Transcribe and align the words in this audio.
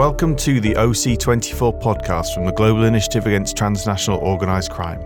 Welcome 0.00 0.34
to 0.36 0.62
the 0.62 0.72
OC24 0.76 1.82
podcast 1.82 2.32
from 2.32 2.46
the 2.46 2.52
Global 2.52 2.84
Initiative 2.84 3.26
Against 3.26 3.54
Transnational 3.54 4.18
Organised 4.20 4.70
Crime. 4.70 5.02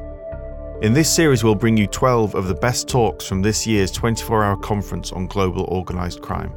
In 0.83 0.93
this 0.93 1.13
series, 1.13 1.43
we'll 1.43 1.57
bring 1.57 1.77
you 1.77 1.89
12 1.89 2.37
of 2.37 2.47
the 2.47 2.55
best 2.55 2.87
talks 2.87 3.27
from 3.27 3.43
this 3.43 3.67
year's 3.67 3.91
24 3.91 4.45
hour 4.45 4.57
conference 4.57 5.11
on 5.11 5.27
global 5.27 5.65
organised 5.65 6.23
crime. 6.23 6.55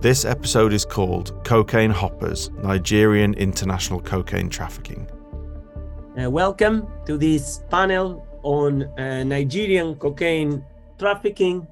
This 0.00 0.24
episode 0.24 0.72
is 0.72 0.86
called 0.86 1.44
Cocaine 1.44 1.90
Hoppers 1.90 2.48
Nigerian 2.62 3.34
International 3.34 4.00
Cocaine 4.00 4.48
Trafficking. 4.48 5.06
Uh, 6.18 6.30
welcome 6.30 6.90
to 7.04 7.18
this 7.18 7.64
panel 7.68 8.26
on 8.44 8.84
uh, 8.98 9.24
Nigerian 9.24 9.96
cocaine 9.96 10.64
trafficking, 10.98 11.66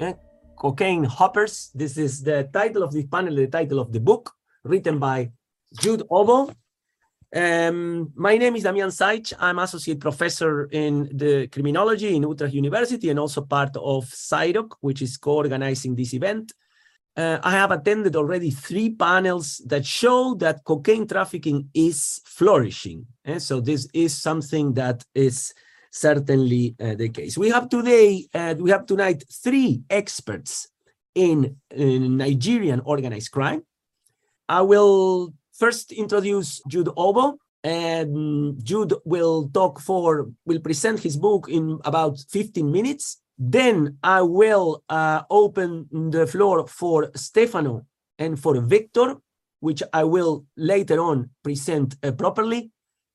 uh, 0.00 0.12
cocaine 0.54 1.02
hoppers. 1.02 1.72
This 1.74 1.98
is 1.98 2.22
the 2.22 2.48
title 2.52 2.84
of 2.84 2.92
this 2.92 3.06
panel, 3.06 3.34
the 3.34 3.48
title 3.48 3.80
of 3.80 3.92
the 3.92 3.98
book 3.98 4.32
written 4.64 4.98
by 4.98 5.30
Jude 5.80 6.02
Obo. 6.10 6.52
Um, 7.34 8.12
my 8.14 8.36
name 8.36 8.56
is 8.56 8.62
Damian 8.62 8.90
Zaitch. 8.90 9.32
I'm 9.38 9.58
associate 9.58 10.00
professor 10.00 10.66
in 10.70 11.10
the 11.12 11.48
criminology 11.48 12.14
in 12.14 12.22
Utrecht 12.22 12.54
University 12.54 13.10
and 13.10 13.18
also 13.18 13.42
part 13.42 13.76
of 13.76 14.04
CIDOC, 14.06 14.76
which 14.80 15.02
is 15.02 15.16
co-organizing 15.16 15.96
this 15.96 16.14
event. 16.14 16.52
Uh, 17.16 17.38
I 17.42 17.52
have 17.52 17.70
attended 17.70 18.16
already 18.16 18.50
three 18.50 18.90
panels 18.90 19.62
that 19.66 19.84
show 19.84 20.34
that 20.36 20.64
cocaine 20.64 21.06
trafficking 21.06 21.68
is 21.74 22.20
flourishing. 22.24 23.06
And 23.24 23.42
so 23.42 23.60
this 23.60 23.88
is 23.92 24.16
something 24.16 24.74
that 24.74 25.04
is 25.14 25.54
certainly 25.90 26.74
uh, 26.80 26.94
the 26.94 27.08
case. 27.08 27.38
We 27.38 27.50
have 27.50 27.68
today, 27.68 28.26
uh, 28.34 28.54
we 28.58 28.70
have 28.70 28.86
tonight 28.86 29.24
three 29.30 29.82
experts 29.90 30.68
in, 31.14 31.56
in 31.70 32.16
Nigerian 32.16 32.80
organized 32.84 33.30
crime. 33.30 33.62
I 34.48 34.62
will 34.62 35.32
first 35.52 35.92
introduce 35.92 36.60
Jude 36.68 36.90
Obo, 36.96 37.38
and 37.62 38.62
Jude 38.62 38.94
will 39.04 39.48
talk 39.48 39.80
for, 39.80 40.30
will 40.44 40.60
present 40.60 41.00
his 41.00 41.16
book 41.16 41.48
in 41.48 41.80
about 41.84 42.18
15 42.30 42.70
minutes. 42.70 43.22
Then 43.38 43.98
I 44.02 44.22
will 44.22 44.84
uh, 44.88 45.22
open 45.30 45.88
the 45.90 46.26
floor 46.26 46.66
for 46.66 47.10
Stefano 47.16 47.86
and 48.18 48.38
for 48.38 48.60
Victor, 48.60 49.16
which 49.60 49.82
I 49.92 50.04
will 50.04 50.44
later 50.56 51.00
on 51.00 51.30
present 51.42 51.96
uh, 52.02 52.12
properly. 52.12 52.70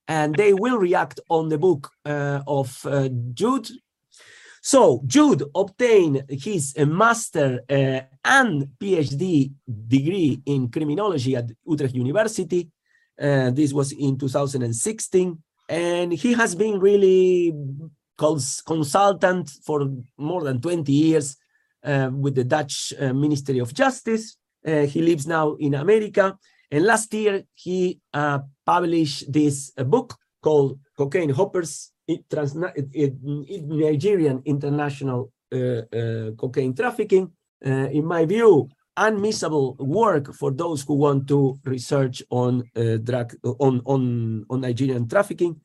And 0.08 0.34
they 0.34 0.54
will 0.54 0.80
react 0.80 1.20
on 1.30 1.50
the 1.50 1.60
book 1.60 1.92
uh, 2.04 2.42
of 2.48 2.84
uh, 2.86 3.10
Jude 3.34 3.70
so 4.62 5.02
Jude 5.06 5.44
obtained 5.56 6.24
his 6.30 6.74
uh, 6.78 6.86
master 6.86 7.62
uh, 7.70 8.02
and 8.24 8.68
PhD 8.80 9.52
degree 9.88 10.42
in 10.46 10.70
criminology 10.70 11.36
at 11.36 11.50
Utrecht 11.66 11.96
University. 11.96 12.70
Uh, 13.20 13.52
this 13.52 13.74
was 13.74 13.92
in 13.92 14.18
2016. 14.18 15.38
And 15.70 16.12
he 16.12 16.34
has 16.34 16.56
been 16.56 16.80
really 16.80 17.54
cons 18.18 18.62
consultant 18.62 19.50
for 19.64 19.88
more 20.18 20.44
than 20.44 20.60
20 20.60 20.92
years 20.92 21.38
uh, 21.84 22.10
with 22.12 22.36
the 22.36 22.44
Dutch 22.44 22.94
uh, 23.00 23.14
Ministry 23.14 23.60
of 23.60 23.74
Justice. 23.74 24.38
Uh, 24.66 24.82
he 24.82 25.02
lives 25.02 25.28
now 25.28 25.56
in 25.56 25.76
America. 25.76 26.38
And 26.72 26.86
last 26.86 27.14
year, 27.14 27.44
he 27.56 28.00
published 28.66 29.32
this 29.32 29.72
book 29.72 30.16
called 30.42 30.80
Cocaine 30.98 31.32
Hoppers 31.32 31.92
Nigerian 33.68 34.42
international 34.46 35.32
uh, 35.54 35.58
uh, 35.58 36.32
cocaine 36.38 36.74
trafficking. 36.74 37.32
Uh, 37.66 37.90
in 37.92 38.06
my 38.06 38.26
view, 38.26 38.70
unmissable 38.98 39.78
work 39.78 40.34
for 40.34 40.52
those 40.52 40.84
who 40.84 40.96
want 40.96 41.28
to 41.28 41.60
research 41.66 42.24
on 42.30 42.64
drug 43.04 43.36
on 43.60 43.82
on 43.86 44.46
on 44.50 44.62
Nigerian 44.62 45.08
trafficking. 45.08 45.60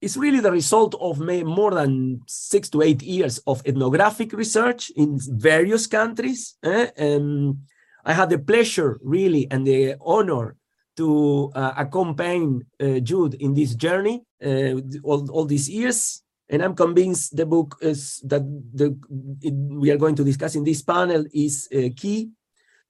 It's 0.00 0.16
really 0.16 0.40
the 0.40 0.52
result 0.52 0.94
of 1.00 1.18
may 1.18 1.42
more 1.42 1.72
than 1.74 2.20
six 2.26 2.68
to 2.70 2.82
eight 2.82 3.02
years 3.02 3.38
of 3.46 3.62
ethnographic 3.64 4.32
research 4.32 4.90
in 4.90 5.18
various 5.18 5.86
countries. 5.86 6.56
Eh? 6.62 6.90
And 6.96 7.58
I 8.04 8.12
had 8.12 8.30
the 8.30 8.38
pleasure, 8.38 9.00
really, 9.02 9.48
and 9.50 9.66
the 9.66 9.96
honor 10.00 10.56
to 10.96 11.50
uh, 11.54 11.72
accompany 11.76 12.60
uh, 12.80 13.00
Jude 13.00 13.34
in 13.34 13.54
this 13.54 13.74
journey 13.74 14.24
uh, 14.44 14.80
all, 15.02 15.30
all 15.30 15.44
these 15.44 15.68
years. 15.68 16.22
And 16.48 16.62
I'm 16.62 16.74
convinced 16.74 17.36
the 17.36 17.46
book 17.46 17.76
is 17.80 18.20
that 18.24 18.42
the 18.72 18.96
it, 19.42 19.54
we 19.54 19.90
are 19.90 19.96
going 19.96 20.14
to 20.14 20.24
discuss 20.24 20.54
in 20.54 20.64
this 20.64 20.82
panel 20.82 21.24
is 21.34 21.68
uh, 21.74 21.90
key 21.96 22.30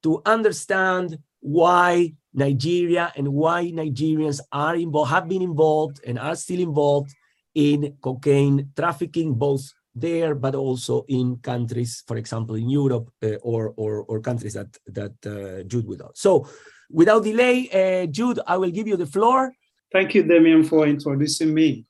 to 0.03 0.21
understand 0.25 1.17
why 1.39 2.13
Nigeria 2.33 3.11
and 3.15 3.27
why 3.33 3.71
Nigerians 3.71 4.39
are 4.51 4.75
involved, 4.75 5.11
have 5.11 5.27
been 5.27 5.41
involved, 5.41 6.01
and 6.05 6.19
are 6.19 6.35
still 6.35 6.59
involved 6.59 7.11
in 7.55 7.97
cocaine 7.99 8.69
trafficking, 8.75 9.33
both 9.33 9.73
there, 9.95 10.35
but 10.35 10.53
also 10.53 11.03
in 11.07 11.37
countries, 11.37 12.03
for 12.05 12.17
example, 12.17 12.55
in 12.55 12.69
Europe 12.69 13.09
uh, 13.23 13.35
or, 13.41 13.73
or, 13.77 14.03
or 14.03 14.19
countries 14.19 14.53
that 14.53 14.77
that 14.85 15.15
uh, 15.25 15.63
Jude 15.63 15.87
would. 15.87 16.01
So 16.13 16.47
Without 16.89 17.23
delay, 17.23 17.69
uh, 17.71 18.05
Jude, 18.07 18.39
I 18.47 18.57
will 18.57 18.71
give 18.71 18.87
you 18.87 18.97
the 18.97 19.05
floor. 19.05 19.53
Thank 19.91 20.15
you, 20.15 20.23
Damien, 20.23 20.63
for 20.63 20.87
introducing 20.87 21.53
me. 21.53 21.85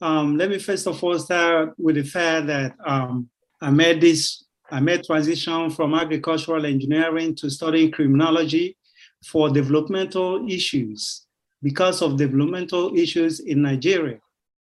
Um, 0.00 0.36
let 0.36 0.48
me 0.50 0.58
first 0.58 0.86
of 0.86 1.02
all 1.02 1.18
start 1.18 1.74
with 1.76 1.96
the 1.96 2.04
fact 2.04 2.46
that 2.46 2.74
um, 2.86 3.28
I 3.60 3.70
made 3.70 4.00
this, 4.00 4.44
I 4.70 4.80
made 4.80 5.04
transition 5.04 5.70
from 5.70 5.94
agricultural 5.94 6.64
engineering 6.66 7.34
to 7.36 7.50
studying 7.50 7.90
criminology 7.90 8.76
for 9.24 9.50
developmental 9.50 10.48
issues 10.48 11.26
because 11.62 12.02
of 12.02 12.16
developmental 12.16 12.96
issues 12.96 13.40
in 13.40 13.62
Nigeria. 13.62 14.18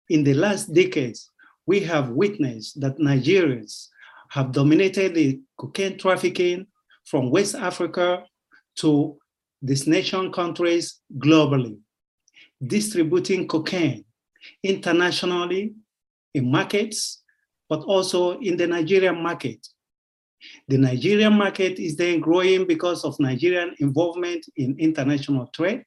In 0.09 0.23
the 0.23 0.35
last 0.35 0.73
decades, 0.73 1.31
we 1.65 1.79
have 1.79 2.09
witnessed 2.09 2.79
that 2.81 2.99
Nigerians 2.99 3.87
have 4.29 4.51
dominated 4.51 5.15
the 5.15 5.39
cocaine 5.57 5.97
trafficking 5.97 6.67
from 7.05 7.31
West 7.31 7.55
Africa 7.55 8.23
to 8.75 9.17
destination 9.63 10.31
countries 10.31 10.99
globally, 11.17 11.77
distributing 12.65 13.47
cocaine 13.47 14.03
internationally 14.63 15.73
in 16.33 16.51
markets, 16.51 17.23
but 17.69 17.79
also 17.83 18.39
in 18.39 18.57
the 18.57 18.67
Nigerian 18.67 19.21
market. 19.21 19.65
The 20.67 20.77
Nigerian 20.77 21.33
market 21.33 21.79
is 21.79 21.95
then 21.95 22.19
growing 22.19 22.67
because 22.67 23.05
of 23.05 23.19
Nigerian 23.19 23.73
involvement 23.79 24.45
in 24.57 24.75
international 24.77 25.47
trade. 25.47 25.85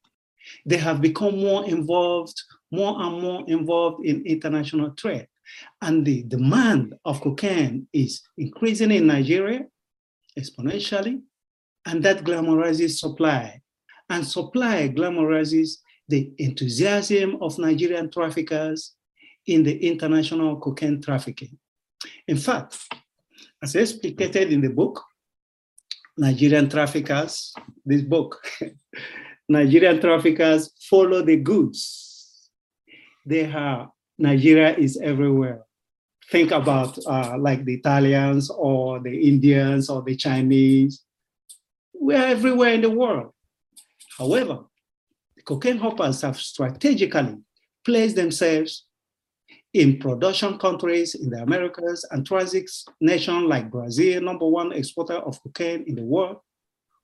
They 0.65 0.79
have 0.79 1.03
become 1.03 1.39
more 1.39 1.67
involved, 1.67 2.41
more 2.71 3.01
and 3.03 3.21
more 3.21 3.45
involved 3.49 4.07
in 4.07 4.25
international 4.25 4.91
trade. 4.93 5.27
And 5.83 6.05
the 6.07 6.23
demand 6.23 6.95
of 7.05 7.21
cocaine 7.21 7.87
is 7.93 8.23
increasing 8.39 8.91
in 8.91 9.07
Nigeria 9.07 9.67
exponentially, 10.39 11.21
and 11.85 12.03
that 12.03 12.25
glamorizes 12.25 12.99
supply 12.99 13.61
and 14.11 14.27
supply 14.27 14.89
glamorizes 14.89 15.79
the 16.09 16.33
enthusiasm 16.39 17.39
of 17.41 17.59
Nigerian 17.59 18.11
traffickers 18.11 18.95
in 19.47 19.63
the 19.63 19.77
international 19.87 20.59
cocaine 20.61 21.01
trafficking. 21.01 21.59
In 22.29 22.37
fact, 22.37 22.79
as 23.63 23.75
explicated 23.75 24.51
in 24.51 24.61
the 24.61 24.69
book, 24.71 25.03
Nigerian 26.17 26.69
traffickers, 26.69 27.53
this 27.85 28.03
book, 28.03 28.41
Nigerian 29.49 30.01
traffickers 30.01 30.71
follow 30.89 31.23
the 31.23 31.37
goods. 31.37 32.51
They 33.25 33.45
have, 33.45 33.89
Nigeria 34.19 34.77
is 34.77 34.99
everywhere. 35.03 35.63
Think 36.31 36.51
about 36.51 36.99
uh, 37.07 37.37
like 37.39 37.65
the 37.65 37.75
Italians 37.75 38.51
or 38.51 38.99
the 39.01 39.29
Indians 39.29 39.89
or 39.89 40.03
the 40.03 40.17
Chinese. 40.17 41.05
We're 41.95 42.25
everywhere 42.25 42.75
in 42.75 42.81
the 42.81 42.91
world. 42.91 43.33
However, 44.19 44.61
the 45.37 45.43
cocaine 45.43 45.79
hoppers 45.79 46.23
have 46.23 46.39
strategically 46.39 47.37
placed 47.85 48.17
themselves 48.17 48.87
in 49.75 49.99
production 49.99 50.59
countries 50.59 51.15
in 51.15 51.29
the 51.29 51.43
Americas 51.43 52.05
and 52.11 52.27
transit 52.27 52.71
nations 53.01 53.45
like 53.45 53.71
Brazil, 53.71 54.23
number 54.23 54.49
one 54.49 54.73
exporter 54.73 55.17
of 55.17 55.43
cocaine 55.43 55.85
in 55.87 55.95
the 55.97 56.03
world, 56.03 56.39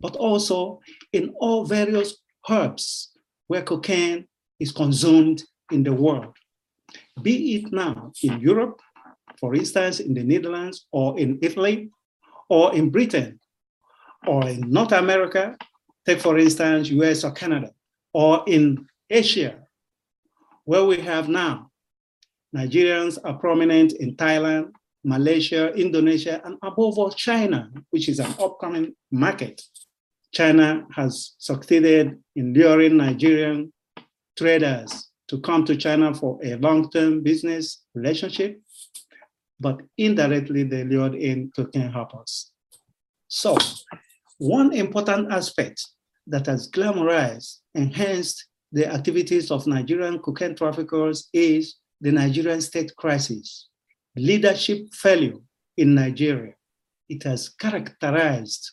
but 0.00 0.16
also 0.16 0.80
in 1.12 1.34
all 1.38 1.66
various 1.66 2.16
hubs 2.46 3.12
where 3.46 3.62
cocaine 3.62 4.26
is 4.58 4.72
consumed 4.72 5.42
in 5.70 5.82
the 5.82 5.92
world. 5.92 6.34
Be 7.20 7.56
it 7.56 7.72
now 7.72 8.12
in 8.22 8.40
Europe, 8.40 8.80
for 9.38 9.54
instance, 9.54 10.00
in 10.00 10.14
the 10.14 10.22
Netherlands, 10.22 10.86
or 10.92 11.18
in 11.18 11.38
Italy, 11.42 11.90
or 12.48 12.74
in 12.74 12.90
Britain, 12.90 13.38
or 14.26 14.48
in 14.48 14.60
North 14.70 14.92
America, 14.92 15.56
Take, 16.06 16.20
for 16.20 16.38
instance, 16.38 16.90
US 16.90 17.24
or 17.24 17.32
Canada, 17.32 17.70
or 18.12 18.44
in 18.46 18.86
Asia, 19.08 19.60
where 20.64 20.84
we 20.84 20.98
have 20.98 21.28
now 21.28 21.70
Nigerians 22.54 23.18
are 23.24 23.38
prominent 23.38 23.94
in 23.94 24.14
Thailand, 24.16 24.72
Malaysia, 25.04 25.72
Indonesia, 25.74 26.40
and 26.44 26.56
above 26.62 26.98
all, 26.98 27.10
China, 27.10 27.70
which 27.90 28.08
is 28.08 28.18
an 28.20 28.34
upcoming 28.38 28.94
market. 29.10 29.62
China 30.32 30.86
has 30.92 31.34
succeeded 31.38 32.18
in 32.36 32.54
luring 32.54 32.96
Nigerian 32.96 33.72
traders 34.36 35.10
to 35.28 35.40
come 35.40 35.64
to 35.64 35.76
China 35.76 36.14
for 36.14 36.38
a 36.42 36.56
long-term 36.56 37.22
business 37.22 37.84
relationship, 37.94 38.60
but 39.58 39.80
indirectly 39.96 40.62
they 40.62 40.84
lured 40.84 41.14
in 41.14 41.50
cocaine 41.56 41.90
hoppers. 41.90 42.50
So 43.28 43.56
one 44.42 44.72
important 44.72 45.30
aspect 45.30 45.86
that 46.26 46.46
has 46.46 46.68
glamorized, 46.68 47.58
enhanced 47.76 48.44
the 48.72 48.92
activities 48.92 49.52
of 49.52 49.68
Nigerian 49.68 50.18
cocaine 50.18 50.56
traffickers 50.56 51.28
is 51.32 51.76
the 52.00 52.10
Nigerian 52.10 52.60
state 52.60 52.94
crisis, 52.96 53.68
leadership 54.16 54.92
failure 54.92 55.38
in 55.76 55.94
Nigeria. 55.94 56.54
It 57.08 57.22
has 57.22 57.50
characterized 57.50 58.72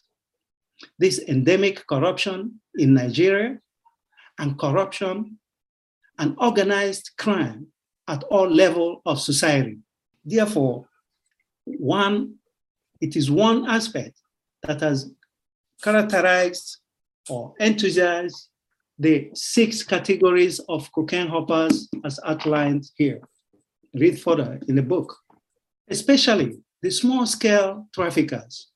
this 0.98 1.20
endemic 1.28 1.86
corruption 1.86 2.60
in 2.76 2.96
Nigeria 2.96 3.60
and 4.40 4.58
corruption 4.58 5.38
and 6.18 6.36
organized 6.40 7.12
crime 7.20 7.68
at 8.08 8.24
all 8.24 8.50
levels 8.50 9.02
of 9.06 9.20
society. 9.20 9.78
Therefore, 10.26 10.88
one, 11.66 12.38
it 13.02 13.16
is 13.16 13.30
one 13.30 13.70
aspect 13.70 14.18
that 14.64 14.82
has 14.82 15.12
characterized 15.82 16.78
or 17.30 17.54
enthusiased 17.60 18.50
the 18.98 19.30
six 19.34 19.82
categories 19.84 20.60
of 20.68 20.92
cocaine 20.92 21.28
hoppers 21.28 21.88
as 22.04 22.20
outlined 22.26 22.90
here. 22.96 23.22
Read 23.94 24.20
further 24.20 24.60
in 24.68 24.76
the 24.76 24.84
book, 24.84 25.16
especially 25.90 26.58
the 26.82 26.92
small 26.92 27.26
scale 27.26 27.88
traffickers 27.94 28.68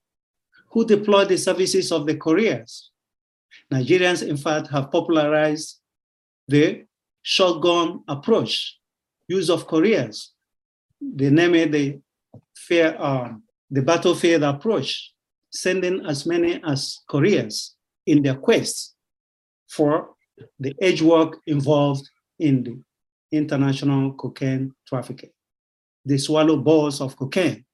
who 0.72 0.86
deploy 0.86 1.26
the 1.26 1.38
services 1.38 1.92
of 1.92 2.06
the 2.06 2.16
couriers. 2.16 2.92
Nigerians, 3.72 4.28
in 4.28 4.38
fact, 4.38 4.68
have 4.70 4.92
popularized 4.92 5.80
the 6.48 6.86
shotgun 7.22 8.04
approach, 8.08 8.80
use 9.28 9.50
of 9.50 9.68
couriers. 9.68 10.32
They 11.00 11.30
name 11.30 11.56
it 11.56 11.72
the 11.72 12.00
fair, 12.56 13.02
um, 13.02 13.44
the 13.70 13.82
battlefield 13.82 14.44
approach, 14.44 15.13
sending 15.54 16.06
as 16.06 16.26
many 16.26 16.62
as 16.66 17.02
couriers 17.08 17.76
in 18.06 18.24
their 18.24 18.36
quest 18.36 18.96
for 19.70 20.10
the 20.60 20.76
edge 20.82 21.02
work 21.02 21.40
involved 21.48 22.10
in 22.40 22.64
the 22.64 22.82
international 23.32 24.14
cocaine 24.14 24.74
trafficking. 24.88 25.30
They 26.06 26.18
swallow 26.18 26.58
balls 26.58 27.02
of 27.02 27.16
cocaine 27.16 27.66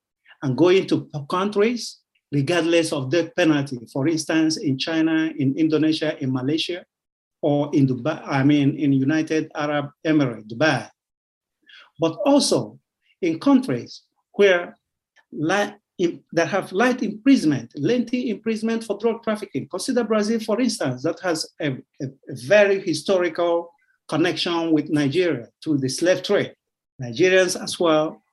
and 0.42 0.58
go 0.58 0.70
into 0.70 1.10
countries 1.30 2.00
regardless 2.32 2.94
of 2.94 3.10
death 3.10 3.36
penalty. 3.36 3.80
For 3.92 4.08
instance, 4.08 4.58
in 4.58 4.78
China, 4.78 5.32
in 5.38 5.58
Indonesia, 5.58 6.22
in 6.22 6.32
Malaysia, 6.32 6.86
or 7.42 7.70
in 7.74 7.88
Dubai, 7.88 8.22
I 8.26 8.44
mean, 8.44 8.78
in 8.78 8.94
United 8.94 9.50
Arab 9.56 9.90
Emirates, 10.06 10.46
Dubai. 10.48 10.90
But 12.00 12.18
also 12.26 12.80
in 13.22 13.40
countries 13.40 14.04
where 14.34 14.78
in, 16.00 16.24
that 16.32 16.48
have 16.48 16.72
light 16.72 17.04
imprisonment, 17.04 17.72
lengthy 17.76 18.30
imprisonment 18.30 18.86
for 18.86 18.98
drug 18.98 19.22
trafficking. 19.22 19.68
Consider 19.70 20.06
Brazil, 20.06 20.40
for 20.40 20.60
instance, 20.60 21.04
that 21.04 21.20
has 21.20 21.46
a, 21.62 21.74
a, 22.02 22.08
very 22.46 22.80
historical 22.80 23.70
connection 24.08 24.72
with 24.72 24.90
Nigeria 24.90 25.50
through 25.62 25.78
the 25.78 25.90
slave 25.90 26.24
trade. 26.24 26.56
Nigerians 27.02 27.62
as 27.62 27.80
well, 27.80 28.24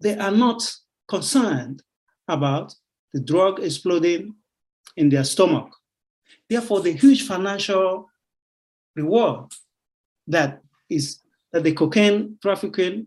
they 0.00 0.18
are 0.18 0.32
not 0.32 0.60
concerned 1.08 1.82
about 2.26 2.74
the 3.12 3.20
drug 3.20 3.60
exploding 3.60 4.34
in 4.96 5.08
their 5.08 5.24
stomach. 5.24 5.70
Therefore, 6.50 6.80
the 6.80 6.92
huge 6.92 7.26
financial 7.26 8.10
reward 8.96 9.52
that 10.26 10.60
is 10.90 11.20
that 11.52 11.62
the 11.62 11.72
cocaine 11.72 12.38
trafficking 12.42 13.06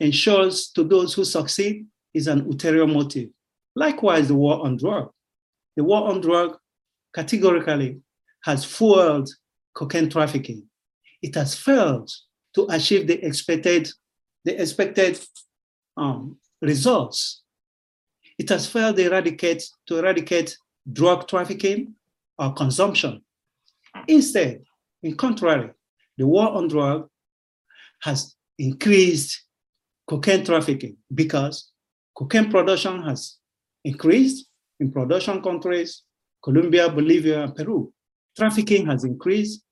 ensures 0.00 0.68
to 0.70 0.84
those 0.84 1.12
who 1.12 1.24
succeed 1.24 1.86
is 2.16 2.26
an 2.26 2.40
ulterior 2.40 2.86
motive. 2.86 3.28
Likewise, 3.74 4.28
the 4.28 4.34
war 4.34 4.64
on 4.64 4.78
drug. 4.78 5.10
The 5.76 5.84
war 5.84 6.08
on 6.08 6.22
drug 6.22 6.56
categorically 7.14 8.00
has 8.44 8.64
fueled 8.64 9.28
cocaine 9.74 10.08
trafficking. 10.08 10.64
It 11.20 11.34
has 11.34 11.54
failed 11.54 12.10
to 12.54 12.66
achieve 12.70 13.06
the 13.06 13.22
expected, 13.24 13.90
the 14.44 14.60
expected 14.60 15.20
um, 15.98 16.38
results. 16.62 17.42
It 18.38 18.48
has 18.48 18.66
failed 18.66 18.96
to 18.96 19.06
eradicate, 19.06 19.62
to 19.88 19.98
eradicate 19.98 20.56
drug 20.90 21.28
trafficking 21.28 21.94
or 22.38 22.54
consumption. 22.54 23.22
Instead, 24.08 24.62
in 25.02 25.16
contrary, 25.16 25.70
the 26.16 26.26
war 26.26 26.48
on 26.50 26.68
drug 26.68 27.08
has 28.00 28.34
increased 28.58 29.42
cocaine 30.08 30.44
trafficking 30.44 30.96
because 31.14 31.72
cocaine 32.16 32.50
production 32.50 33.02
has 33.02 33.36
increased 33.84 34.48
in 34.80 34.90
production 34.90 35.42
countries, 35.42 36.02
Colombia, 36.42 36.88
Bolivia, 36.88 37.44
and 37.44 37.54
Peru. 37.54 37.92
Trafficking 38.36 38.86
has 38.86 39.04
increased, 39.04 39.62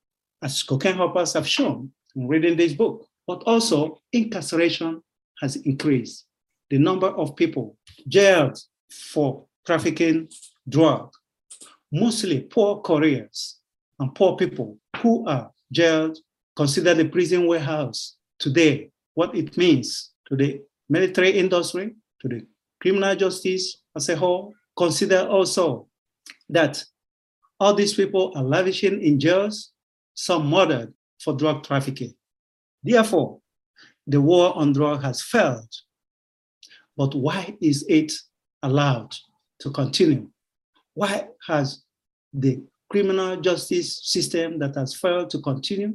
as 0.43 0.63
cocaine 0.63 0.97
hoppers 0.97 1.33
have 1.33 1.47
shown 1.47 1.91
in 2.17 2.29
reading 2.29 2.57
this 2.57 2.73
book, 2.73 3.07
but 3.27 3.43
also 3.47 4.01
incarceration 4.13 5.03
has 5.41 5.57
increased. 5.57 6.27
The 6.71 6.79
number 6.79 7.09
of 7.09 7.37
people 7.37 7.77
jailed 8.09 8.59
for 8.91 9.47
trafficking 9.67 10.29
drug, 10.69 11.13
mostly 11.93 12.41
poor 12.41 12.81
couriers 12.81 13.59
and 13.99 14.15
poor 14.15 14.37
people 14.37 14.79
who 14.99 15.27
are 15.27 15.51
jailed, 15.73 16.19
consider 16.57 16.95
the 16.95 17.09
prison 17.09 17.47
warehouse 17.47 18.17
today, 18.39 18.91
what 19.15 19.35
it 19.35 19.57
means 19.57 20.13
to 20.29 20.37
the 20.37 20.63
military 20.89 21.31
industry, 21.31 21.95
to 22.25 22.37
the 22.37 22.47
criminal 22.81 23.15
justice 23.15 23.83
as 23.95 24.09
a 24.09 24.17
whole. 24.17 24.55
Consider 24.77 25.29
also 25.29 25.89
that 26.49 26.83
all 27.61 27.75
these 27.75 27.95
people 27.95 28.33
are 28.35 28.43
lavishing 28.43 29.01
in 29.01 29.21
jails, 29.21 29.73
some 30.15 30.49
murdered 30.49 30.93
for 31.21 31.37
drug 31.37 31.63
trafficking. 31.63 32.15
Therefore, 32.83 33.41
the 34.07 34.21
war 34.21 34.57
on 34.57 34.73
drug 34.73 35.03
has 35.03 35.23
failed. 35.23 35.73
But 36.97 37.15
why 37.15 37.57
is 37.61 37.85
it 37.89 38.13
allowed 38.63 39.15
to 39.61 39.71
continue? 39.71 40.31
Why 40.95 41.29
has 41.47 41.83
the 42.33 42.63
criminal 42.91 43.41
justice 43.41 44.01
system 44.05 44.59
that 44.59 44.75
has 44.75 44.95
failed 44.95 45.31
to 45.31 45.41
continue? 45.41 45.95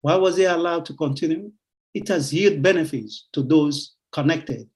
Why 0.00 0.16
was 0.16 0.38
it 0.38 0.50
allowed 0.50 0.86
to 0.86 0.94
continue? 0.94 1.52
It 1.94 2.08
has 2.08 2.32
yielded 2.32 2.62
benefits 2.62 3.28
to 3.32 3.42
those 3.42 3.94
connected, 4.12 4.68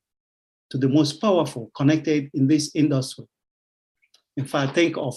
to 0.70 0.78
the 0.78 0.88
most 0.88 1.20
powerful 1.20 1.70
connected 1.76 2.30
in 2.34 2.46
this 2.46 2.70
industry. 2.74 3.26
If 4.36 4.54
I 4.54 4.66
think 4.66 4.96
of 4.96 5.16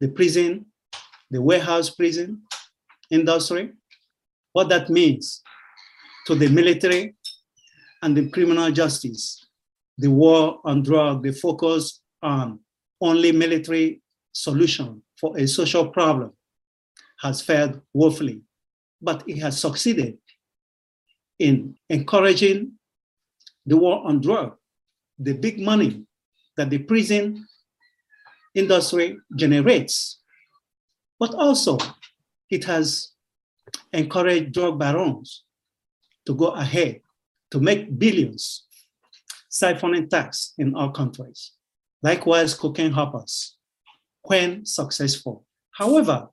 the 0.00 0.08
prison, 0.08 0.66
the 1.30 1.40
warehouse 1.40 1.90
prison 1.90 2.42
industry, 3.10 3.72
what 4.52 4.68
that 4.68 4.90
means 4.90 5.42
to 6.26 6.34
the 6.34 6.48
military 6.48 7.14
and 8.02 8.16
the 8.16 8.28
criminal 8.30 8.70
justice, 8.70 9.46
the 9.98 10.10
war 10.10 10.60
on 10.64 10.82
drug, 10.82 11.22
the 11.22 11.32
focus 11.32 12.00
on 12.22 12.60
only 13.00 13.32
military 13.32 14.02
solution 14.32 15.02
for 15.20 15.36
a 15.38 15.46
social 15.46 15.88
problem 15.88 16.32
has 17.20 17.40
failed 17.40 17.80
woefully, 17.92 18.42
but 19.00 19.22
it 19.28 19.38
has 19.38 19.60
succeeded 19.60 20.18
in 21.38 21.76
encouraging 21.88 22.72
the 23.66 23.76
war 23.76 24.04
on 24.06 24.20
drug, 24.20 24.56
the 25.24 25.34
big 25.34 25.60
money 25.60 26.04
that 26.56 26.70
the 26.70 26.78
prison 26.78 27.46
industry 28.54 29.16
generates. 29.36 30.20
But 31.18 31.34
also, 31.34 31.78
it 32.50 32.64
has 32.64 33.12
encouraged 33.92 34.52
drug 34.52 34.78
barons 34.78 35.44
to 36.26 36.34
go 36.34 36.48
ahead 36.48 37.00
to 37.50 37.60
make 37.60 37.98
billions, 37.98 38.64
siphoning 39.50 40.08
tax 40.08 40.54
in 40.58 40.74
our 40.74 40.90
countries. 40.92 41.52
Likewise, 42.02 42.54
cocaine 42.54 42.92
hoppers 42.92 43.56
when 44.22 44.64
successful. 44.64 45.44
However, 45.72 46.28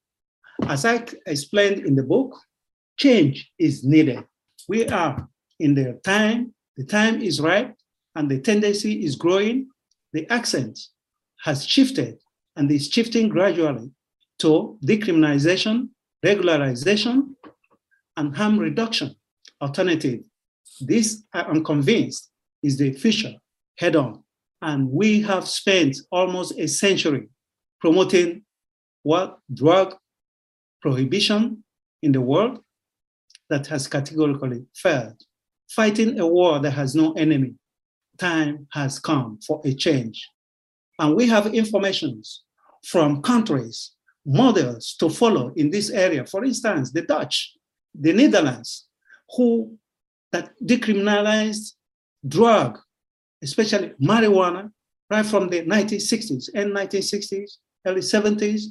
as 0.68 0.86
I 0.86 1.06
explained 1.26 1.86
in 1.86 1.96
the 1.96 2.04
book, 2.04 2.36
change 2.98 3.52
is 3.58 3.84
needed. 3.84 4.24
We 4.68 4.88
are 4.88 5.28
in 5.60 5.74
the 5.74 6.00
time, 6.04 6.54
the 6.78 6.86
time 6.86 7.22
is 7.22 7.40
right, 7.40 7.74
and 8.16 8.30
the 8.30 8.40
tendency 8.40 9.04
is 9.04 9.16
growing. 9.16 9.70
The 10.14 10.28
accent 10.32 10.80
has 11.44 11.66
shifted 11.66 12.20
and 12.56 12.72
is 12.72 12.90
shifting 12.90 13.30
gradually 13.30 13.92
to 14.40 14.78
decriminalization, 14.86 15.90
regularization, 16.26 17.36
and 18.18 18.36
harm 18.36 18.60
reduction 18.60 19.16
alternative. 19.62 20.22
This, 20.82 21.24
I'm 21.34 21.64
convinced, 21.64 22.30
is 22.64 22.78
the 22.78 22.94
future 22.94 23.36
head 23.78 23.96
on. 23.96 24.24
And 24.62 24.90
we 24.90 25.22
have 25.22 25.48
spent 25.48 25.98
almost 26.12 26.58
a 26.60 26.68
century 26.68 27.30
promoting 27.80 28.44
what 29.04 29.40
drug 29.54 29.96
prohibition 30.82 31.64
in 32.02 32.12
the 32.12 32.22
world 32.22 32.60
that 33.50 33.68
has 33.68 33.88
categorically 33.88 34.66
failed. 34.76 35.22
Fighting 35.70 36.20
a 36.20 36.28
war 36.28 36.60
that 36.60 36.72
has 36.72 36.96
no 36.96 37.14
enemy. 37.14 37.54
Time 38.20 38.68
has 38.72 39.00
come 39.00 39.40
for 39.46 39.62
a 39.66 39.74
change. 39.74 40.28
And 41.00 41.16
we 41.16 41.28
have 41.28 41.48
informations 41.48 42.44
from 42.86 43.22
countries, 43.22 43.92
models 44.26 44.96
to 45.00 45.10
follow 45.10 45.54
in 45.56 45.70
this 45.70 45.90
area. 45.90 46.26
For 46.26 46.44
instance, 46.44 46.92
the 46.92 47.02
Dutch, 47.02 47.56
the 47.94 48.14
Netherlands, 48.14 48.88
who 49.36 49.78
that 50.32 50.52
decriminalized 50.64 51.74
drug, 52.28 52.78
especially 53.42 53.94
marijuana, 54.02 54.72
right 55.10 55.26
from 55.26 55.50
the 55.50 55.62
1960s 55.64 56.50
and 56.54 56.76
1960s, 56.76 57.52
early 57.86 58.02
70s, 58.02 58.64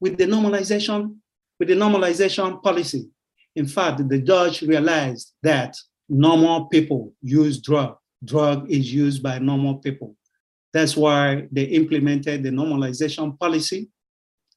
with 0.00 0.16
the 0.16 0.24
normalization, 0.24 1.16
with 1.58 1.68
the 1.68 1.74
normalization 1.74 2.62
policy. 2.62 3.08
In 3.54 3.66
fact, 3.66 4.08
the 4.08 4.18
Dutch 4.18 4.62
realized 4.62 5.32
that 5.42 5.76
normal 6.08 6.66
people 6.66 7.12
use 7.22 7.60
drug. 7.60 7.96
Drug 8.24 8.70
is 8.70 8.92
used 8.92 9.22
by 9.22 9.38
normal 9.38 9.76
people. 9.76 10.16
That's 10.72 10.96
why 10.96 11.48
they 11.52 11.64
implemented 11.64 12.42
the 12.42 12.50
normalization 12.50 13.38
policy 13.38 13.88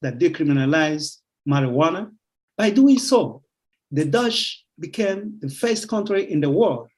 that 0.01 0.19
decriminalized 0.19 1.17
marijuana. 1.47 2.11
By 2.57 2.71
doing 2.71 2.99
so, 2.99 3.43
the 3.91 4.05
Dutch 4.05 4.65
became 4.79 5.37
the 5.39 5.49
first 5.49 5.87
country 5.87 6.31
in 6.31 6.41
the 6.41 6.49
world 6.49 6.89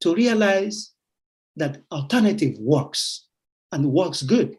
to 0.00 0.14
realize 0.14 0.92
that 1.56 1.82
alternative 1.90 2.56
works 2.58 3.26
and 3.72 3.92
works 3.92 4.22
good. 4.22 4.56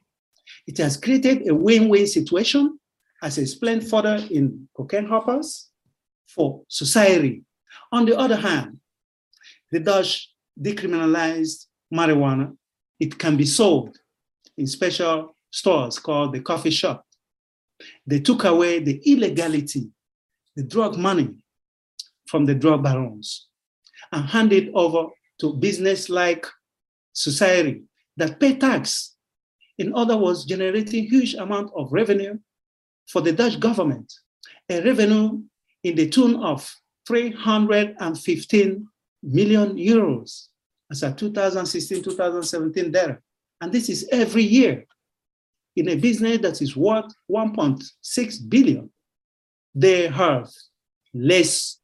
It 0.67 0.77
has 0.77 0.97
created 0.97 1.47
a 1.47 1.55
win-win 1.55 2.07
situation, 2.07 2.79
as 3.21 3.37
explained 3.37 3.87
further 3.87 4.25
in 4.29 4.67
cocaine 4.75 5.05
hoppers, 5.05 5.69
for 6.27 6.63
society. 6.67 7.43
On 7.91 8.05
the 8.05 8.17
other 8.17 8.35
hand, 8.35 8.79
the 9.71 9.79
Dutch 9.79 10.32
decriminalized 10.59 11.65
marijuana. 11.93 12.55
It 12.99 13.17
can 13.17 13.35
be 13.37 13.45
sold 13.45 13.97
in 14.57 14.67
special 14.67 15.35
stores 15.51 15.99
called 15.99 16.33
the 16.33 16.41
coffee 16.41 16.69
shop. 16.69 17.05
They 18.05 18.19
took 18.19 18.43
away 18.43 18.79
the 18.79 19.01
illegality, 19.05 19.89
the 20.55 20.63
drug 20.63 20.97
money 20.97 21.29
from 22.27 22.45
the 22.45 22.55
drug 22.55 22.83
barons 22.83 23.47
and 24.11 24.25
handed 24.25 24.71
over 24.73 25.07
to 25.39 25.53
business-like 25.53 26.45
society 27.13 27.83
that 28.17 28.39
pay 28.39 28.55
tax. 28.55 29.15
In 29.77 29.93
other 29.95 30.17
words, 30.17 30.45
generating 30.45 31.05
huge 31.05 31.33
amount 31.33 31.71
of 31.75 31.91
revenue 31.91 32.37
for 33.07 33.21
the 33.21 33.31
Dutch 33.31 33.59
government, 33.59 34.13
a 34.69 34.81
revenue 34.83 35.41
in 35.83 35.95
the 35.95 36.09
tune 36.09 36.35
of 36.43 36.73
315 37.07 38.87
million 39.23 39.75
euros 39.75 40.47
as 40.91 41.01
a 41.03 41.11
2016-2017 41.11 42.91
data. 42.91 43.17
And 43.61 43.71
this 43.71 43.89
is 43.89 44.07
every 44.11 44.43
year 44.43 44.85
in 45.75 45.89
a 45.89 45.95
business 45.95 46.39
that 46.39 46.61
is 46.61 46.75
worth 46.75 47.11
1.6 47.31 48.49
billion. 48.49 48.89
They 49.73 50.07
have 50.07 50.49
less 51.13 51.79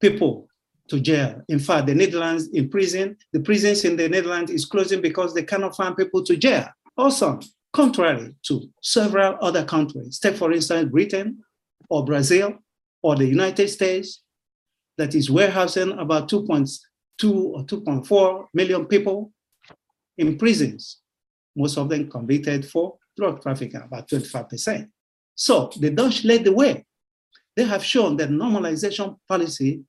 people 0.00 0.48
to 0.88 0.98
jail. 0.98 1.42
In 1.48 1.58
fact, 1.58 1.86
the 1.86 1.94
Netherlands 1.94 2.48
in 2.48 2.68
prison, 2.68 3.16
the 3.32 3.40
prisons 3.40 3.84
in 3.84 3.96
the 3.96 4.08
Netherlands 4.08 4.50
is 4.50 4.64
closing 4.64 5.00
because 5.00 5.34
they 5.34 5.44
cannot 5.44 5.76
find 5.76 5.96
people 5.96 6.24
to 6.24 6.36
jail. 6.36 6.68
Also, 6.96 7.38
contrary 7.72 8.34
to 8.42 8.68
several 8.82 9.36
other 9.40 9.64
countries, 9.64 10.18
take 10.18 10.36
for 10.36 10.52
instance 10.52 10.90
Britain 10.90 11.38
or 11.88 12.04
Brazil 12.04 12.54
or 13.02 13.14
the 13.14 13.26
United 13.26 13.68
States, 13.68 14.22
that 15.00 15.14
is 15.14 15.30
warehousing 15.30 15.92
about 15.92 16.28
2.2 16.28 16.76
or 17.24 17.64
2.4 17.64 18.46
million 18.52 18.84
people 18.84 19.32
in 20.18 20.36
prisons, 20.36 20.98
most 21.56 21.78
of 21.78 21.88
them 21.88 22.10
convicted 22.10 22.68
for 22.68 22.98
drug 23.16 23.40
trafficking, 23.40 23.80
about 23.80 24.06
25%. 24.06 24.90
So 25.34 25.70
the 25.80 25.90
Dutch 25.90 26.22
led 26.24 26.44
the 26.44 26.52
way. 26.52 26.84
They 27.56 27.64
have 27.64 27.82
shown 27.82 28.18
that 28.18 28.28
normalization 28.28 29.16
policy 29.26 29.82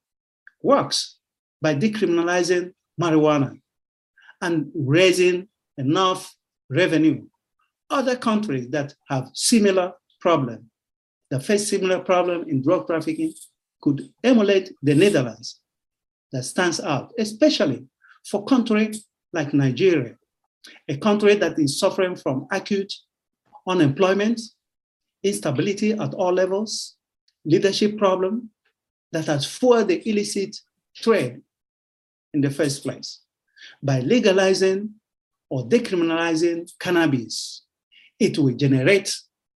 works 0.63 1.18
by 1.62 1.75
decriminalizing 1.75 2.72
marijuana 3.00 3.60
and 4.41 4.72
raising 4.74 5.50
enough 5.77 6.34
revenue. 6.70 7.27
Other 7.89 8.15
countries 8.15 8.70
that 8.70 8.96
have 9.10 9.30
similar 9.34 9.91
problem, 10.22 10.72
that 11.30 11.44
face 11.44 11.70
similar 11.70 12.00
problem 12.00 12.48
in 12.48 12.63
drug 12.63 12.88
trafficking, 12.88 13.34
could 13.81 14.09
emulate 14.23 14.73
the 14.81 14.95
Netherlands 14.95 15.59
that 16.31 16.43
stands 16.43 16.79
out, 16.79 17.11
especially 17.17 17.85
for 18.25 18.45
countries 18.45 19.05
like 19.33 19.53
Nigeria, 19.53 20.15
a 20.88 20.97
country 20.97 21.35
that 21.35 21.57
is 21.59 21.79
suffering 21.79 22.15
from 22.15 22.47
acute 22.51 22.93
unemployment, 23.67 24.39
instability 25.23 25.93
at 25.93 26.13
all 26.13 26.33
levels, 26.33 26.95
leadership 27.45 27.97
problem, 27.97 28.50
that 29.11 29.25
has 29.25 29.45
fueled 29.45 29.88
the 29.88 30.07
illicit 30.09 30.55
trade 30.95 31.41
in 32.33 32.41
the 32.41 32.50
first 32.50 32.83
place. 32.83 33.21
By 33.83 34.00
legalizing 34.00 34.95
or 35.50 35.67
decriminalizing 35.67 36.71
cannabis, 36.79 37.63
it 38.19 38.38
will 38.38 38.55
generate 38.55 39.13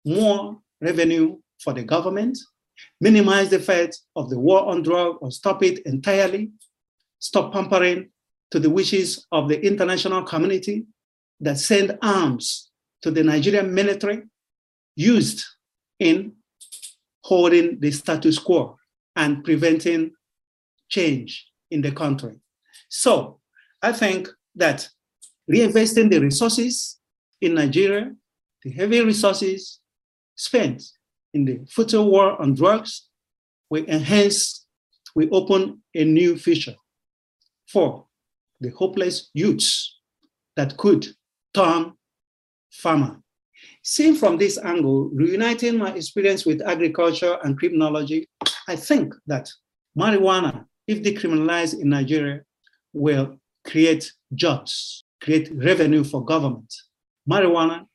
more 0.05 0.59
revenue 0.81 1.39
for 1.63 1.73
the 1.73 1.83
government, 1.85 2.39
minimize 3.01 3.51
the 3.51 3.57
effect 3.57 4.01
of 4.17 4.31
the 4.31 4.39
war 4.39 4.65
on 4.67 4.83
drugs 4.83 5.19
or 5.21 5.31
stop 5.31 5.63
it 5.63 5.81
entirely, 5.87 6.51
stop 7.19 7.53
pampering 7.53 8.11
to 8.51 8.61
the 8.61 8.71
wishes 8.71 9.27
of 9.33 9.49
the 9.49 9.61
international 9.65 10.23
community 10.23 10.85
that 11.41 11.59
send 11.59 11.99
arms 12.03 12.71
to 13.03 13.11
the 13.11 13.25
Nigerian 13.25 13.73
military 13.75 14.23
used 14.95 15.45
in 15.99 16.33
holding 17.25 17.81
the 17.81 17.91
status 17.91 18.39
quo 18.39 18.77
and 19.17 19.45
preventing 19.45 20.13
change 20.89 21.47
in 21.71 21.81
the 21.81 21.91
country. 21.91 22.39
So 22.89 23.41
I 23.81 23.93
think 23.93 24.29
that 24.55 24.89
reinvesting 25.51 26.11
the 26.11 26.21
resources 26.21 26.99
in 27.41 27.55
Nigeria, 27.55 28.15
the 28.63 28.71
heavy 28.71 29.01
resources 29.01 29.81
spent 30.37 30.83
in 31.35 31.45
the 31.45 31.61
future 31.69 32.03
war 32.03 32.41
on 32.41 32.55
drugs, 32.55 33.09
we 33.71 33.87
enhance, 33.89 34.67
we 35.15 35.29
open 35.31 35.83
a 35.95 36.05
new 36.05 36.37
future 36.37 36.75
for 37.69 38.07
the 38.61 38.71
hopeless 38.71 39.31
youths 39.35 39.99
that 40.57 40.77
could 40.77 41.07
turn 41.55 41.93
farmer. 42.71 43.21
Seen 43.83 44.15
from 44.15 44.39
this 44.39 44.59
angle, 44.59 45.11
reuniting 45.13 45.79
my 45.79 45.93
experience 45.95 46.45
with 46.45 46.63
agriculture 46.63 47.39
and 47.43 47.59
criminology, 47.59 48.29
I 48.69 48.77
think 48.77 49.15
that 49.27 49.51
marijuana, 49.99 50.67
if 50.87 51.03
decriminalized 51.03 51.81
in 51.81 51.89
Nigeria, 51.89 52.43
will 52.93 53.39
create 53.67 54.13
jobs, 54.35 55.05
create 55.21 55.51
revenue 55.55 56.05
for 56.05 56.25
government. 56.25 56.73
Marijuana 57.29 57.87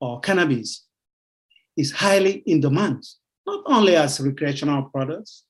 or 0.00 0.20
cannabis 0.20 0.84
is 1.76 1.92
highly 1.92 2.42
in 2.46 2.60
demand, 2.60 3.04
not 3.46 3.62
only 3.66 3.96
as 3.96 4.20
recreational 4.20 4.84
products, 4.84 5.44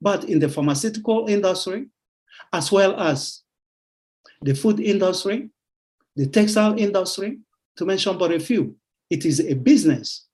but 0.00 0.24
in 0.24 0.38
the 0.38 0.48
pharmaceutical 0.48 1.26
industry, 1.28 1.86
as 2.52 2.70
well 2.70 2.98
as 3.00 3.42
the 4.42 4.54
food 4.54 4.80
industry, 4.80 5.50
the 6.16 6.26
textile 6.26 6.78
industry, 6.78 7.38
to 7.76 7.84
mention 7.84 8.16
but 8.18 8.32
a 8.32 8.40
few. 8.40 8.76
It 9.10 9.24
is 9.24 9.40
a 9.40 9.54
business 9.54 10.26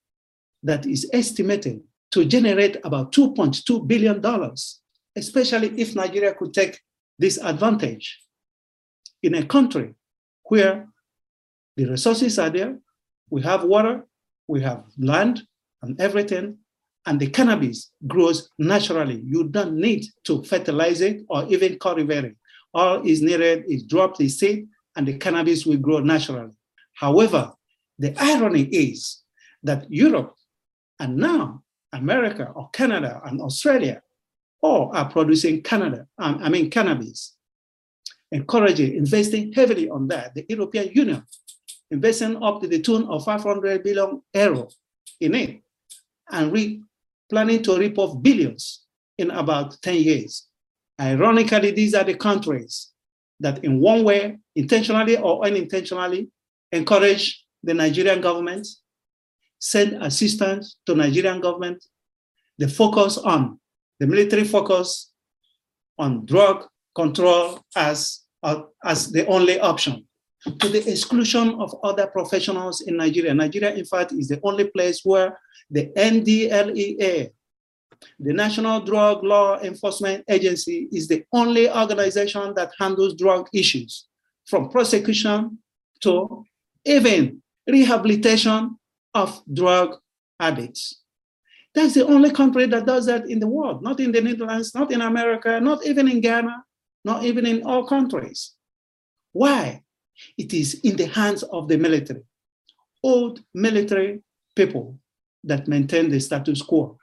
that 0.62 0.86
is 0.86 1.08
estimated 1.12 1.82
to 2.12 2.24
generate 2.24 2.76
about 2.84 3.12
$2.2 3.12 3.86
billion, 3.86 4.24
especially 5.16 5.68
if 5.80 5.94
Nigeria 5.94 6.34
could 6.34 6.54
take 6.54 6.80
this 7.18 7.38
advantage 7.38 8.20
in 9.22 9.34
a 9.34 9.44
country 9.44 9.94
where 10.44 10.88
the 11.76 11.86
resources 11.86 12.38
are 12.38 12.50
there, 12.50 12.78
we 13.30 13.42
have 13.42 13.64
water, 13.64 14.06
we 14.48 14.60
have 14.62 14.84
land 14.98 15.42
and 15.82 16.00
everything, 16.00 16.58
and 17.06 17.18
the 17.18 17.28
cannabis 17.28 17.90
grows 18.06 18.48
naturally. 18.58 19.22
You 19.24 19.48
don't 19.48 19.74
need 19.74 20.04
to 20.24 20.42
fertilize 20.44 21.00
it 21.00 21.22
or 21.28 21.44
even 21.48 21.78
cultivate 21.78 22.24
it. 22.24 22.36
All 22.74 23.06
is 23.06 23.22
needed 23.22 23.64
is 23.66 23.82
drop 23.82 24.16
the 24.16 24.28
seed 24.28 24.68
and 24.96 25.06
the 25.06 25.18
cannabis 25.18 25.66
will 25.66 25.78
grow 25.78 25.98
naturally. 25.98 26.52
However, 26.94 27.52
the 27.98 28.14
irony 28.22 28.64
is 28.64 29.22
that 29.62 29.90
Europe 29.90 30.34
and 30.98 31.16
now 31.16 31.62
America 31.92 32.50
or 32.54 32.70
Canada 32.70 33.20
and 33.24 33.40
Australia 33.40 34.02
all 34.62 34.90
are 34.94 35.10
producing 35.10 35.62
Canada, 35.62 36.06
um, 36.18 36.38
I 36.40 36.48
mean 36.48 36.70
cannabis, 36.70 37.34
encouraging, 38.30 38.94
investing 38.94 39.52
heavily 39.52 39.90
on 39.90 40.06
that. 40.08 40.34
The 40.34 40.46
European 40.48 40.92
Union 40.94 41.24
investing 41.92 42.42
up 42.42 42.60
to 42.60 42.66
the 42.66 42.80
tune 42.80 43.04
of 43.08 43.24
500 43.24 43.84
billion 43.84 44.22
euro 44.34 44.68
in 45.20 45.34
it. 45.34 45.62
and 46.32 46.52
re- 46.52 46.80
planning 47.30 47.62
to 47.62 47.78
rip 47.78 47.98
off 47.98 48.20
billions 48.22 48.84
in 49.18 49.30
about 49.30 49.76
10 49.82 49.96
years. 49.96 50.48
Ironically, 51.00 51.70
these 51.70 51.94
are 51.94 52.04
the 52.04 52.14
countries 52.14 52.90
that, 53.40 53.62
in 53.64 53.80
one 53.80 54.04
way, 54.04 54.38
intentionally 54.56 55.16
or 55.16 55.44
unintentionally, 55.44 56.28
encourage 56.70 57.44
the 57.62 57.74
Nigerian 57.74 58.20
government, 58.20 58.66
send 59.58 60.02
assistance 60.02 60.76
to 60.86 60.94
Nigerian 60.94 61.40
government, 61.40 61.84
the 62.58 62.68
focus 62.68 63.18
on 63.18 63.58
the 64.00 64.06
military 64.06 64.44
focus 64.44 65.12
on 65.98 66.24
drug 66.26 66.66
control 66.94 67.60
as, 67.76 68.22
uh, 68.42 68.62
as 68.84 69.12
the 69.12 69.26
only 69.26 69.60
option 69.60 70.06
to 70.44 70.68
the 70.68 70.90
exclusion 70.90 71.54
of 71.60 71.74
other 71.82 72.06
professionals 72.06 72.82
in 72.82 72.96
Nigeria. 72.96 73.34
Nigeria, 73.34 73.74
in 73.74 73.84
fact, 73.84 74.12
is 74.12 74.28
the 74.28 74.40
only 74.42 74.64
place 74.64 75.00
where 75.04 75.38
the 75.70 75.86
NDLEA, 75.96 77.30
the 78.18 78.32
National 78.32 78.80
Drug 78.80 79.22
Law 79.22 79.60
Enforcement 79.60 80.24
Agency, 80.28 80.88
is 80.92 81.06
the 81.06 81.24
only 81.32 81.70
organization 81.70 82.52
that 82.56 82.72
handles 82.78 83.14
drug 83.14 83.48
issues, 83.54 84.08
from 84.46 84.68
prosecution 84.68 85.58
to 86.00 86.44
even 86.84 87.40
rehabilitation 87.68 88.76
of 89.14 89.40
drug 89.52 89.98
addicts. 90.40 91.02
That's 91.74 91.94
the 91.94 92.06
only 92.06 92.32
country 92.32 92.66
that 92.66 92.84
does 92.84 93.06
that 93.06 93.30
in 93.30 93.38
the 93.38 93.46
world, 93.46 93.82
not 93.82 94.00
in 94.00 94.12
the 94.12 94.20
Netherlands, 94.20 94.74
not 94.74 94.92
in 94.92 95.00
America, 95.00 95.60
not 95.60 95.86
even 95.86 96.08
in 96.08 96.20
Ghana, 96.20 96.64
not 97.04 97.24
even 97.24 97.46
in 97.46 97.62
all 97.62 97.86
countries. 97.86 98.52
Why? 99.32 99.82
It 100.38 100.52
is 100.52 100.80
in 100.82 100.96
the 100.96 101.06
hands 101.06 101.42
of 101.44 101.68
the 101.68 101.78
military, 101.78 102.22
old 103.02 103.40
military 103.54 104.22
people 104.54 104.98
that 105.44 105.68
maintain 105.68 106.10
the 106.10 106.20
status 106.20 106.62
quo, 106.62 106.98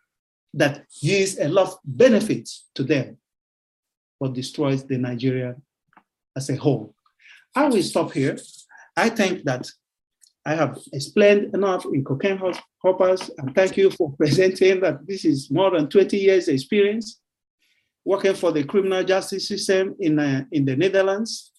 that 0.54 0.86
gives 1.02 1.38
a 1.40 1.48
lot 1.48 1.68
of 1.68 1.80
benefits 1.84 2.68
to 2.76 2.84
them, 2.84 3.18
but 4.20 4.34
destroys 4.34 4.86
the 4.86 4.98
Nigeria 4.98 5.56
as 6.36 6.50
a 6.50 6.56
whole. 6.56 6.96
I 7.56 7.68
will 7.68 7.84
stop 7.84 8.14
here. 8.14 8.38
I 8.96 9.10
think 9.10 9.44
that 9.44 9.68
I 10.46 10.56
have 10.56 10.80
explained 10.94 11.54
enough 11.54 11.86
in 11.86 12.04
cocaine 12.04 12.40
hoppers, 12.84 13.30
and 13.38 13.54
thank 13.54 13.78
you 13.78 13.92
for 13.92 14.14
presenting 14.18 14.80
that 14.82 15.06
this 15.06 15.26
is 15.26 15.52
more 15.52 15.72
than 15.72 15.90
20 15.90 16.18
years 16.18 16.48
experience 16.48 17.20
working 18.06 18.34
for 18.34 18.52
the 18.52 18.64
criminal 18.64 19.04
justice 19.04 19.48
system 19.48 19.96
in, 20.00 20.18
uh, 20.18 20.44
in 20.52 20.66
the 20.66 20.76
Netherlands. 20.76 21.52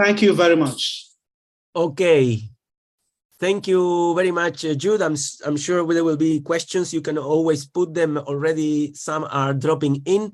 Thank 0.00 0.22
you 0.22 0.32
very 0.32 0.56
much. 0.56 1.06
Okay. 1.76 2.40
Thank 3.38 3.68
you 3.68 4.14
very 4.14 4.30
much, 4.30 4.64
uh, 4.64 4.74
Jude. 4.74 5.02
I'm, 5.02 5.16
I'm 5.44 5.56
sure 5.56 5.84
there 5.92 6.04
will 6.04 6.16
be 6.16 6.40
questions. 6.40 6.92
You 6.92 7.02
can 7.02 7.18
always 7.18 7.66
put 7.66 7.92
them 7.92 8.16
already. 8.16 8.94
Some 8.94 9.26
are 9.30 9.52
dropping 9.52 10.02
in. 10.06 10.32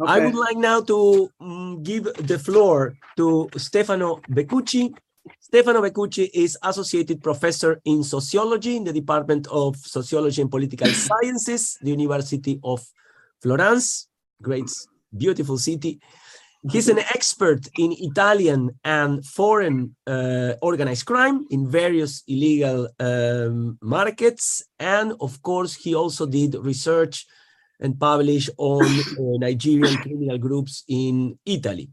Okay. 0.00 0.12
I 0.12 0.20
would 0.20 0.34
like 0.34 0.56
now 0.56 0.80
to 0.82 1.30
um, 1.40 1.82
give 1.82 2.04
the 2.04 2.38
floor 2.38 2.94
to 3.16 3.48
Stefano 3.56 4.20
Becucci. 4.30 4.94
Stefano 5.38 5.80
Becucci 5.82 6.30
is 6.32 6.56
Associated 6.62 7.22
Professor 7.22 7.80
in 7.84 8.02
Sociology 8.02 8.76
in 8.76 8.84
the 8.84 8.92
Department 8.92 9.46
of 9.48 9.76
Sociology 9.76 10.42
and 10.42 10.50
Political 10.50 10.88
Sciences, 11.08 11.78
the 11.80 11.90
University 11.90 12.60
of 12.64 12.84
Florence. 13.42 14.08
Great, 14.42 14.70
beautiful 15.16 15.56
city. 15.56 16.00
He's 16.68 16.90
an 16.90 16.98
expert 16.98 17.68
in 17.78 17.94
Italian 17.98 18.78
and 18.84 19.24
foreign 19.24 19.96
uh, 20.06 20.52
organized 20.60 21.06
crime 21.06 21.46
in 21.50 21.66
various 21.66 22.22
illegal 22.28 22.86
um, 22.98 23.78
markets. 23.80 24.62
And 24.78 25.14
of 25.20 25.40
course, 25.40 25.74
he 25.74 25.94
also 25.94 26.26
did 26.26 26.54
research 26.56 27.26
and 27.80 27.98
published 27.98 28.50
on 28.58 28.84
uh, 28.84 29.38
Nigerian 29.38 29.96
criminal 29.96 30.36
groups 30.36 30.84
in 30.86 31.38
Italy. 31.46 31.88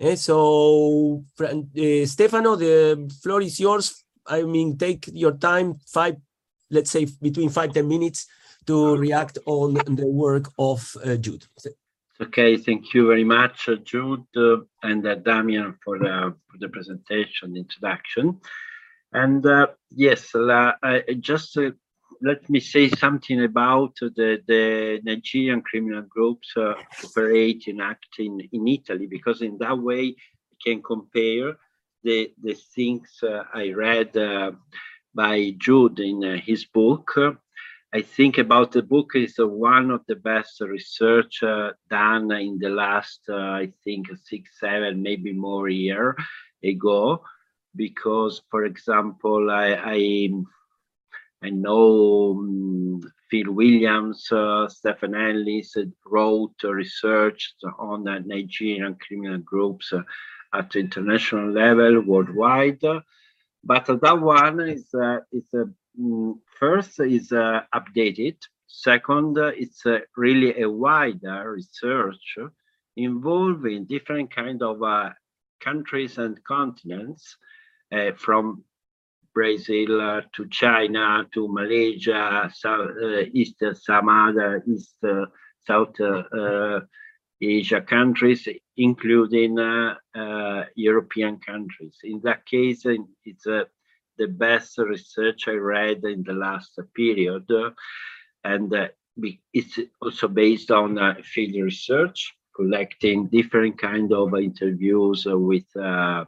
And 0.00 0.10
eh, 0.10 0.14
so, 0.14 1.24
uh, 1.40 2.06
Stefano, 2.06 2.56
the 2.56 3.12
floor 3.22 3.42
is 3.42 3.60
yours. 3.60 4.04
I 4.26 4.42
mean, 4.42 4.78
take 4.78 5.08
your 5.12 5.32
time, 5.32 5.80
five, 5.86 6.16
let's 6.70 6.90
say 6.90 7.06
between 7.20 7.50
five, 7.50 7.74
10 7.74 7.86
minutes 7.86 8.26
to 8.66 8.96
react 8.96 9.38
on 9.44 9.74
the 9.74 10.06
work 10.06 10.50
of 10.58 10.96
uh, 11.04 11.16
Jude. 11.16 11.44
Okay, 12.20 12.56
thank 12.56 12.94
you 12.94 13.06
very 13.06 13.22
much, 13.22 13.68
uh, 13.68 13.76
Jude 13.76 14.26
uh, 14.36 14.56
and 14.82 15.06
uh, 15.06 15.14
Damian 15.14 15.76
for 15.84 16.00
the, 16.00 16.34
for 16.50 16.58
the 16.58 16.68
presentation, 16.68 17.56
introduction. 17.56 18.40
And 19.12 19.46
uh, 19.46 19.68
yes, 19.92 20.34
uh, 20.34 20.72
I 20.82 21.04
just 21.20 21.56
uh, 21.56 21.70
let 22.20 22.50
me 22.50 22.58
say 22.58 22.88
something 22.88 23.44
about 23.44 23.94
the, 24.00 24.42
the 24.48 25.00
Nigerian 25.04 25.62
criminal 25.62 26.02
groups 26.02 26.54
operating, 26.56 27.80
acting 27.80 28.48
in 28.50 28.66
Italy, 28.66 29.06
because 29.06 29.40
in 29.40 29.56
that 29.58 29.78
way 29.78 30.16
we 30.16 30.16
can 30.64 30.82
compare 30.82 31.54
the, 32.02 32.32
the 32.42 32.54
things 32.74 33.20
I 33.54 33.70
read 33.70 34.12
by 35.14 35.54
Jude 35.56 36.00
in 36.00 36.22
his 36.44 36.64
book 36.64 37.12
I 37.90 38.02
think 38.02 38.36
about 38.36 38.72
the 38.72 38.82
book 38.82 39.12
is 39.14 39.38
uh, 39.38 39.48
one 39.48 39.90
of 39.90 40.02
the 40.06 40.16
best 40.16 40.60
research 40.60 41.42
uh, 41.42 41.72
done 41.88 42.30
in 42.32 42.58
the 42.58 42.68
last, 42.68 43.20
uh, 43.30 43.36
I 43.36 43.72
think, 43.82 44.08
six, 44.24 44.60
seven, 44.60 45.02
maybe 45.02 45.32
more 45.32 45.70
year 45.70 46.14
ago, 46.62 47.24
because, 47.74 48.42
for 48.50 48.64
example, 48.66 49.50
I 49.50 49.68
I, 49.72 50.30
I 51.42 51.50
know 51.50 52.36
um, 52.38 53.00
Phil 53.30 53.52
Williams, 53.52 54.30
uh, 54.32 54.68
Stephen 54.68 55.14
Ellis 55.14 55.74
wrote 56.04 56.62
research 56.62 57.54
on 57.78 58.04
Nigerian 58.26 58.96
criminal 58.96 59.38
groups 59.38 59.94
uh, 59.94 60.02
at 60.52 60.76
international 60.76 61.52
level, 61.52 62.02
worldwide. 62.02 62.82
But 63.64 63.86
that 63.86 64.20
one 64.20 64.60
is 64.60 64.92
uh, 64.94 65.20
is 65.32 65.48
a 65.54 65.64
first 66.58 67.00
is 67.00 67.32
uh, 67.32 67.62
updated. 67.74 68.36
Second, 68.66 69.38
uh, 69.38 69.52
it's 69.56 69.84
uh, 69.86 69.98
really 70.16 70.60
a 70.60 70.70
wider 70.70 71.52
research 71.52 72.36
involving 72.96 73.86
different 73.86 74.34
kind 74.34 74.62
of 74.62 74.82
uh, 74.82 75.10
countries 75.60 76.18
and 76.18 76.42
continents, 76.44 77.36
uh, 77.92 78.12
from 78.16 78.62
Brazil 79.34 80.00
uh, 80.00 80.20
to 80.34 80.46
China 80.48 81.26
to 81.32 81.48
Malaysia, 81.48 82.50
South, 82.54 82.90
East, 83.32 83.62
some 83.74 84.60
East, 84.66 84.98
South 85.66 85.94
Asia 87.40 87.80
countries, 87.80 88.48
including 88.76 89.56
European 90.74 91.38
countries. 91.38 91.96
In 92.02 92.20
that 92.24 92.44
case, 92.46 92.84
it's 93.24 93.46
a 93.46 93.66
the 94.18 94.26
best 94.26 94.78
research 94.78 95.48
I 95.48 95.52
read 95.52 96.04
in 96.04 96.22
the 96.24 96.32
last 96.32 96.78
period. 96.94 97.46
And 98.44 98.74
uh, 98.74 98.88
it's 99.52 99.78
also 100.00 100.28
based 100.28 100.70
on 100.70 100.98
uh, 100.98 101.14
field 101.22 101.62
research, 101.64 102.34
collecting 102.54 103.26
different 103.28 103.78
kind 103.78 104.12
of 104.12 104.34
interviews 104.34 105.26
with 105.26 105.64
uh, 105.76 106.24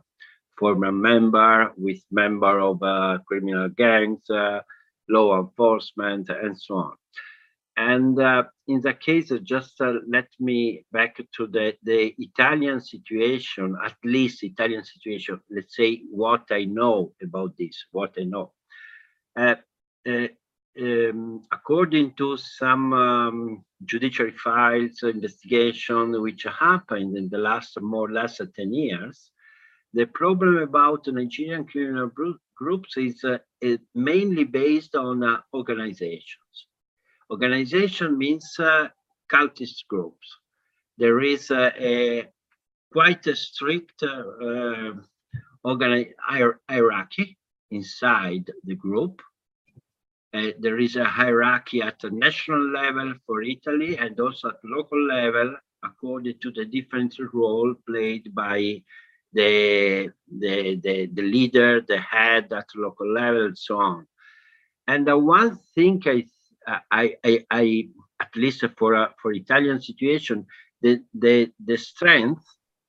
former 0.59 0.93
member, 0.93 1.73
with 1.77 2.01
member 2.11 2.61
of 2.61 2.81
criminal 3.27 3.69
gangs, 3.69 4.23
law 5.09 5.41
enforcement, 5.41 6.29
and 6.29 6.59
so 6.59 6.75
on. 6.75 6.97
And 7.81 8.21
uh, 8.21 8.43
in 8.69 8.83
that 8.83 9.01
case, 9.01 9.33
just 9.43 9.81
uh, 9.81 9.95
let 10.07 10.29
me 10.39 10.85
back 10.93 11.17
to 11.17 11.47
the, 11.47 11.77
the 11.83 12.15
Italian 12.19 12.83
situation, 12.83 13.75
at 13.83 13.97
least 14.05 14.45
Italian 14.45 14.85
situation. 14.85 15.41
Let's 15.49 15.77
say 15.77 16.03
what 16.11 16.45
I 16.51 16.65
know 16.65 17.15
about 17.23 17.57
this, 17.57 17.87
what 17.91 18.13
I 18.21 18.25
know. 18.25 18.53
Uh, 19.35 19.55
uh 20.07 20.29
um, 20.79 21.43
according 21.51 22.15
to 22.17 22.37
some 22.37 22.93
um, 22.93 23.65
judiciary 23.87 24.37
files, 24.37 25.03
investigation 25.03 26.21
which 26.21 26.45
happened 26.45 27.17
in 27.17 27.31
the 27.31 27.39
last 27.39 27.81
more 27.81 28.09
or 28.09 28.13
less 28.13 28.37
10 28.39 28.75
years, 28.75 29.31
the 29.95 30.05
problem 30.05 30.59
about 30.59 31.07
Nigerian 31.07 31.65
criminal 31.65 32.11
groups 32.55 32.97
is 32.99 33.25
uh, 33.25 33.39
mainly 33.95 34.45
based 34.45 34.95
on 34.95 35.25
uh, 35.25 35.39
organizations 35.55 36.67
Organization 37.31 38.19
means 38.19 38.59
uh, 38.59 38.89
cultist 39.31 39.87
groups. 39.89 40.37
There 40.99 41.21
is 41.21 41.51
a, 41.51 41.73
a 41.79 42.29
quite 42.93 43.27
a 43.27 43.37
strict 43.37 44.03
uh, 44.03 44.93
hierarchy 45.65 47.39
inside 47.71 48.51
the 48.65 48.75
group. 48.75 49.23
Uh, 50.35 50.49
there 50.59 50.79
is 50.79 50.97
a 50.97 51.05
hierarchy 51.05 51.83
at 51.83 51.99
the 52.01 52.11
national 52.11 52.71
level 52.71 53.15
for 53.27 53.43
Italy 53.43 53.97
and 53.97 54.19
also 54.21 54.49
at 54.49 54.57
local 54.65 55.01
level 55.07 55.57
according 55.83 56.39
to 56.41 56.51
the 56.53 56.65
different 56.65 57.15
role 57.33 57.75
played 57.87 58.35
by 58.35 58.83
the, 59.33 60.11
the, 60.39 60.77
the, 60.83 61.07
the 61.13 61.23
leader, 61.23 61.81
the 61.81 61.99
head 61.99 62.53
at 62.53 62.67
local 62.75 63.13
level, 63.13 63.47
and 63.47 63.59
so 63.59 63.79
on. 63.79 64.07
And 64.87 65.07
the 65.07 65.17
one 65.17 65.59
thing 65.75 66.03
I 66.07 66.27
I, 66.67 67.17
I, 67.25 67.47
I, 67.51 67.89
at 68.21 68.35
least 68.37 68.65
for 68.77 68.95
uh, 68.95 69.09
for 69.21 69.33
Italian 69.33 69.81
situation, 69.81 70.47
the 70.83 71.03
the 71.15 71.53
the 71.65 71.77
strength 71.77 72.45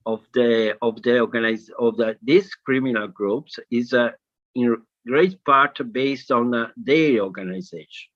of 0.06 0.22
the 0.34 0.76
of 0.82 1.02
the 1.04 1.20
organized 1.20 1.72
of 1.80 1.98
the 1.98 2.18
these 2.22 2.54
criminal 2.66 3.08
groups 3.08 3.60
is 3.70 3.94
uh, 3.94 4.12
in 4.56 4.78
great 5.08 5.44
part 5.46 5.80
based 5.92 6.32
on 6.32 6.54
uh, 6.54 6.68
their 6.78 7.22
organization. 7.22 8.10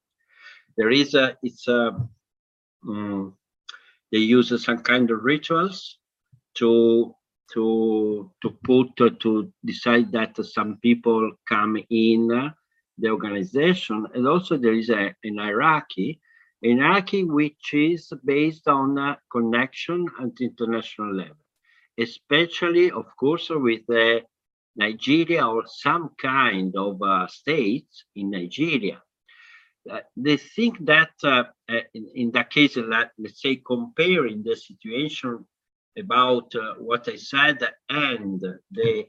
There 0.78 0.92
is 0.92 1.14
a 1.14 1.38
it's 1.42 1.68
a 1.68 1.98
um, 2.88 3.36
they 4.12 4.20
use 4.20 4.64
some 4.64 4.80
kind 4.80 5.10
of 5.10 5.24
rituals 5.24 5.98
to 6.56 7.16
to 7.54 8.32
to 8.42 8.50
put 8.64 8.90
uh, 9.02 9.10
to 9.22 9.52
decide 9.64 10.12
that 10.12 10.36
some 10.46 10.78
people 10.82 11.32
come 11.48 11.78
in 11.90 12.54
the 12.98 13.10
organization 13.10 14.06
and 14.14 14.28
also 14.28 14.58
there 14.58 14.74
is 14.74 14.90
a, 14.90 15.14
an 15.24 15.38
hierarchy. 15.38 16.20
An 16.64 16.80
hierarchy 16.80 17.24
which 17.24 17.74
is 17.74 18.12
based 18.24 18.68
on 18.68 18.98
a 18.98 19.18
connection 19.32 20.08
at 20.22 20.32
international 20.42 21.16
level 21.16 21.46
especially 21.98 22.92
of 22.92 23.06
course 23.18 23.50
with 23.50 23.82
the 23.88 24.22
nigeria 24.76 25.46
or 25.46 25.64
some 25.68 26.12
kind 26.22 26.76
of 26.76 27.02
uh, 27.02 27.28
states 27.28 28.06
in 28.16 28.30
nigeria. 28.32 29.02
Uh, 29.90 30.00
they 30.18 30.38
think 30.38 30.84
that 30.86 31.12
uh, 31.24 31.44
uh 31.70 31.80
in, 31.94 32.10
in 32.16 32.32
that 32.32 32.50
case 32.50 32.76
let, 32.76 33.12
let's 33.18 33.42
say 33.42 33.56
comparing 33.56 34.44
the 34.44 34.56
situation 34.56 35.46
about 35.98 36.54
uh, 36.56 36.74
what 36.80 37.08
I 37.08 37.16
said 37.16 37.60
and 37.90 38.44
the 38.72 39.06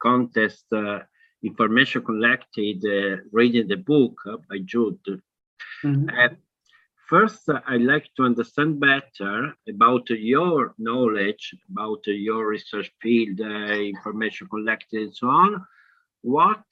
contest 0.00 0.64
uh, 0.72 1.00
information 1.42 2.02
collected 2.02 2.84
uh, 2.84 3.16
reading 3.32 3.68
the 3.68 3.76
book 3.76 4.20
uh, 4.26 4.36
by 4.48 4.58
Jude. 4.64 5.22
Mm 5.82 6.06
-hmm. 6.06 6.36
first, 7.08 7.48
I'd 7.48 7.90
like 7.94 8.08
to 8.16 8.22
understand 8.24 8.78
better 8.78 9.56
about 9.74 10.10
your 10.10 10.74
knowledge, 10.76 11.44
about 11.70 12.06
your 12.06 12.50
research 12.54 12.90
field, 13.02 13.40
uh, 13.40 13.80
information 13.94 14.48
collected 14.48 15.02
and 15.02 15.14
so 15.14 15.26
on. 15.28 15.66
What 16.22 16.64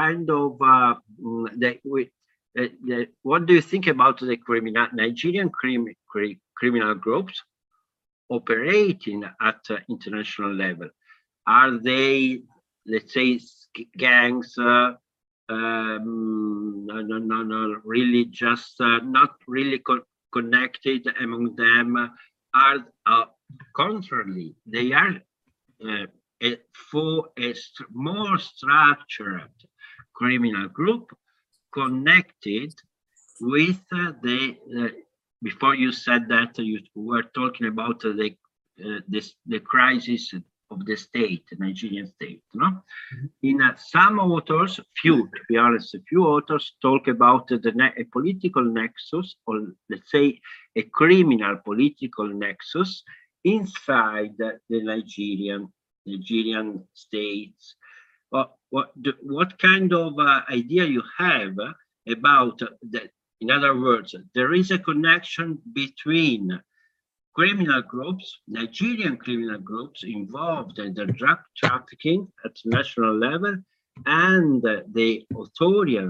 kind 0.00 0.30
of, 0.30 0.58
mm, 0.58 1.46
the, 1.62 1.70
the, 2.54 3.08
what 3.22 3.46
do 3.46 3.52
you 3.54 3.62
think 3.62 3.86
about 3.86 4.18
the 4.20 4.36
criminal 4.36 4.88
Nigerian 4.92 5.50
crim, 5.50 5.86
criminal 6.60 6.94
groups 6.94 7.36
operating 8.28 9.20
at 9.40 9.60
uh, 9.70 9.76
international 9.88 10.52
level? 10.54 10.88
Are 11.46 11.78
they, 11.78 12.42
let's 12.84 13.14
say, 13.14 13.38
gangs, 13.96 14.56
uh, 14.58 14.92
um, 15.48 16.86
no, 16.86 17.00
no, 17.00 17.42
no, 17.42 17.76
really 17.84 18.26
just 18.26 18.80
uh, 18.80 18.98
not 18.98 19.30
really 19.46 19.78
co 19.78 20.00
connected 20.32 21.06
among 21.20 21.56
them? 21.56 21.96
Are 22.54 22.86
uh, 23.06 23.24
they 24.66 24.92
are 24.92 25.14
uh, 25.84 26.06
a, 26.42 26.56
for 26.90 27.30
a 27.38 27.54
st 27.54 27.88
more 27.92 28.38
structured 28.38 29.54
criminal 30.14 30.68
group 30.68 31.16
connected 31.72 32.74
with 33.40 33.80
uh, 33.92 34.12
the 34.22 34.56
before 35.42 35.74
you 35.74 35.92
said 35.92 36.28
that 36.28 36.58
you 36.58 36.80
were 36.94 37.22
talking 37.22 37.68
about 37.68 38.00
the 38.00 38.36
uh, 38.84 39.00
this 39.08 39.34
the 39.46 39.60
crisis 39.60 40.34
of 40.70 40.84
the 40.84 40.96
state, 40.96 41.44
the 41.50 41.56
Nigerian 41.56 42.06
state. 42.06 42.42
No, 42.54 42.66
mm 42.66 42.82
-hmm. 43.10 43.28
in 43.42 43.56
uh, 43.62 43.76
some 43.76 44.16
authors, 44.20 44.72
few 45.00 45.16
to 45.36 45.42
be 45.48 45.56
honest, 45.64 45.94
a 45.94 46.00
few 46.10 46.22
authors 46.34 46.64
talk 46.86 47.08
about 47.08 47.48
the 47.48 47.72
a 48.02 48.04
political 48.16 48.64
nexus, 48.80 49.28
or 49.46 49.54
let's 49.90 50.10
say 50.10 50.26
a 50.80 50.82
criminal 50.98 51.54
political 51.68 52.28
nexus 52.44 52.90
inside 53.44 54.32
the 54.70 54.80
Nigerian 54.92 55.62
Nigerian 56.06 56.68
states. 57.04 57.62
What 58.32 58.48
what 58.74 58.88
what 59.36 59.50
kind 59.68 59.90
of 59.92 60.10
uh, 60.18 60.40
idea 60.60 60.84
you 60.96 61.02
have 61.18 61.56
about 62.16 62.58
that? 62.92 63.10
in 63.40 63.50
other 63.50 63.78
words, 63.78 64.14
there 64.34 64.52
is 64.52 64.70
a 64.70 64.78
connection 64.78 65.58
between 65.72 66.60
criminal 67.38 67.82
groups, 67.82 68.40
Nigerian 68.48 69.16
criminal 69.16 69.60
groups 69.60 70.02
involved 70.02 70.80
in 70.80 70.92
the 70.92 71.06
drug 71.06 71.38
trafficking 71.56 72.26
at 72.44 72.56
national 72.64 73.16
level 73.16 73.58
and 74.06 74.60
the 74.62 75.24
authority, 75.36 76.00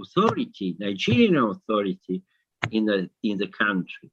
authority 0.00 0.76
Nigerian 0.78 1.36
authority 1.36 2.22
in 2.70 2.84
the, 2.84 3.10
in 3.24 3.38
the 3.38 3.48
country. 3.48 4.12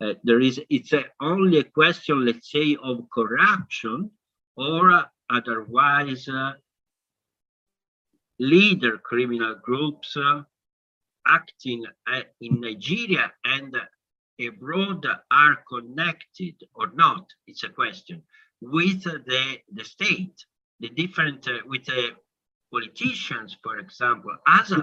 Uh, 0.00 0.14
there 0.22 0.40
is, 0.40 0.60
it's 0.70 0.92
a, 0.92 1.04
only 1.20 1.58
a 1.58 1.64
question, 1.64 2.24
let's 2.24 2.52
say, 2.52 2.76
of 2.80 3.10
corruption 3.12 4.08
or 4.56 4.92
uh, 4.92 5.02
otherwise 5.30 6.28
uh, 6.28 6.52
leader 8.38 8.98
criminal 8.98 9.56
groups 9.60 10.16
uh, 10.16 10.42
acting 11.26 11.84
uh, 12.06 12.20
in 12.40 12.60
Nigeria 12.60 13.32
and 13.44 13.76
abroad 14.46 15.06
are 15.30 15.64
connected 15.68 16.54
or 16.74 16.90
not, 16.94 17.26
it's 17.46 17.64
a 17.64 17.68
question, 17.68 18.22
with 18.60 19.02
the, 19.04 19.58
the 19.72 19.84
state, 19.84 20.44
the 20.80 20.88
different, 20.90 21.46
uh, 21.48 21.58
with 21.66 21.84
the 21.86 22.10
politicians, 22.72 23.56
for 23.62 23.78
example, 23.78 24.34
as, 24.46 24.72
as 24.72 24.80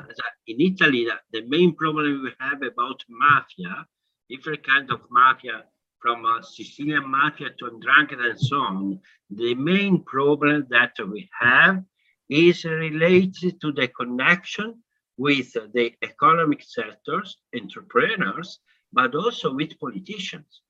in 0.48 0.62
Italy, 0.62 1.06
the, 1.06 1.40
the 1.40 1.48
main 1.48 1.76
problem 1.76 2.24
we 2.24 2.32
have 2.40 2.62
about 2.62 3.04
mafia, 3.10 3.86
different 4.30 4.66
kind 4.66 4.92
of 4.92 5.02
mafia, 5.10 5.64
from 6.00 6.26
uh, 6.26 6.42
Sicilian 6.42 7.10
mafia 7.10 7.50
to 7.58 7.66
'Ndrangheta 7.66 8.30
and 8.32 8.40
so 8.40 8.58
on, 8.58 9.00
the 9.30 9.56
main 9.56 10.04
problem 10.04 10.68
that 10.70 10.94
we 11.00 11.30
have 11.40 11.84
is 12.30 12.64
related 12.66 13.60
to 13.62 13.72
the 13.72 13.88
connection 13.88 14.84
with 15.18 15.52
the 15.54 15.92
economic 16.04 16.62
sectors, 16.62 17.38
entrepreneurs, 17.56 18.60
but 18.92 19.16
also 19.16 19.54
with 19.54 19.80
politicians. 19.80 20.62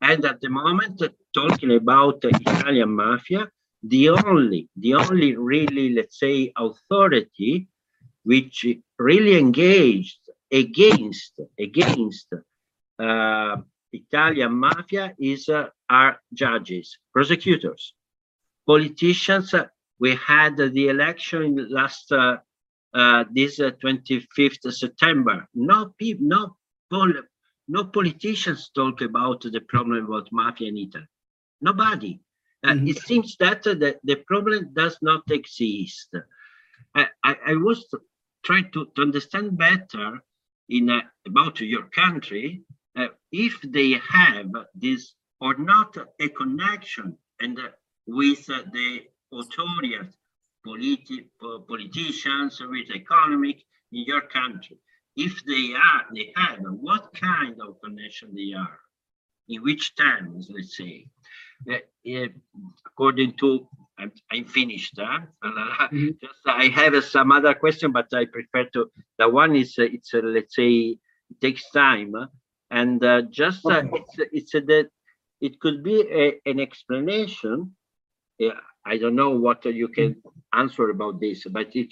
And 0.00 0.24
at 0.24 0.40
the 0.40 0.48
moment, 0.48 1.02
talking 1.34 1.74
about 1.74 2.20
the 2.20 2.28
Italian 2.28 2.94
mafia, 2.94 3.50
the 3.82 4.10
only, 4.10 4.68
the 4.76 4.94
only 4.94 5.36
really, 5.36 5.94
let's 5.94 6.18
say, 6.18 6.52
authority 6.56 7.68
which 8.24 8.66
really 8.98 9.38
engaged 9.38 10.18
against, 10.50 11.40
against 11.58 12.32
uh, 12.98 13.56
Italian 13.92 14.52
mafia 14.52 15.14
is 15.18 15.48
uh, 15.48 15.68
our 15.88 16.20
judges, 16.34 16.98
prosecutors, 17.12 17.94
politicians. 18.66 19.54
Uh, 19.54 19.66
we 19.98 20.16
had 20.16 20.56
the 20.56 20.88
election 20.88 21.68
last 21.70 22.10
uh, 22.12 22.36
uh, 22.92 23.24
this 23.30 23.60
uh, 23.60 23.70
25th 23.82 24.72
September. 24.72 25.46
No 25.54 25.94
people, 25.98 26.26
no, 26.26 26.56
no 26.90 27.84
politicians 27.84 28.70
talk 28.74 29.00
about 29.00 29.42
the 29.42 29.60
problem 29.60 30.06
about 30.06 30.28
mafia 30.32 30.68
in 30.68 30.76
Italy. 30.76 31.06
Nobody. 31.60 32.20
Uh, 32.62 32.72
mm 32.72 32.78
-hmm. 32.78 32.88
It 32.90 32.98
seems 32.98 33.36
that 33.36 33.66
uh, 33.66 33.74
the, 33.82 33.98
the 34.04 34.16
problem 34.16 34.72
does 34.72 34.96
not 35.00 35.30
exist. 35.30 36.10
I, 36.94 37.02
I, 37.28 37.32
I 37.52 37.54
was 37.56 37.78
trying 38.42 38.70
to, 38.72 38.80
to 38.94 39.02
understand 39.02 39.56
better 39.56 40.08
in 40.68 40.90
uh, 40.90 41.02
about 41.30 41.60
your 41.60 41.86
country 42.02 42.46
uh, 42.98 43.08
if 43.30 43.54
they 43.76 43.90
have 44.18 44.50
this 44.80 45.02
or 45.44 45.54
not 45.58 45.90
a 46.26 46.28
connection 46.28 47.18
and 47.42 47.58
with 48.06 48.46
the 48.46 48.90
authorities 49.32 50.16
politi 50.66 51.28
politicians, 51.68 52.60
with 52.60 52.90
economic 52.90 53.58
in 53.92 54.04
your 54.04 54.22
country. 54.22 54.78
If 55.16 55.44
they 55.44 55.72
are, 55.74 56.04
they 56.14 56.32
have, 56.36 56.58
what 56.80 57.12
kind 57.14 57.56
of 57.60 57.80
connection 57.82 58.34
they 58.34 58.52
are? 58.52 58.78
In 59.48 59.62
which 59.62 59.94
terms, 59.94 60.50
let's 60.52 60.76
say? 60.76 61.06
Uh, 61.68 61.76
uh, 62.08 62.28
according 62.86 63.32
to, 63.38 63.66
I'm, 63.98 64.12
I'm 64.30 64.44
finished. 64.44 64.94
Huh? 64.98 65.20
Mm 65.42 65.90
-hmm. 65.90 66.18
Just 66.20 66.42
I 66.46 66.68
have 66.68 66.96
uh, 66.96 67.00
some 67.00 67.32
other 67.34 67.54
question, 67.54 67.92
but 67.92 68.12
I 68.12 68.26
prefer 68.26 68.64
to. 68.74 68.90
The 69.18 69.28
one 69.28 69.58
is 69.58 69.78
uh, 69.78 69.94
it's 69.96 70.12
uh, 70.14 70.20
let's 70.22 70.54
say 70.54 70.70
it 71.30 71.38
takes 71.40 71.70
time, 71.70 72.12
and 72.70 73.02
uh, 73.04 73.22
just 73.30 73.64
okay. 73.64 73.88
it's 73.98 74.14
it's 74.38 74.52
that 74.52 74.88
it 75.40 75.58
could 75.62 75.82
be 75.82 75.96
a, 76.22 76.24
an 76.50 76.58
explanation. 76.60 77.76
Yeah, 78.38 78.60
I 78.92 78.98
don't 78.98 79.16
know 79.22 79.32
what 79.46 79.64
you 79.64 79.88
can 79.88 80.22
answer 80.50 80.90
about 80.90 81.20
this, 81.20 81.46
but 81.50 81.74
it 81.74 81.90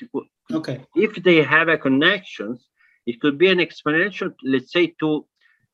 okay. 0.52 0.84
if 0.94 1.12
they 1.22 1.42
have 1.42 1.68
a 1.68 1.78
connections, 1.78 2.68
it 3.06 3.20
could 3.20 3.38
be 3.38 3.48
an 3.48 3.60
explanation, 3.60 4.34
let's 4.42 4.72
say, 4.72 4.94
to 5.00 5.26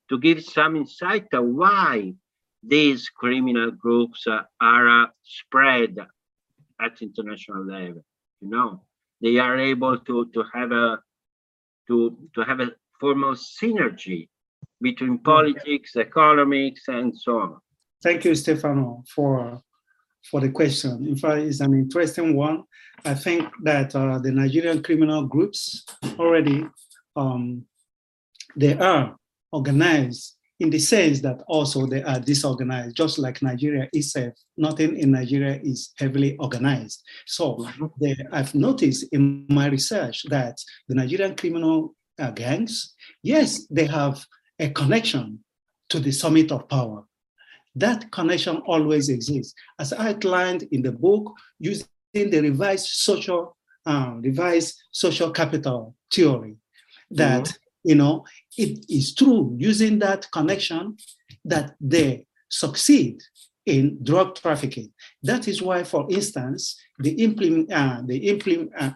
to 0.09 0.19
give 0.19 0.43
some 0.43 0.75
insight 0.77 1.27
on 1.33 1.57
why 1.57 2.13
these 2.63 3.09
criminal 3.09 3.71
groups 3.71 4.27
are 4.61 5.03
uh, 5.03 5.07
spread 5.23 5.97
at 6.81 7.01
international 7.01 7.65
level. 7.65 8.05
You 8.41 8.51
know, 8.51 8.83
they 9.23 9.39
are 9.39 9.57
able 9.59 9.99
to 9.99 10.31
to 10.35 10.45
have 10.53 10.73
a 10.73 10.99
to, 11.89 12.17
to 12.35 12.43
have 12.43 12.61
a 12.61 12.73
formal 13.01 13.35
synergy 13.35 14.29
between 14.81 15.19
politics, 15.19 15.97
economics, 15.97 16.83
and 16.89 17.17
so 17.17 17.39
on? 17.39 17.57
Thank 18.03 18.25
you, 18.25 18.35
Stefano, 18.35 19.05
for 19.15 19.61
for 20.31 20.41
the 20.41 20.51
question. 20.51 21.07
In 21.07 21.17
fact, 21.17 21.41
it's 21.43 21.61
an 21.61 21.73
interesting 21.75 22.37
one. 22.37 22.65
I 23.05 23.15
think 23.15 23.49
that 23.63 23.95
uh, 23.97 24.19
the 24.19 24.31
Nigerian 24.31 24.83
criminal 24.83 25.27
groups 25.27 25.85
already 26.19 26.67
um, 27.21 27.43
they 28.57 28.75
are 28.79 29.05
organized 29.53 30.25
in 30.61 30.69
the 30.71 30.79
sense 30.79 31.21
that 31.21 31.39
also 31.49 31.87
they 31.87 32.03
are 32.03 32.21
disorganized, 32.21 32.95
just 32.97 33.19
like 33.19 33.41
Nigeria 33.43 33.89
itself. 33.93 34.35
Nothing 34.57 34.99
in 35.03 35.11
Nigeria 35.13 35.59
is 35.63 35.93
heavily 35.99 36.37
organized. 36.39 36.99
So 37.27 37.45
Mm-hmm. 37.61 37.87
they, 38.01 38.15
I've 38.39 38.55
noticed 38.55 39.03
in 39.13 39.47
my 39.49 39.67
research 39.77 40.17
that 40.29 40.57
the 40.89 40.95
Nigerian 40.95 41.35
criminal 41.41 41.95
uh, 42.19 42.31
gangs, 42.43 42.95
yes, 43.23 43.67
they 43.77 43.87
have 43.87 44.17
a 44.59 44.69
connection 44.81 45.25
to 45.89 45.99
the 46.01 46.13
summit 46.13 46.53
of 46.53 46.69
power. 46.69 47.01
That 47.75 48.11
connection 48.11 48.57
always 48.67 49.09
exists, 49.09 49.55
as 49.79 49.93
outlined 49.93 50.63
in 50.73 50.83
the 50.83 50.93
book, 50.93 51.25
using 51.59 51.87
the 52.33 52.41
revised 52.51 52.87
social, 52.87 53.57
uh, 53.87 54.13
revised 54.21 54.75
social 54.93 55.31
capital 55.31 55.95
theory. 56.13 56.57
That 57.11 57.53
you 57.85 57.95
know 57.95 58.25
it 58.57 58.85
is 58.89 59.15
true 59.15 59.57
using 59.59 59.99
that 60.01 60.31
connection 60.33 60.97
that 61.45 61.75
they 61.81 62.27
succeed 62.49 63.21
in 63.67 64.03
drug 64.03 64.35
trafficking. 64.37 64.93
That 65.23 65.49
is 65.49 65.63
why, 65.63 65.85
for 65.85 66.07
instance, 66.11 66.77
the 66.99 67.13
implement, 67.23 67.73
uh, 67.73 68.03
the 68.05 68.17
implement, 68.29 68.73
uh, 68.79 68.93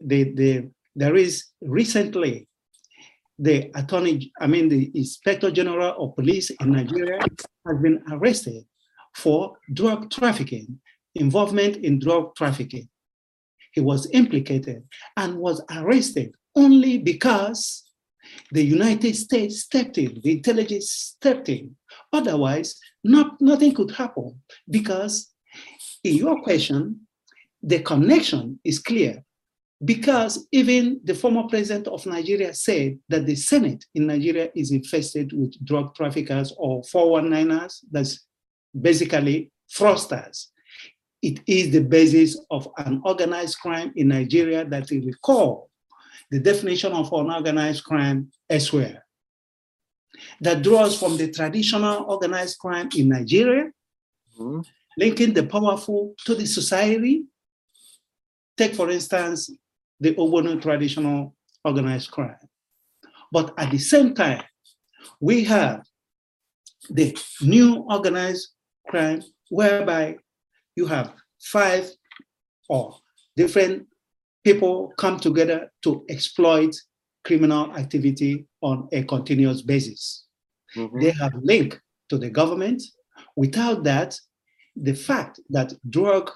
the, 0.00 0.24
the 0.34 0.70
there 0.96 1.16
is 1.16 1.44
recently 1.60 2.48
the 3.38 3.70
attorney, 3.74 4.32
I 4.40 4.46
mean, 4.46 4.68
the 4.68 4.90
inspector 4.94 5.50
general 5.50 5.94
of 5.98 6.14
police 6.14 6.50
in 6.50 6.72
Nigeria 6.72 7.20
has 7.66 7.78
been 7.80 8.02
arrested 8.10 8.64
for 9.14 9.56
drug 9.72 10.10
trafficking, 10.10 10.78
involvement 11.14 11.76
in 11.78 11.98
drug 11.98 12.34
trafficking. 12.36 12.88
He 13.72 13.80
was 13.80 14.10
implicated 14.12 14.82
and 15.16 15.38
was 15.38 15.62
arrested 15.70 16.34
only 16.60 16.98
because 16.98 17.60
the 18.52 18.62
United 18.62 19.14
States 19.16 19.62
stepped 19.62 19.96
in, 19.98 20.20
the 20.22 20.32
intelligence 20.32 20.90
stepped 20.90 21.48
in. 21.48 21.74
Otherwise, 22.12 22.78
not, 23.02 23.40
nothing 23.40 23.72
could 23.74 23.90
happen 23.92 24.40
because, 24.68 25.32
in 26.04 26.16
your 26.16 26.40
question, 26.42 27.06
the 27.62 27.80
connection 27.80 28.58
is 28.64 28.78
clear 28.78 29.22
because 29.84 30.46
even 30.52 31.00
the 31.04 31.14
former 31.14 31.44
president 31.44 31.86
of 31.88 32.04
Nigeria 32.04 32.52
said 32.52 32.98
that 33.08 33.24
the 33.24 33.34
Senate 33.36 33.84
in 33.94 34.06
Nigeria 34.06 34.50
is 34.54 34.70
infested 34.72 35.32
with 35.32 35.52
drug 35.64 35.94
traffickers 35.94 36.52
or 36.58 36.82
419ers, 36.82 37.78
that's 37.90 38.26
basically 38.78 39.50
fraudsters. 39.74 40.48
It 41.22 41.40
is 41.46 41.70
the 41.70 41.80
basis 41.82 42.38
of 42.50 42.68
an 42.76 43.00
organized 43.04 43.58
crime 43.58 43.92
in 43.96 44.08
Nigeria 44.08 44.64
that 44.66 44.90
we 44.90 45.00
recall 45.00 45.69
the 46.30 46.38
definition 46.38 46.92
of 46.92 47.12
unorganized 47.12 47.84
crime 47.84 48.30
elsewhere. 48.48 49.04
That 50.40 50.62
draws 50.62 50.98
from 50.98 51.16
the 51.16 51.30
traditional 51.30 52.04
organized 52.04 52.58
crime 52.58 52.88
in 52.96 53.08
Nigeria, 53.08 53.72
Mhm. 54.38 54.64
linking 54.96 55.32
the 55.34 55.44
powerful 55.46 56.14
to 56.24 56.34
the 56.34 56.46
society. 56.46 57.24
Take, 58.56 58.74
for 58.74 58.90
instance, 58.90 59.50
the 59.98 60.14
Ogboni 60.14 60.60
traditional 60.60 61.34
organized 61.64 62.10
crime. 62.10 62.38
But 63.32 63.54
at 63.58 63.70
the 63.70 63.78
same 63.78 64.14
time, 64.14 64.42
we 65.20 65.44
have 65.44 65.84
the 66.88 67.16
new 67.42 67.76
organized 67.88 68.48
crime 68.88 69.22
whereby 69.50 70.18
you 70.76 70.86
have 70.86 71.14
five 71.40 71.90
or 72.68 72.98
different 73.36 73.86
people 74.44 74.92
come 74.96 75.18
together 75.18 75.70
to 75.82 76.04
exploit 76.08 76.74
criminal 77.24 77.74
activity 77.76 78.46
on 78.62 78.88
a 78.92 79.02
continuous 79.04 79.62
basis. 79.62 80.24
Mhm. 80.76 81.00
They 81.00 81.10
have 81.10 81.32
link 81.42 81.80
to 82.08 82.18
the 82.18 82.30
government. 82.30 82.82
Without 83.36 83.84
that, 83.84 84.18
the 84.76 84.94
fact 84.94 85.40
that 85.50 85.72
drug 85.88 86.30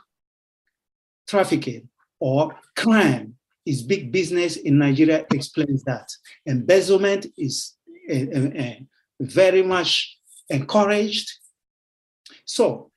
trafficking 1.26 1.88
or 2.20 2.58
crime 2.76 3.36
is 3.64 3.82
big 3.82 4.12
business 4.12 4.56
in 4.56 4.78
Nigeria 4.78 5.24
explains 5.32 5.82
that. 5.84 6.08
Embezzlement 6.46 7.26
is 7.38 7.74
uh, 8.10 8.14
uh, 8.14 8.50
uh, 8.58 8.74
very 9.20 9.62
much 9.62 10.18
encouraged. 10.50 11.30
So, 12.44 12.90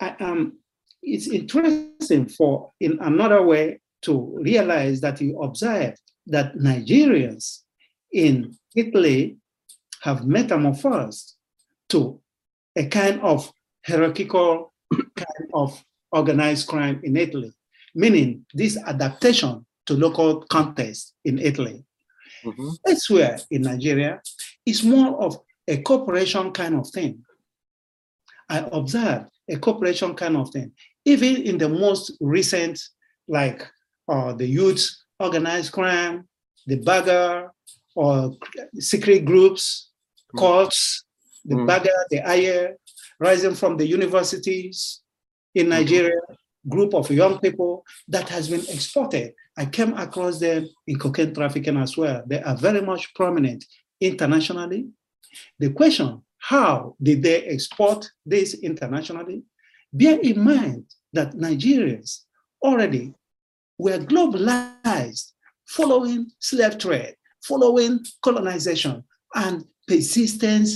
I, 0.00 0.10
um, 0.20 0.58
it's 1.02 1.28
interesting 1.28 2.28
for 2.28 2.72
in 2.80 2.98
another 3.00 3.42
way 3.42 3.80
to 4.02 4.38
realize 4.42 5.00
that 5.00 5.20
you 5.20 5.40
observe 5.42 5.94
that 6.26 6.54
Nigerians 6.56 7.62
in 8.12 8.56
Italy 8.76 9.36
have 10.02 10.26
metamorphosed 10.26 11.34
to 11.88 12.20
a 12.76 12.86
kind 12.86 13.20
of 13.20 13.50
hierarchical 13.86 14.72
kind 15.16 15.50
of 15.54 15.82
organized 16.12 16.68
crime 16.68 17.00
in 17.02 17.16
Italy, 17.16 17.52
meaning 17.94 18.46
this 18.54 18.76
adaptation 18.86 19.66
to 19.86 19.94
local 19.94 20.42
context 20.42 21.14
in 21.24 21.38
Italy. 21.38 21.84
Mhm. 22.44 22.76
Elsewhere 22.86 23.40
in 23.50 23.62
Nigeria, 23.62 24.20
it's 24.64 24.84
more 24.84 25.20
of 25.22 25.38
a 25.66 25.78
cooperation 25.82 26.52
kind 26.52 26.74
of 26.76 26.88
thing. 26.90 27.24
I 28.48 28.58
observed 28.72 29.30
a 29.48 29.56
cooperation 29.58 30.14
kind 30.14 30.36
of 30.36 30.50
thing. 30.50 30.72
Even 31.04 31.36
in 31.42 31.58
the 31.58 31.68
most 31.68 32.12
recent, 32.20 32.80
like 33.28 33.66
uh, 34.08 34.32
the 34.32 34.46
youth 34.46 34.88
organized 35.20 35.72
crime, 35.72 36.26
the 36.66 36.76
bagger, 36.76 37.50
or 37.94 38.36
secret 38.78 39.24
groups, 39.24 39.86
Mm. 40.34 40.38
cults, 40.40 41.04
the 41.44 41.54
Mm. 41.54 41.66
bagger, 41.66 41.98
the 42.10 42.20
Eiye, 42.20 42.74
rising 43.18 43.54
from 43.54 43.76
the 43.78 43.86
universities 43.86 45.00
in 45.54 45.70
Nigeria, 45.70 46.20
group 46.68 46.92
of 46.94 47.10
young 47.10 47.38
people 47.38 47.82
that 48.08 48.28
has 48.28 48.48
been 48.50 48.60
exported. 48.68 49.32
I 49.56 49.64
came 49.66 49.94
across 49.94 50.38
them 50.38 50.68
in 50.86 50.98
cocaine 50.98 51.32
trafficking 51.34 51.78
as 51.78 51.96
well. 51.96 52.22
They 52.26 52.42
are 52.42 52.56
very 52.56 52.82
much 52.82 53.14
prominent 53.14 53.64
internationally. 54.00 54.88
The 55.58 55.70
question, 55.70 56.22
how 56.38 56.96
did 57.02 57.22
they 57.22 57.44
export 57.44 58.10
this 58.24 58.54
internationally? 58.54 59.42
Bear 59.92 60.18
in 60.20 60.42
mind 60.42 60.84
that 61.12 61.32
Nigerians 61.34 62.22
already 62.62 63.14
were 63.78 63.98
globalized 63.98 65.32
following 65.66 66.30
slave 66.38 66.78
trade, 66.78 67.14
following 67.42 68.00
colonization, 68.22 69.04
and 69.34 69.64
persistent 69.86 70.68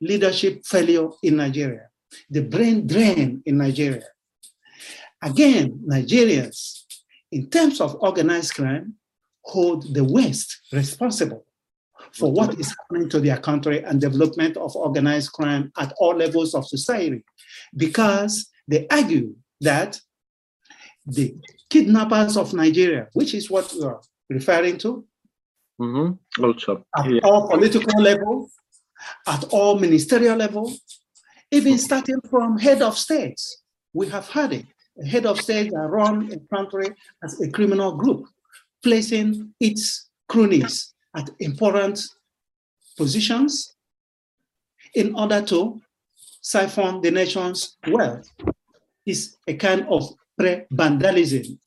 leadership 0.00 0.64
failure 0.64 1.08
in 1.22 1.36
Nigeria, 1.36 1.88
the 2.30 2.42
brain 2.42 2.86
drain 2.86 3.42
in 3.44 3.58
Nigeria. 3.58 4.04
Again, 5.22 5.80
Nigerians, 5.86 6.84
in 7.32 7.50
terms 7.50 7.80
of 7.80 7.96
organized 8.00 8.54
crime, 8.54 8.94
hold 9.44 9.92
the 9.94 10.04
West 10.04 10.60
responsible 10.72 11.44
for 12.14 12.32
what 12.32 12.58
is 12.58 12.74
happening 12.78 13.08
to 13.08 13.20
their 13.20 13.36
country 13.38 13.82
and 13.84 14.00
development 14.00 14.56
of 14.56 14.74
organized 14.76 15.32
crime 15.32 15.70
at 15.78 15.92
all 15.98 16.14
levels 16.14 16.54
of 16.54 16.66
society 16.66 17.24
because 17.76 18.50
they 18.66 18.86
argue 18.90 19.34
that 19.60 20.00
the 21.06 21.34
kidnappers 21.70 22.36
of 22.36 22.52
Nigeria, 22.52 23.08
which 23.14 23.34
is 23.34 23.50
what 23.50 23.72
we 23.74 23.84
are 23.84 24.00
referring 24.28 24.78
to, 24.78 25.04
Mhm. 25.80 26.18
Also, 26.42 26.84
at 26.96 27.10
yeah. 27.10 27.20
all 27.22 27.48
political 27.48 28.02
level, 28.02 28.50
at 29.26 29.44
all 29.52 29.78
ministerial 29.78 30.36
level, 30.36 30.72
even 31.52 31.78
starting 31.78 32.20
from 32.28 32.58
head 32.58 32.82
of 32.82 32.98
states. 32.98 33.62
We 33.92 34.08
have 34.08 34.28
had 34.28 34.52
it. 34.52 34.66
A 35.00 35.06
head 35.06 35.24
of 35.24 35.40
state 35.40 35.70
that 35.70 35.88
run 35.88 36.32
a 36.32 36.38
country 36.54 36.88
as 37.22 37.40
a 37.40 37.48
criminal 37.50 37.92
group, 37.96 38.26
placing 38.82 39.54
its 39.60 40.08
cronies 40.28 40.92
at 41.18 41.28
important 41.40 42.00
positions 42.96 43.74
in 44.94 45.14
order 45.14 45.40
to 45.42 45.80
siphon 46.40 47.00
the 47.02 47.10
nation's 47.10 47.76
wealth. 47.88 48.26
Is 49.06 49.36
a 49.46 49.54
kind 49.54 49.82
of 49.88 50.02
prebendalism 50.38 51.58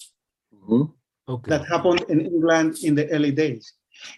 Mhm. 0.53 0.93
Okay. 1.27 1.49
that 1.51 1.63
happened 1.73 2.01
in 2.09 2.19
England 2.21 2.77
in 2.83 2.93
the 2.95 3.05
early 3.15 3.31
days. 3.31 3.73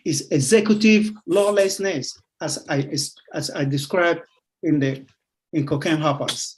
Is 0.05 0.27
executive 0.31 1.11
lawlessness, 1.25 2.05
as 2.41 2.53
I 2.69 2.77
as 3.39 3.45
I 3.59 3.63
described 3.65 4.21
in 4.63 4.79
the 4.79 4.91
in 5.53 5.65
cocaine 5.65 6.01
hoppers. 6.05 6.57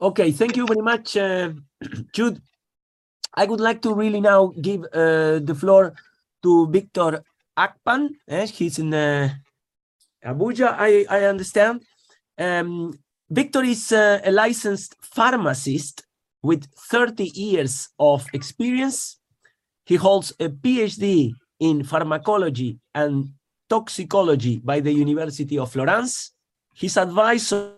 Okay, 0.00 0.30
thank 0.32 0.56
you 0.56 0.66
very 0.66 0.82
much, 0.82 1.16
uh, 1.16 1.50
Jude. 2.16 2.38
I 3.34 3.44
would 3.46 3.60
like 3.60 3.80
to 3.82 3.90
really 3.94 4.20
now 4.20 4.52
give 4.60 4.80
uh, 4.92 5.38
the 5.48 5.54
floor 5.60 5.94
to 6.44 6.50
Victor 6.70 7.22
Akpan. 7.58 8.10
Eh? 8.28 8.46
He's 8.46 8.78
in 8.78 8.92
uh, 8.92 9.30
Abuja, 10.24 10.74
I, 10.78 11.06
I 11.08 11.24
understand. 11.24 11.82
Um, 12.38 12.92
Victor 13.30 13.62
is 13.62 13.92
uh, 13.92 14.20
a 14.24 14.30
licensed 14.30 14.96
pharmacist 15.02 16.04
with 16.42 16.66
30 16.90 17.24
years 17.34 17.88
of 17.98 18.26
experience. 18.32 19.18
He 19.86 19.96
holds 19.96 20.32
a 20.40 20.48
PhD 20.48 21.32
in 21.60 21.84
pharmacology 21.84 22.78
and 22.94 23.30
toxicology 23.68 24.60
by 24.62 24.80
the 24.80 24.92
University 24.92 25.58
of 25.58 25.72
Florence. 25.72 26.32
He's 26.74 26.96
advisor 26.96 27.72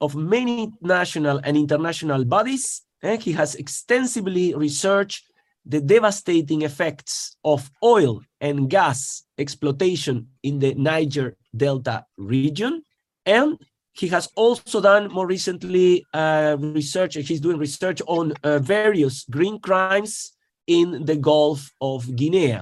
of 0.00 0.14
many 0.14 0.72
national 0.80 1.40
and 1.42 1.56
international 1.56 2.24
bodies. 2.24 2.82
And 3.02 3.22
he 3.22 3.32
has 3.32 3.54
extensively 3.54 4.54
researched 4.54 5.24
the 5.66 5.80
devastating 5.80 6.62
effects 6.62 7.36
of 7.44 7.70
oil 7.82 8.22
and 8.40 8.70
gas 8.70 9.24
exploitation 9.36 10.28
in 10.42 10.60
the 10.60 10.74
Niger 10.74 11.36
Delta 11.54 12.06
region. 12.16 12.82
And 13.26 13.58
he 13.92 14.08
has 14.08 14.28
also 14.36 14.80
done 14.80 15.12
more 15.12 15.26
recently 15.26 16.06
uh, 16.14 16.56
research, 16.60 17.14
he's 17.14 17.40
doing 17.40 17.58
research 17.58 18.00
on 18.06 18.32
uh, 18.44 18.58
various 18.60 19.24
green 19.24 19.58
crimes 19.58 20.32
in 20.66 21.04
the 21.04 21.16
Gulf 21.16 21.72
of 21.80 22.14
Guinea. 22.14 22.60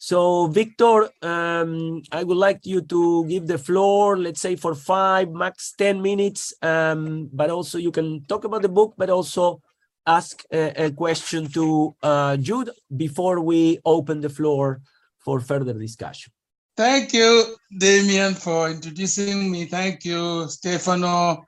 So, 0.00 0.46
Victor, 0.46 1.08
um, 1.22 2.02
I 2.12 2.22
would 2.22 2.36
like 2.36 2.64
you 2.64 2.82
to 2.82 3.24
give 3.26 3.48
the 3.48 3.58
floor, 3.58 4.16
let's 4.16 4.40
say 4.40 4.54
for 4.54 4.76
five, 4.76 5.32
max 5.32 5.74
10 5.76 6.00
minutes, 6.00 6.54
um, 6.62 7.28
but 7.32 7.50
also 7.50 7.78
you 7.78 7.90
can 7.90 8.24
talk 8.26 8.44
about 8.44 8.62
the 8.62 8.68
book, 8.68 8.94
but 8.96 9.10
also 9.10 9.60
ask 10.08 10.42
a, 10.52 10.86
a 10.86 10.90
question 10.90 11.48
to 11.48 11.94
uh, 12.02 12.36
Jude 12.36 12.70
before 12.96 13.40
we 13.40 13.78
open 13.84 14.20
the 14.20 14.30
floor 14.30 14.80
for 15.18 15.40
further 15.40 15.74
discussion. 15.74 16.32
Thank 16.76 17.12
you, 17.12 17.56
Damien, 17.76 18.34
for 18.34 18.70
introducing 18.70 19.50
me. 19.50 19.66
Thank 19.66 20.04
you, 20.04 20.48
Stefano. 20.48 21.44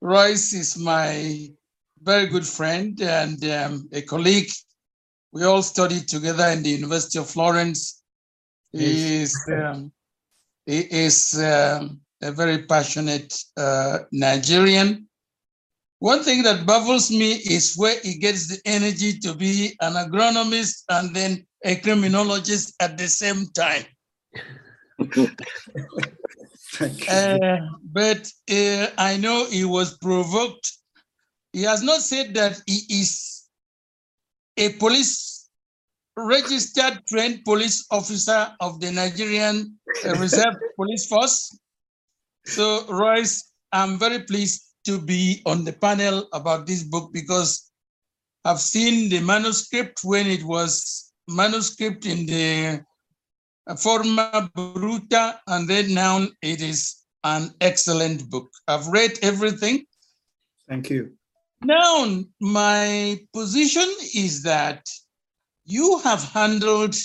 Royce 0.00 0.52
is 0.52 0.76
my 0.76 1.48
very 2.02 2.26
good 2.26 2.46
friend 2.46 3.00
and 3.00 3.38
um, 3.44 3.88
a 3.92 4.02
colleague 4.02 4.50
we 5.32 5.44
all 5.44 5.62
studied 5.62 6.08
together 6.08 6.46
in 6.48 6.62
the 6.62 6.70
University 6.70 7.18
of 7.18 7.30
Florence. 7.30 8.02
He 8.72 9.22
is, 9.22 9.34
um, 9.50 9.92
he 10.66 10.80
is 10.80 11.40
um, 11.40 12.00
a 12.20 12.32
very 12.32 12.64
passionate 12.64 13.32
uh, 13.56 14.00
Nigerian. 14.12 15.08
One 16.02 16.24
thing 16.24 16.42
that 16.42 16.66
baffles 16.66 17.12
me 17.12 17.34
is 17.34 17.76
where 17.76 17.94
he 18.02 18.18
gets 18.18 18.48
the 18.48 18.60
energy 18.64 19.20
to 19.20 19.34
be 19.34 19.76
an 19.80 19.92
agronomist 19.92 20.82
and 20.88 21.14
then 21.14 21.46
a 21.64 21.76
criminologist 21.76 22.74
at 22.80 22.98
the 22.98 23.06
same 23.06 23.46
time. 23.54 23.84
uh, 27.08 27.58
but 27.84 28.28
uh, 28.50 28.88
I 28.98 29.16
know 29.16 29.46
he 29.46 29.64
was 29.64 29.96
provoked. 29.98 30.72
He 31.52 31.62
has 31.62 31.84
not 31.84 32.00
said 32.00 32.34
that 32.34 32.60
he 32.66 32.80
is 32.90 33.44
a 34.56 34.70
police 34.70 35.48
registered 36.16 36.98
trained 37.06 37.44
police 37.44 37.86
officer 37.92 38.52
of 38.58 38.80
the 38.80 38.90
Nigerian 38.90 39.78
uh, 40.04 40.16
Reserve 40.16 40.56
Police 40.74 41.06
Force. 41.06 41.56
So 42.44 42.86
Royce, 42.88 43.52
I'm 43.70 44.00
very 44.00 44.24
pleased 44.24 44.71
to 44.84 45.00
be 45.00 45.42
on 45.46 45.64
the 45.64 45.72
panel 45.72 46.28
about 46.32 46.66
this 46.66 46.82
book 46.82 47.12
because 47.12 47.70
I've 48.44 48.60
seen 48.60 49.08
the 49.08 49.20
manuscript 49.20 50.00
when 50.02 50.26
it 50.26 50.42
was 50.44 51.12
manuscript 51.28 52.06
in 52.06 52.26
the 52.26 52.84
forma 53.78 54.50
bruta, 54.56 55.38
and 55.46 55.68
then 55.68 55.94
now 55.94 56.26
it 56.42 56.60
is 56.60 56.96
an 57.24 57.54
excellent 57.60 58.28
book. 58.28 58.50
I've 58.66 58.88
read 58.88 59.18
everything. 59.22 59.86
Thank 60.68 60.90
you. 60.90 61.12
Now, 61.64 62.24
my 62.40 63.20
position 63.32 63.88
is 64.14 64.42
that 64.42 64.88
you 65.64 66.00
have 66.00 66.24
handled 66.24 66.96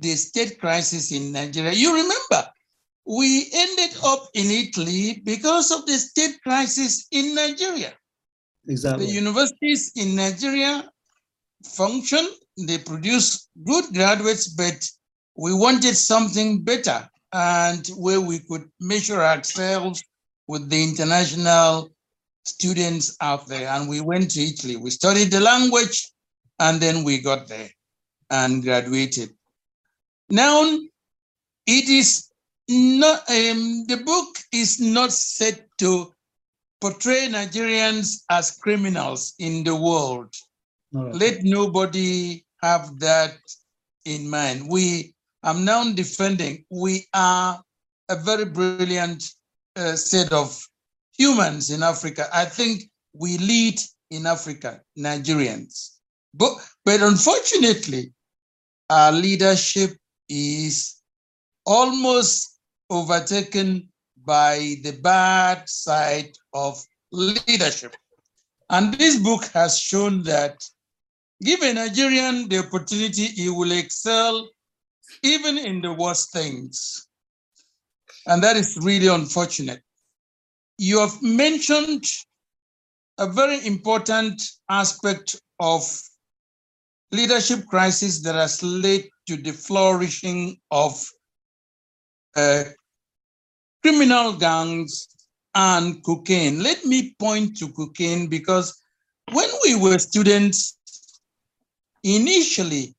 the 0.00 0.16
state 0.16 0.58
crisis 0.58 1.12
in 1.12 1.32
Nigeria. 1.32 1.72
You 1.72 1.94
remember, 1.94 2.50
we 3.06 3.50
ended 3.52 3.96
up 4.04 4.28
in 4.34 4.46
Italy 4.50 5.22
because 5.24 5.70
of 5.70 5.86
the 5.86 5.94
state 5.94 6.40
crisis 6.42 7.06
in 7.10 7.34
Nigeria. 7.34 7.92
Exactly. 8.68 9.06
The 9.06 9.12
universities 9.12 9.92
in 9.96 10.14
Nigeria 10.14 10.88
function, 11.64 12.26
they 12.58 12.78
produce 12.78 13.48
good 13.64 13.84
graduates, 13.92 14.48
but 14.48 14.88
we 15.36 15.54
wanted 15.54 15.96
something 15.96 16.62
better 16.62 17.08
and 17.32 17.86
where 17.96 18.20
we 18.20 18.40
could 18.40 18.68
measure 18.80 19.22
ourselves 19.22 20.02
with 20.46 20.68
the 20.68 20.82
international 20.82 21.90
students 22.44 23.16
out 23.20 23.46
there 23.46 23.68
and 23.68 23.88
we 23.88 24.00
went 24.00 24.30
to 24.32 24.40
Italy. 24.40 24.76
We 24.76 24.90
studied 24.90 25.30
the 25.30 25.40
language 25.40 26.10
and 26.58 26.80
then 26.80 27.04
we 27.04 27.18
got 27.20 27.48
there 27.48 27.70
and 28.30 28.62
graduated. 28.62 29.30
Now, 30.28 30.62
it 31.66 31.88
is 31.88 32.29
not, 32.70 33.20
um, 33.30 33.84
the 33.86 34.02
book 34.04 34.38
is 34.52 34.80
not 34.80 35.12
set 35.12 35.66
to 35.78 36.12
portray 36.80 37.28
Nigerians 37.28 38.22
as 38.30 38.52
criminals 38.52 39.34
in 39.38 39.64
the 39.64 39.76
world. 39.76 40.34
Let 40.92 41.42
nobody 41.44 42.44
have 42.62 42.98
that 43.00 43.36
in 44.04 44.28
mind. 44.28 44.68
We, 44.68 45.14
I'm 45.42 45.64
now 45.64 45.84
defending, 45.92 46.64
we 46.70 47.06
are 47.14 47.62
a 48.08 48.16
very 48.16 48.44
brilliant 48.44 49.24
uh, 49.76 49.94
set 49.94 50.32
of 50.32 50.66
humans 51.16 51.70
in 51.70 51.82
Africa. 51.82 52.28
I 52.32 52.44
think 52.44 52.90
we 53.12 53.38
lead 53.38 53.80
in 54.10 54.26
Africa, 54.26 54.80
Nigerians. 54.98 55.96
But, 56.34 56.54
but 56.84 57.02
unfortunately, 57.02 58.12
our 58.88 59.12
leadership 59.12 59.96
is 60.28 60.96
almost 61.66 62.59
overtaken 62.90 63.88
by 64.26 64.76
the 64.82 64.92
bad 65.02 65.68
side 65.68 66.32
of 66.52 66.82
leadership. 67.12 67.94
And 68.68 68.94
this 68.94 69.18
book 69.18 69.44
has 69.54 69.78
shown 69.78 70.22
that 70.24 70.62
give 71.42 71.62
a 71.62 71.72
Nigerian 71.72 72.48
the 72.48 72.58
opportunity, 72.58 73.26
he 73.26 73.48
will 73.48 73.72
excel 73.72 74.48
even 75.22 75.58
in 75.58 75.80
the 75.80 75.92
worst 75.92 76.32
things. 76.32 77.06
And 78.26 78.42
that 78.42 78.56
is 78.56 78.78
really 78.82 79.08
unfortunate 79.08 79.82
you 80.80 80.98
have 80.98 81.22
mentioned 81.22 82.04
a 83.18 83.26
very 83.26 83.66
important 83.66 84.40
aspect 84.70 85.38
of 85.60 85.82
leadership 87.12 87.66
crisis 87.66 88.22
that 88.22 88.34
has 88.34 88.62
led 88.62 89.04
to 89.26 89.36
the 89.36 89.52
flourishing 89.52 90.56
of 90.70 91.06
uh, 92.34 92.64
criminal 93.82 94.32
gangs 94.34 95.08
and 95.54 96.02
cocaine. 96.04 96.62
Let 96.62 96.84
me 96.84 97.14
point 97.18 97.56
to 97.58 97.68
cocaine 97.72 98.28
because 98.28 98.80
when 99.32 99.48
we 99.64 99.74
were 99.76 99.98
students, 99.98 100.78
initially, 102.02 102.94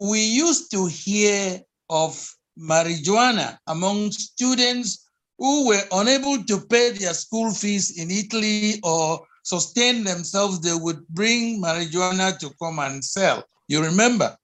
we 0.00 0.20
used 0.20 0.70
to 0.72 0.86
hear 0.86 1.60
of 1.88 2.36
marijuana 2.58 3.58
among 3.66 4.10
students 4.12 5.08
who 5.38 5.68
were 5.68 5.82
unable 5.92 6.42
to 6.44 6.60
pay 6.66 6.90
their 6.90 7.14
school 7.14 7.52
fees 7.52 7.98
in 7.98 8.10
Italy 8.10 8.80
or 8.82 9.20
sustain 9.42 10.02
themselves, 10.02 10.60
they 10.60 10.74
would 10.74 11.06
bring 11.08 11.62
marijuana 11.62 12.36
to 12.38 12.50
come 12.60 12.78
and 12.78 13.04
sell. 13.04 13.44
You 13.68 13.82
remember? 13.82 14.36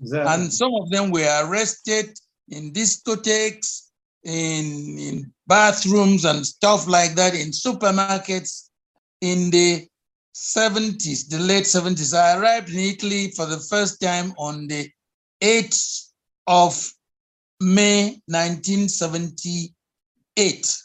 Exactly. 0.00 0.32
And 0.32 0.52
some 0.52 0.74
of 0.74 0.90
them 0.90 1.10
were 1.10 1.44
arrested 1.44 2.10
in 2.48 2.72
discotheques, 2.72 3.90
in, 4.24 4.98
in 4.98 5.32
bathrooms 5.46 6.24
and 6.24 6.46
stuff 6.46 6.86
like 6.86 7.14
that, 7.14 7.34
in 7.34 7.48
supermarkets 7.48 8.70
in 9.20 9.50
the 9.50 9.86
70s, 10.34 11.28
the 11.28 11.38
late 11.38 11.64
70s. 11.64 12.16
I 12.16 12.38
arrived 12.38 12.70
in 12.70 12.78
Italy 12.78 13.30
for 13.30 13.46
the 13.46 13.60
first 13.60 14.00
time 14.00 14.32
on 14.36 14.66
the 14.66 14.90
8th 15.42 16.08
of 16.46 16.92
May 17.60 18.20
1970 18.26 19.74
eight. 20.36 20.76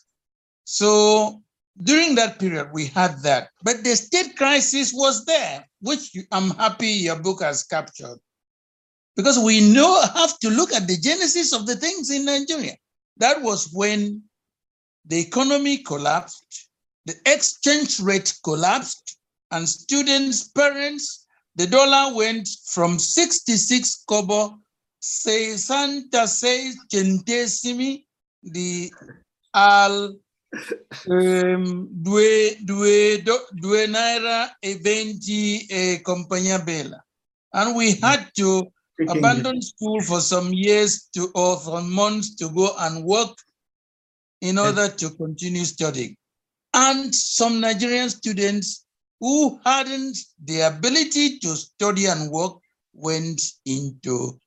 So 0.65 1.41
during 1.81 2.15
that 2.15 2.39
period, 2.39 2.69
we 2.73 2.87
had 2.87 3.21
that. 3.23 3.49
But 3.63 3.83
the 3.83 3.95
state 3.95 4.35
crisis 4.35 4.91
was 4.93 5.25
there, 5.25 5.65
which 5.81 6.15
I'm 6.31 6.51
happy 6.51 6.87
your 6.87 7.19
book 7.19 7.41
has 7.41 7.63
captured. 7.63 8.19
Because 9.15 9.39
we 9.39 9.73
know 9.73 10.01
have 10.01 10.37
to 10.39 10.49
look 10.49 10.73
at 10.73 10.87
the 10.87 10.97
genesis 10.97 11.53
of 11.53 11.65
the 11.65 11.75
things 11.75 12.09
in 12.09 12.25
Nigeria. 12.25 12.75
That 13.20 13.41
was 13.41 13.70
when 13.74 14.24
the 15.05 15.20
economy 15.20 15.78
collapsed, 15.78 16.70
the 17.05 17.15
exchange 17.26 17.99
rate 17.99 18.34
collapsed, 18.43 19.17
and 19.51 19.67
students, 19.67 20.47
parents, 20.49 21.26
the 21.55 21.67
dollar 21.67 22.15
went 22.15 22.47
from 22.65 22.99
66 22.99 24.03
kobo 24.07 24.59
sessantasei 25.01 26.74
centesimi 26.88 28.05
di 28.39 28.91
al 29.51 30.20
ehm, 31.07 31.88
due, 31.89 32.57
due, 32.61 33.24
due 33.51 33.88
naira 33.88 34.57
e 34.59 34.78
venti 34.78 35.65
e 35.65 35.93
eh, 35.93 36.01
compagnia 36.01 36.59
bella. 36.59 37.03
And 37.51 37.76
we 37.76 37.95
had 38.01 38.30
to 38.36 38.72
Speak 38.99 39.15
abandon 39.15 39.61
school 39.61 40.01
for 40.01 40.19
some 40.19 40.51
years 40.51 41.07
to 41.13 41.31
or 41.33 41.57
for 41.57 41.81
months 41.81 42.35
to 42.35 42.49
go 42.49 42.75
and 42.79 43.05
work 43.05 43.37
in 44.41 44.57
Yes. 44.57 44.65
order 44.65 44.93
to 44.93 45.09
continue 45.11 45.63
studying. 45.63 46.17
And 46.73 47.15
some 47.15 47.61
Nigerian 47.61 48.09
students 48.09 48.85
who 49.21 49.57
hadn't 49.65 50.17
the 50.43 50.67
ability 50.67 51.39
to 51.39 51.55
study 51.55 52.07
and 52.07 52.29
work 52.29 52.57
went 52.93 53.41
into, 53.65 54.37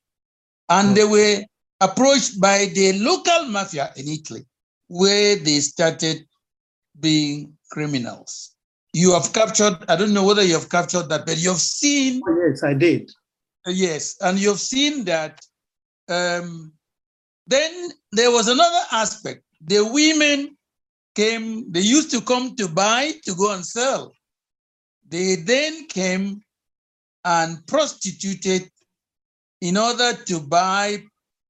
and 0.68 0.88
hmm. 0.88 0.94
they 0.94 1.04
were 1.04 1.44
approached 1.80 2.38
by 2.38 2.66
the 2.74 2.92
local 2.98 3.46
mafia 3.46 3.90
in 3.96 4.06
Italy, 4.06 4.44
where 4.88 5.36
they 5.36 5.60
started 5.60 6.26
being 7.00 7.56
criminals. 7.70 8.54
You 8.92 9.14
have 9.14 9.32
captured, 9.32 9.78
I 9.88 9.96
don't 9.96 10.12
know 10.12 10.26
whether 10.26 10.42
you 10.42 10.52
have 10.52 10.68
captured 10.68 11.08
that, 11.08 11.24
but 11.24 11.38
you've 11.38 11.56
seen 11.56 12.20
Oh, 12.28 12.36
yes, 12.46 12.62
I 12.62 12.74
did. 12.74 13.10
Yes, 13.66 14.16
and 14.20 14.38
you've 14.38 14.60
seen 14.60 15.04
that. 15.04 15.40
Um, 16.08 16.72
then 17.46 17.90
there 18.12 18.30
was 18.30 18.48
another 18.48 18.80
aspect. 18.90 19.42
The 19.64 19.84
women 19.84 20.56
came, 21.14 21.70
they 21.70 21.80
used 21.80 22.10
to 22.10 22.20
come 22.20 22.56
to 22.56 22.68
buy 22.68 23.12
to 23.24 23.34
go 23.34 23.52
and 23.52 23.64
sell. 23.64 24.12
They 25.08 25.36
then 25.36 25.86
came 25.86 26.42
and 27.24 27.64
prostituted 27.66 28.68
in 29.60 29.76
order 29.76 30.14
to 30.14 30.40
buy 30.40 31.04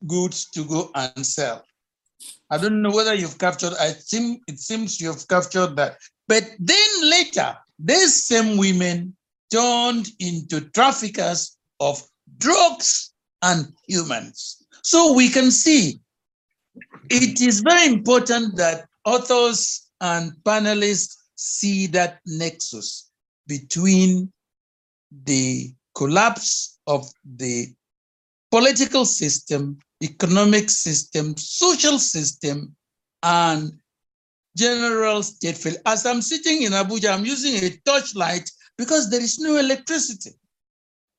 goods 0.06 0.50
to 0.50 0.64
go 0.64 0.90
and 0.94 1.24
sell. 1.24 1.64
I 2.50 2.58
don't 2.58 2.82
know 2.82 2.90
whether 2.90 3.14
you've 3.14 3.38
captured, 3.38 3.72
I 3.80 3.92
think 3.92 4.42
it 4.46 4.58
seems 4.58 5.00
you've 5.00 5.26
captured 5.28 5.76
that. 5.76 5.96
But 6.28 6.44
then 6.58 7.10
later, 7.10 7.56
these 7.78 8.24
same 8.24 8.58
women 8.58 9.16
turned 9.50 10.08
into 10.18 10.60
traffickers 10.70 11.56
of 11.82 12.00
drugs 12.38 13.12
and 13.42 13.72
humans. 13.88 14.64
So 14.82 15.12
we 15.12 15.28
can 15.28 15.50
see 15.50 16.00
it 17.10 17.40
is 17.40 17.60
very 17.60 17.86
important 17.92 18.56
that 18.56 18.86
authors 19.04 19.90
and 20.00 20.32
panelists 20.44 21.16
see 21.34 21.88
that 21.88 22.20
nexus 22.24 23.10
between 23.48 24.32
the 25.24 25.74
collapse 25.94 26.78
of 26.86 27.10
the 27.36 27.74
political 28.50 29.04
system, 29.04 29.78
economic 30.02 30.70
system, 30.70 31.36
social 31.36 31.98
system, 31.98 32.74
and 33.22 33.72
general 34.56 35.22
state 35.22 35.56
failure. 35.56 35.80
As 35.84 36.06
I'm 36.06 36.22
sitting 36.22 36.62
in 36.62 36.72
Abuja, 36.72 37.12
I'm 37.12 37.24
using 37.24 37.56
a 37.64 37.70
torchlight 37.84 38.48
because 38.78 39.10
there 39.10 39.20
is 39.20 39.38
no 39.38 39.56
electricity. 39.56 40.30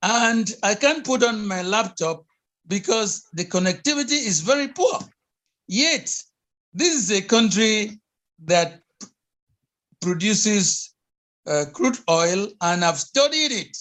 And 0.04 0.54
I 0.64 0.76
can't 0.76 1.06
put 1.06 1.24
on 1.24 1.47
my 1.47 1.62
laptop 1.62 2.26
because 2.68 3.24
the 3.34 3.45
connectivity 3.45 4.20
is 4.28 4.41
very 4.41 4.68
poor. 4.68 4.99
Yet, 5.68 6.14
this 6.74 6.93
is 6.93 7.10
a 7.12 7.22
country 7.22 8.01
that 8.43 8.82
produces 10.01 10.93
uh, 11.47 11.66
crude 11.72 11.97
oil, 12.10 12.49
and 12.60 12.84
I've 12.84 12.99
studied 12.99 13.54
it. 13.54 13.78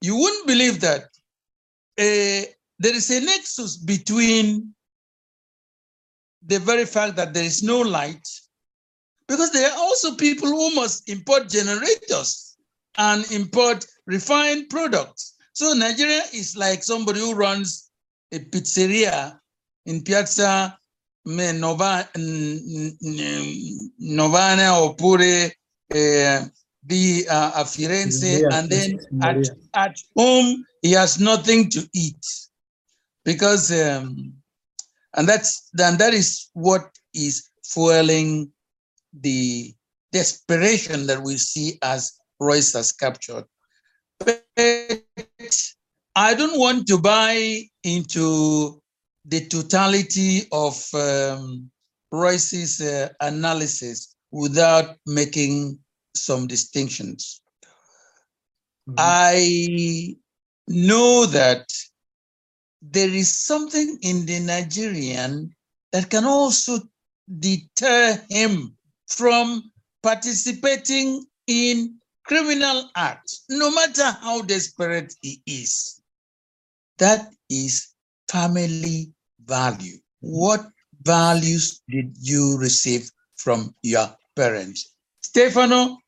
You 0.00 0.16
wouldn't 0.16 0.46
believe 0.46 0.80
that 0.80 1.02
uh, 1.98 2.46
there 2.78 2.94
is 2.94 3.10
a 3.10 3.20
nexus 3.20 3.76
between 3.78 4.72
the 6.46 6.60
very 6.60 6.86
fact 6.86 7.16
that 7.16 7.34
there 7.34 7.44
is 7.44 7.64
no 7.64 7.80
light, 7.80 8.26
because 9.26 9.50
there 9.50 9.68
are 9.68 9.78
also 9.78 10.14
people 10.14 10.48
who 10.48 10.72
must 10.76 11.08
import 11.08 11.48
generators 11.48 12.56
and 12.96 13.28
import 13.32 13.84
refined 14.06 14.68
products. 14.68 15.34
So 15.58 15.72
Nigeria 15.72 16.22
is 16.32 16.56
like 16.56 16.84
somebody 16.84 17.18
who 17.18 17.34
runs 17.34 17.90
a 18.30 18.38
pizzeria 18.38 19.40
in 19.86 20.04
Piazza 20.04 20.78
Nova, 21.24 22.08
Novana 24.00 24.80
or 24.80 24.94
Pure, 24.94 25.50
uh, 25.90 26.46
the 26.86 27.26
uh, 27.28 27.64
Firenze, 27.64 28.44
and 28.52 28.70
then 28.70 29.00
at, 29.20 29.48
at 29.74 29.96
home 30.16 30.64
he 30.80 30.92
has 30.92 31.18
nothing 31.18 31.68
to 31.70 31.88
eat 31.92 32.24
because 33.24 33.72
um, 33.72 34.32
and 35.16 35.28
that's 35.28 35.70
then 35.72 35.98
that 35.98 36.14
is 36.14 36.50
what 36.52 36.88
is 37.14 37.50
fueling 37.64 38.52
the 39.12 39.74
desperation 40.12 41.08
that 41.08 41.20
we 41.20 41.36
see 41.36 41.80
as 41.82 42.12
Royce 42.38 42.74
has 42.74 42.92
captured. 42.92 43.44
But 44.18 44.44
I 46.16 46.34
don't 46.34 46.58
want 46.58 46.86
to 46.88 46.98
buy 46.98 47.62
into 47.84 48.80
the 49.24 49.46
totality 49.48 50.48
of 50.52 50.82
um, 50.94 51.70
Royce's 52.12 52.80
uh, 52.80 53.08
analysis 53.20 54.14
without 54.30 54.96
making 55.06 55.78
some 56.16 56.46
distinctions. 56.46 57.40
Mhm. 58.88 58.94
I 58.98 60.16
know 60.68 61.26
that 61.26 61.66
there 62.82 63.08
is 63.10 63.38
something 63.38 63.98
in 64.02 64.26
the 64.26 64.40
Nigerian 64.40 65.54
that 65.92 66.10
can 66.10 66.24
also 66.24 66.80
deter 67.38 68.24
him 68.30 68.76
from 69.08 69.72
participating 70.02 71.26
in 71.46 71.97
criminal 72.28 72.90
act, 72.94 73.40
no 73.48 73.70
matter 73.70 74.04
how 74.20 74.42
desperate 74.42 75.14
he 75.22 75.42
is. 75.46 76.02
That 76.98 77.32
is 77.48 77.94
family 78.30 79.12
value. 79.46 79.96
What 80.20 80.68
values 81.02 81.80
did 81.88 82.14
you 82.20 82.58
receive 82.58 83.10
from 83.36 83.74
your 83.82 84.14
parents? 84.36 84.94
Stefano 85.22 85.98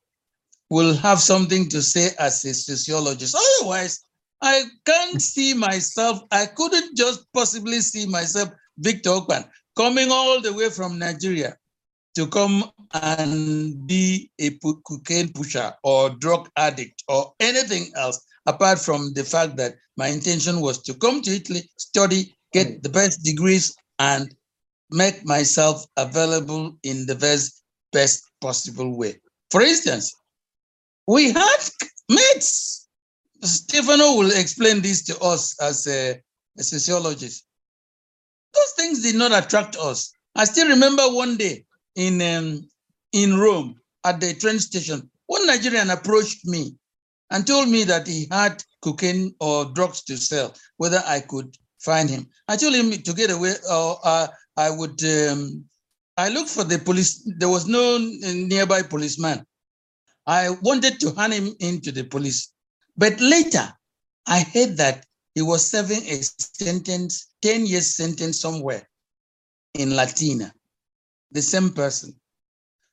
will 0.69 0.95
have 0.95 1.21
something 1.21 1.69
to 1.71 1.81
say 1.81 2.11
as 2.19 2.45
a 2.45 2.53
sociologist. 2.53 3.35
Otherwise, 3.35 4.05
I 4.43 4.65
can't 4.85 5.21
see 5.23 5.55
myself, 5.55 6.21
I 6.31 6.47
couldn't 6.47 6.97
just 6.97 7.25
possibly 7.33 7.81
see 7.81 8.07
myself, 8.07 8.51
Victor 8.79 9.11
Okpan, 9.11 9.49
coming 9.77 10.11
all 10.11 10.41
the 10.41 10.53
way 10.53 10.69
from 10.71 10.99
Nigeria 10.99 11.57
to 12.21 12.27
come 12.27 12.71
and 12.93 13.87
be 13.87 14.31
a 14.39 14.51
cocaine 14.85 15.33
pusher 15.33 15.73
or 15.83 16.11
drug 16.11 16.51
addict 16.57 17.03
or 17.09 17.33
anything 17.41 17.91
else 17.97 18.21
apart 18.47 18.79
from 18.79 19.15
the 19.15 19.25
fact 19.25 19.57
that 19.57 19.77
my 19.97 20.09
intention 20.09 20.61
was 20.61 20.83
to 20.83 20.93
come 20.95 21.23
to 21.23 21.31
Italy, 21.31 21.63
study, 21.79 22.35
get 22.53 22.67
mm. 22.67 22.83
the 22.83 22.91
best 22.91 23.23
degrees, 23.23 23.75
and 23.99 24.35
make 24.91 25.25
myself 25.25 25.87
available 25.97 26.77
in 26.83 27.07
the 27.07 27.15
best, 27.15 27.63
best 27.93 28.23
possible 28.43 28.99
way. 28.99 29.17
For 29.51 29.63
instance, 29.63 30.15
we 31.07 31.33
had 31.33 31.61
mates. 32.11 32.87
Stefano 33.43 34.17
will 34.17 34.31
explain 34.33 34.83
this 34.83 35.03
to 35.05 35.19
us 35.21 35.59
as 35.63 35.87
a, 35.87 36.21
a 36.59 36.63
sociologist. 36.63 37.47
Those 38.53 38.73
things 38.77 39.03
did 39.03 39.15
not 39.15 39.33
attract 39.33 39.77
us. 39.77 40.13
I 40.35 40.45
still 40.45 40.69
remember 40.69 41.05
one 41.05 41.39
day 41.39 41.65
in 41.97 42.21
um, 42.23 42.69
in 43.13 43.39
Rome 43.39 43.77
at 44.05 44.21
the 44.21 44.35
train 44.35 44.59
station, 44.59 45.11
one 45.27 45.47
Nigerian 45.47 45.91
approached 45.91 46.47
me 46.47 46.77
and 47.31 47.47
told 47.47 47.69
me 47.69 47.85
that 47.85 48.07
he 48.07 48.27
had 48.31 48.63
cocaine 48.83 49.35
or 49.41 49.67
drugs 49.67 50.03
to 50.05 50.17
sell, 50.17 50.55
whether 50.77 51.03
I 51.07 51.21
could 51.21 51.57
find 51.79 52.09
him. 52.09 52.27
I 52.49 52.57
told 52.57 52.75
him 52.75 52.91
to 52.91 53.13
get 53.13 53.31
away, 53.31 53.55
or 53.71 53.99
uh, 54.05 54.29
I 54.57 54.71
would. 54.71 55.03
Um, 55.05 55.65
I 56.17 56.29
looked 56.29 56.51
for 56.51 56.65
the 56.65 56.79
police. 56.79 57.23
There 57.39 57.49
was 57.49 57.67
no 57.67 57.99
nearby 57.99 58.83
policeman. 58.83 59.47
I 60.27 60.51
wanted 60.63 61.01
to 61.01 61.15
hand 61.15 61.33
him 61.33 61.55
into 61.61 61.91
the 61.93 62.05
police, 62.05 62.53
but 62.97 63.19
later 63.21 63.73
I 64.27 64.41
heard 64.43 64.77
that 64.77 65.07
he 65.35 65.43
was 65.43 65.71
serving 65.71 66.03
a 66.07 66.23
sentence, 66.23 67.29
10 67.43 67.67
years 67.67 67.97
sentence 67.97 68.41
somewhere 68.41 68.87
in 69.75 69.97
Latina, 69.97 70.53
the 71.33 71.43
same 71.43 71.71
person. 71.71 72.15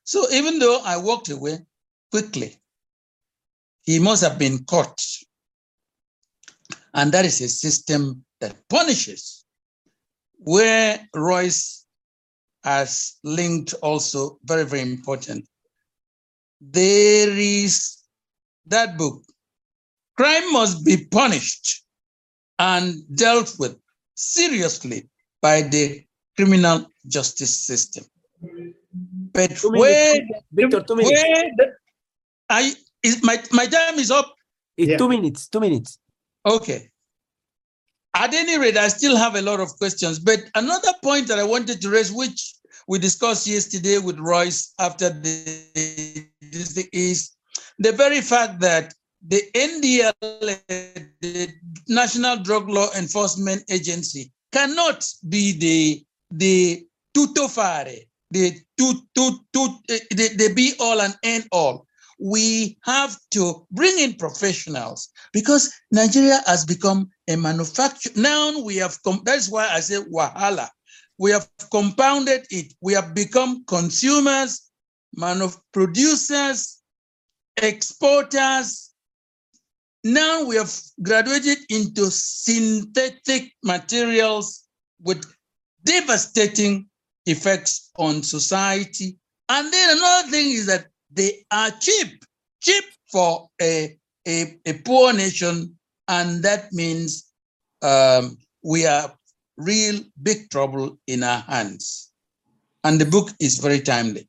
So 0.04 0.30
even 0.30 0.58
though 0.58 0.80
I 0.84 0.96
walked 0.96 1.28
away 1.28 1.58
quickly, 2.10 2.56
he 3.82 3.98
must 3.98 4.22
have 4.22 4.38
been 4.38 4.64
caught. 4.64 5.00
And 6.94 7.12
that 7.12 7.24
is 7.24 7.40
a 7.40 7.48
system 7.48 8.24
that 8.40 8.56
punishes, 8.68 9.44
where 10.38 11.06
Royce 11.14 11.84
has 12.64 13.16
linked 13.24 13.74
also 13.82 14.38
very, 14.44 14.64
very 14.64 14.82
important. 14.82 15.48
There 16.60 17.30
is 17.30 17.98
that 18.66 18.96
book, 18.98 19.22
Crime 20.16 20.52
Must 20.52 20.84
Be 20.84 21.06
Punished 21.06 21.84
and 22.58 22.94
Dealt 23.16 23.54
with. 23.58 23.78
seriously 24.18 25.08
by 25.40 25.62
the 25.62 26.04
criminal 26.36 26.84
justice 27.06 27.56
system. 27.56 28.04
But 28.40 29.56
Two 29.56 29.70
minutes, 29.72 29.80
where, 29.80 30.20
Victor, 30.52 30.80
two 30.82 30.96
minutes. 30.96 31.22
where 31.22 31.44
the- 31.56 31.72
I 32.48 32.74
is 33.02 33.22
my 33.22 33.42
my 33.52 33.66
time 33.66 33.98
is 33.98 34.10
up. 34.10 34.34
It's 34.76 34.90
Yeah. 34.90 34.96
two 34.96 35.08
minutes. 35.08 35.48
Two 35.48 35.60
minutes. 35.60 35.98
Okay. 36.46 36.90
At 38.14 38.32
any 38.34 38.58
rate, 38.58 38.76
I 38.76 38.88
still 38.88 39.16
have 39.16 39.34
a 39.36 39.42
lot 39.42 39.60
of 39.60 39.76
questions. 39.76 40.18
But 40.18 40.40
another 40.54 40.92
point 41.02 41.28
that 41.28 41.38
I 41.38 41.44
wanted 41.44 41.80
to 41.82 41.90
raise, 41.90 42.10
which 42.10 42.54
we 42.86 42.98
discussed 42.98 43.46
yesterday 43.46 43.98
with 43.98 44.18
Royce 44.18 44.72
after 44.78 45.10
the 45.10 46.24
this 46.40 46.72
thing, 46.72 46.88
is 46.92 47.30
the 47.78 47.92
very 47.92 48.20
fact 48.20 48.60
that 48.60 48.94
the 49.26 49.42
NDL, 49.54 50.12
the 51.20 51.52
National 51.88 52.36
Drug 52.38 52.68
Law 52.68 52.88
Enforcement 52.96 53.62
Agency, 53.68 54.32
cannot 54.52 55.06
be 55.28 55.52
the 55.52 56.04
the 56.30 56.86
tutofare, 57.14 58.07
the 58.30 58.52
tut, 58.76 58.96
tut, 59.14 59.34
tut, 59.52 59.70
eh, 59.90 59.98
the, 60.10 60.28
the 60.36 60.52
be 60.54 60.74
all 60.80 61.00
and 61.00 61.14
end 61.22 61.46
all. 61.52 61.86
We 62.20 62.78
have 62.84 63.16
to 63.32 63.66
bring 63.70 63.98
in 63.98 64.14
professionals 64.14 65.10
because 65.32 65.72
Nigeria 65.92 66.40
has 66.46 66.64
become 66.64 67.10
a 67.28 67.36
manufacturer. 67.36 68.12
Now 68.16 68.58
we 68.60 68.76
have, 68.76 69.00
come. 69.04 69.22
that's 69.24 69.48
why 69.48 69.68
I 69.68 69.80
say 69.80 70.00
wahala. 70.12 70.68
We 71.18 71.30
have 71.32 71.48
compounded 71.70 72.46
it. 72.50 72.74
We 72.80 72.94
have 72.94 73.14
become 73.14 73.64
consumers, 73.66 74.70
manu- 75.14 75.50
producers, 75.72 76.80
exporters. 77.56 78.92
Now 80.04 80.44
we 80.44 80.56
have 80.56 80.72
graduated 81.02 81.58
into 81.70 82.10
synthetic 82.10 83.52
materials 83.62 84.64
with 85.02 85.24
devastating 85.84 86.88
effects 87.28 87.90
on 87.96 88.22
society. 88.22 89.16
And 89.48 89.72
then 89.72 89.96
another 89.96 90.28
thing 90.30 90.50
is 90.50 90.66
that 90.66 90.86
they 91.10 91.44
are 91.50 91.70
cheap, 91.80 92.24
cheap 92.60 92.84
for 93.10 93.48
a, 93.60 93.96
a, 94.26 94.58
a 94.66 94.72
poor 94.84 95.12
nation. 95.12 95.76
And 96.08 96.42
that 96.42 96.72
means 96.72 97.30
um, 97.82 98.36
we 98.62 98.86
are 98.86 99.14
real 99.56 100.00
big 100.22 100.50
trouble 100.50 100.98
in 101.06 101.22
our 101.22 101.40
hands. 101.40 102.10
And 102.84 103.00
the 103.00 103.06
book 103.06 103.30
is 103.40 103.58
very 103.58 103.80
timely. 103.80 104.28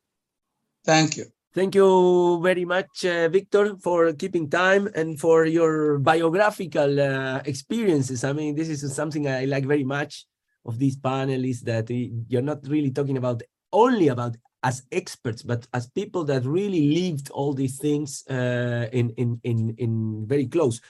Thank 0.84 1.16
you. 1.16 1.26
Thank 1.52 1.74
you 1.74 2.40
very 2.42 2.64
much, 2.64 3.04
uh, 3.04 3.28
Victor, 3.28 3.76
for 3.82 4.12
keeping 4.12 4.48
time 4.48 4.88
and 4.94 5.18
for 5.18 5.46
your 5.46 5.98
biographical 5.98 7.00
uh, 7.00 7.42
experiences. 7.44 8.22
I 8.22 8.32
mean, 8.32 8.54
this 8.54 8.68
is 8.68 8.94
something 8.94 9.26
I 9.26 9.46
like 9.46 9.64
very 9.66 9.82
much 9.82 10.26
of 10.64 10.78
this 10.78 10.96
panel 10.96 11.44
is 11.44 11.62
that 11.62 11.90
you're 11.90 12.42
not 12.42 12.66
really 12.66 12.90
talking 12.90 13.16
about 13.16 13.42
only 13.72 14.08
about 14.08 14.36
as 14.62 14.82
experts, 14.92 15.42
but 15.42 15.66
as 15.72 15.88
people 15.88 16.24
that 16.24 16.44
really 16.44 16.94
lived 16.94 17.30
all 17.30 17.54
these 17.54 17.78
things 17.78 18.24
uh, 18.28 18.88
in, 18.92 19.10
in, 19.16 19.40
in, 19.44 19.74
in 19.78 20.26
very 20.26 20.46
close. 20.46 20.80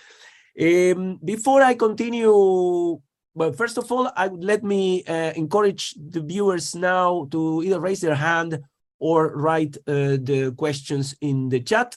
Um, 0.61 1.19
before 1.25 1.63
I 1.63 1.75
continue, 1.75 3.01
well, 3.35 3.53
first 3.53 3.79
of 3.79 3.91
all, 3.93 4.11
I 4.17 4.27
would 4.27 4.43
let 4.43 4.65
me 4.65 5.05
uh, 5.05 5.33
encourage 5.37 5.95
the 5.95 6.21
viewers 6.21 6.75
now 6.75 7.29
to 7.31 7.63
either 7.65 7.81
raise 7.81 8.01
their 8.01 8.17
hand 8.17 8.59
or 8.99 9.37
write 9.37 9.77
uh, 9.87 10.19
the 10.21 10.53
questions 10.57 11.15
in 11.21 11.49
the 11.49 11.61
chat. 11.61 11.97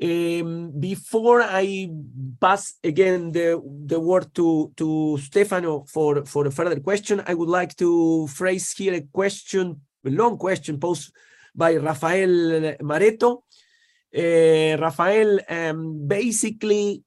Um, 0.00 0.72
before 0.78 1.42
I 1.42 1.90
pass 2.40 2.74
again 2.84 3.32
the, 3.32 3.60
the 3.84 3.98
word 3.98 4.32
to, 4.36 4.72
to 4.76 5.18
Stefano 5.18 5.84
for, 5.88 6.24
for 6.24 6.46
a 6.46 6.52
further 6.52 6.78
question, 6.78 7.20
I 7.26 7.34
would 7.34 7.48
like 7.48 7.74
to 7.76 8.28
phrase 8.28 8.70
here 8.72 8.94
a 8.94 9.00
question, 9.00 9.80
a 10.06 10.10
long 10.10 10.38
question 10.38 10.78
posed 10.78 11.12
by 11.52 11.74
Rafael 11.76 12.76
Mareto. 12.80 13.42
Uh, 14.16 14.76
Rafael 14.78 15.40
um, 15.48 16.06
basically 16.06 17.02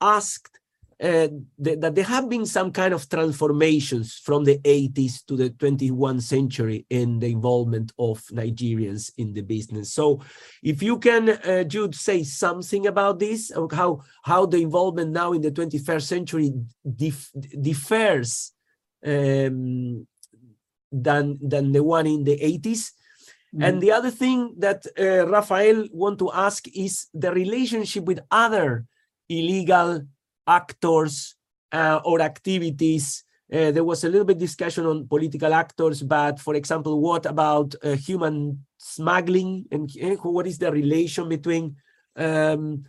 asked 0.00 0.60
uh, 1.00 1.28
th- 1.62 1.78
that 1.78 1.94
there 1.94 2.04
have 2.04 2.28
been 2.28 2.44
some 2.44 2.72
kind 2.72 2.92
of 2.92 3.08
transformations 3.08 4.20
from 4.24 4.44
the 4.44 4.58
80s 4.58 5.24
to 5.26 5.36
the 5.36 5.50
21st 5.50 6.22
century 6.22 6.86
in 6.90 7.20
the 7.20 7.28
involvement 7.30 7.92
of 7.98 8.20
Nigerians 8.32 9.12
in 9.16 9.32
the 9.32 9.42
business. 9.42 9.92
So, 9.92 10.20
if 10.62 10.82
you 10.82 10.98
can, 10.98 11.28
uh, 11.30 11.64
Jude, 11.64 11.94
say 11.94 12.24
something 12.24 12.86
about 12.86 13.18
this, 13.20 13.52
how 13.72 14.02
how 14.22 14.46
the 14.46 14.58
involvement 14.58 15.12
now 15.12 15.32
in 15.32 15.42
the 15.42 15.52
21st 15.52 16.02
century 16.02 16.52
dif- 16.96 17.32
differs 17.60 18.52
um, 19.06 20.06
than 20.90 21.38
than 21.40 21.72
the 21.72 21.82
one 21.82 22.06
in 22.06 22.24
the 22.24 22.38
80s. 22.38 22.90
And 23.60 23.80
the 23.80 23.92
other 23.92 24.10
thing 24.10 24.54
that 24.58 24.86
uh, 24.98 25.26
Rafael 25.26 25.88
want 25.92 26.18
to 26.18 26.30
ask 26.32 26.68
is 26.76 27.06
the 27.14 27.32
relationship 27.32 28.04
with 28.04 28.20
other 28.30 28.84
illegal 29.28 30.02
actors 30.48 31.36
uh, 31.72 32.00
or 32.04 32.20
activities. 32.20 33.24
Uh, 33.52 33.70
there 33.70 33.84
was 33.84 34.04
a 34.04 34.08
little 34.08 34.26
bit 34.26 34.38
discussion 34.38 34.84
on 34.86 35.06
political 35.06 35.54
actors, 35.54 36.02
but 36.02 36.40
for 36.40 36.54
example, 36.54 37.00
what 37.00 37.24
about 37.26 37.74
uh, 37.82 37.92
human 37.92 38.64
smuggling 38.78 39.66
and 39.70 39.90
uh, 40.02 40.16
what 40.22 40.46
is 40.46 40.58
the 40.58 40.70
relation 40.70 41.28
between 41.28 41.76
um, 42.16 42.84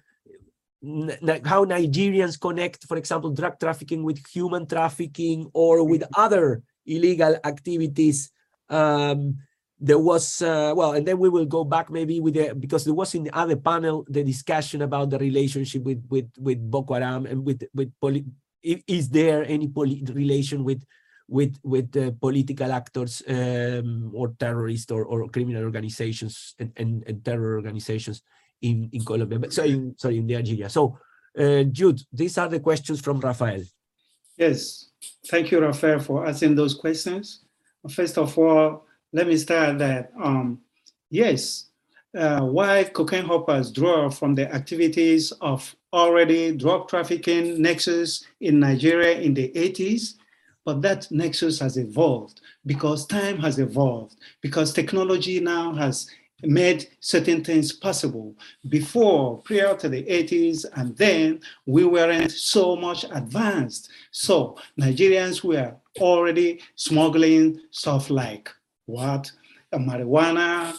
how 1.45 1.65
Nigerians 1.65 2.39
connect, 2.39 2.85
for 2.85 2.97
example, 2.97 3.31
drug 3.31 3.59
trafficking 3.59 4.03
with 4.03 4.25
human 4.27 4.65
trafficking 4.65 5.49
or 5.53 5.85
with 5.85 6.03
other 6.15 6.63
illegal 6.85 7.37
activities? 7.43 8.31
Um, 8.69 9.37
there 9.79 9.99
was 9.99 10.41
uh, 10.41 10.73
well 10.75 10.93
and 10.93 11.07
then 11.07 11.17
we 11.17 11.29
will 11.29 11.45
go 11.45 11.63
back 11.63 11.89
maybe 11.89 12.19
with 12.19 12.33
the 12.33 12.53
because 12.53 12.83
there 12.83 12.93
was 12.93 13.15
in 13.15 13.23
the 13.23 13.35
other 13.37 13.55
panel 13.55 14.05
the 14.09 14.23
discussion 14.23 14.81
about 14.81 15.09
the 15.09 15.17
relationship 15.17 15.83
with 15.83 16.03
with 16.09 16.29
with 16.37 16.59
boko 16.69 16.95
haram 16.95 17.25
and 17.25 17.45
with 17.45 17.63
with 17.73 17.91
is 18.61 19.09
there 19.09 19.45
any 19.45 19.67
poli- 19.67 20.03
relation 20.13 20.63
with 20.63 20.83
with 21.29 21.57
with 21.63 21.95
uh, 21.95 22.11
political 22.19 22.71
actors 22.71 23.23
um, 23.29 24.11
or 24.13 24.33
terrorist 24.39 24.91
or, 24.91 25.05
or 25.05 25.29
criminal 25.29 25.63
organizations 25.63 26.55
and, 26.59 26.73
and, 26.75 27.03
and 27.07 27.23
terror 27.23 27.55
organizations 27.55 28.21
in 28.61 28.89
in 28.91 29.05
colombia 29.05 29.39
but 29.39 29.53
sorry 29.53 29.71
in, 29.71 29.95
sorry 29.97 30.17
in 30.17 30.27
nigeria 30.27 30.69
so 30.69 30.97
uh, 31.39 31.63
jude 31.63 32.01
these 32.11 32.37
are 32.37 32.49
the 32.49 32.59
questions 32.59 32.99
from 32.99 33.19
rafael. 33.21 33.63
Yes, 34.39 34.91
thank 35.27 35.51
you, 35.51 35.59
Rafael, 35.59 35.99
for 35.99 36.25
asking 36.25 36.55
those 36.55 36.73
questions. 36.73 37.43
First 37.89 38.17
of 38.17 38.37
all, 38.39 38.85
let 39.13 39.27
me 39.27 39.37
start 39.37 39.77
that 39.79 40.11
um, 40.21 40.59
yes, 41.09 41.65
uh, 42.15 42.41
why 42.41 42.83
cocaine 42.85 43.25
hoppers 43.25 43.71
draw 43.71 44.09
from 44.09 44.35
the 44.35 44.51
activities 44.53 45.31
of 45.41 45.75
already 45.93 46.55
drug 46.55 46.87
trafficking 46.87 47.61
nexus 47.61 48.25
in 48.41 48.59
Nigeria 48.59 49.19
in 49.19 49.33
the 49.33 49.49
80s, 49.55 50.15
but 50.65 50.81
that 50.81 51.09
nexus 51.11 51.59
has 51.59 51.77
evolved 51.77 52.41
because 52.65 53.05
time 53.05 53.37
has 53.39 53.59
evolved, 53.59 54.15
because 54.41 54.73
technology 54.73 55.39
now 55.39 55.73
has 55.73 56.09
made 56.43 56.87
certain 56.99 57.43
things 57.43 57.71
possible. 57.71 58.35
Before, 58.69 59.39
prior 59.39 59.75
to 59.77 59.89
the 59.89 60.03
80s, 60.03 60.65
and 60.75 60.95
then 60.97 61.41
we 61.65 61.83
weren't 61.83 62.31
so 62.31 62.75
much 62.75 63.03
advanced. 63.11 63.89
So 64.11 64.57
Nigerians 64.79 65.43
were 65.43 65.75
already 65.99 66.61
smuggling 66.75 67.59
stuff 67.71 68.09
like 68.09 68.49
what? 68.89 69.31
Uh, 69.71 69.77
marijuana. 69.77 70.73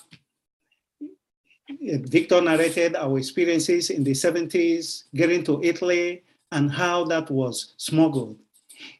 Uh, 1.00 1.98
Victor 2.02 2.40
narrated 2.40 2.96
our 2.96 3.18
experiences 3.18 3.90
in 3.90 4.02
the 4.02 4.12
70s, 4.12 5.04
getting 5.14 5.44
to 5.44 5.62
Italy, 5.62 6.22
and 6.52 6.70
how 6.70 7.04
that 7.04 7.30
was 7.30 7.74
smuggled. 7.76 8.38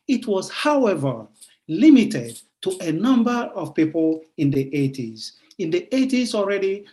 It 0.07 0.27
was, 0.27 0.51
however, 0.51 1.27
limited 1.69 2.41
to 2.63 2.77
a 2.81 2.93
number 2.93 3.51
of 3.55 3.75
people 3.75 4.23
in 4.37 4.51
the 4.51 4.67
80s. 4.71 5.33
In 5.59 5.71
the 5.71 5.89
80s 5.91 6.35
already, 6.35 6.87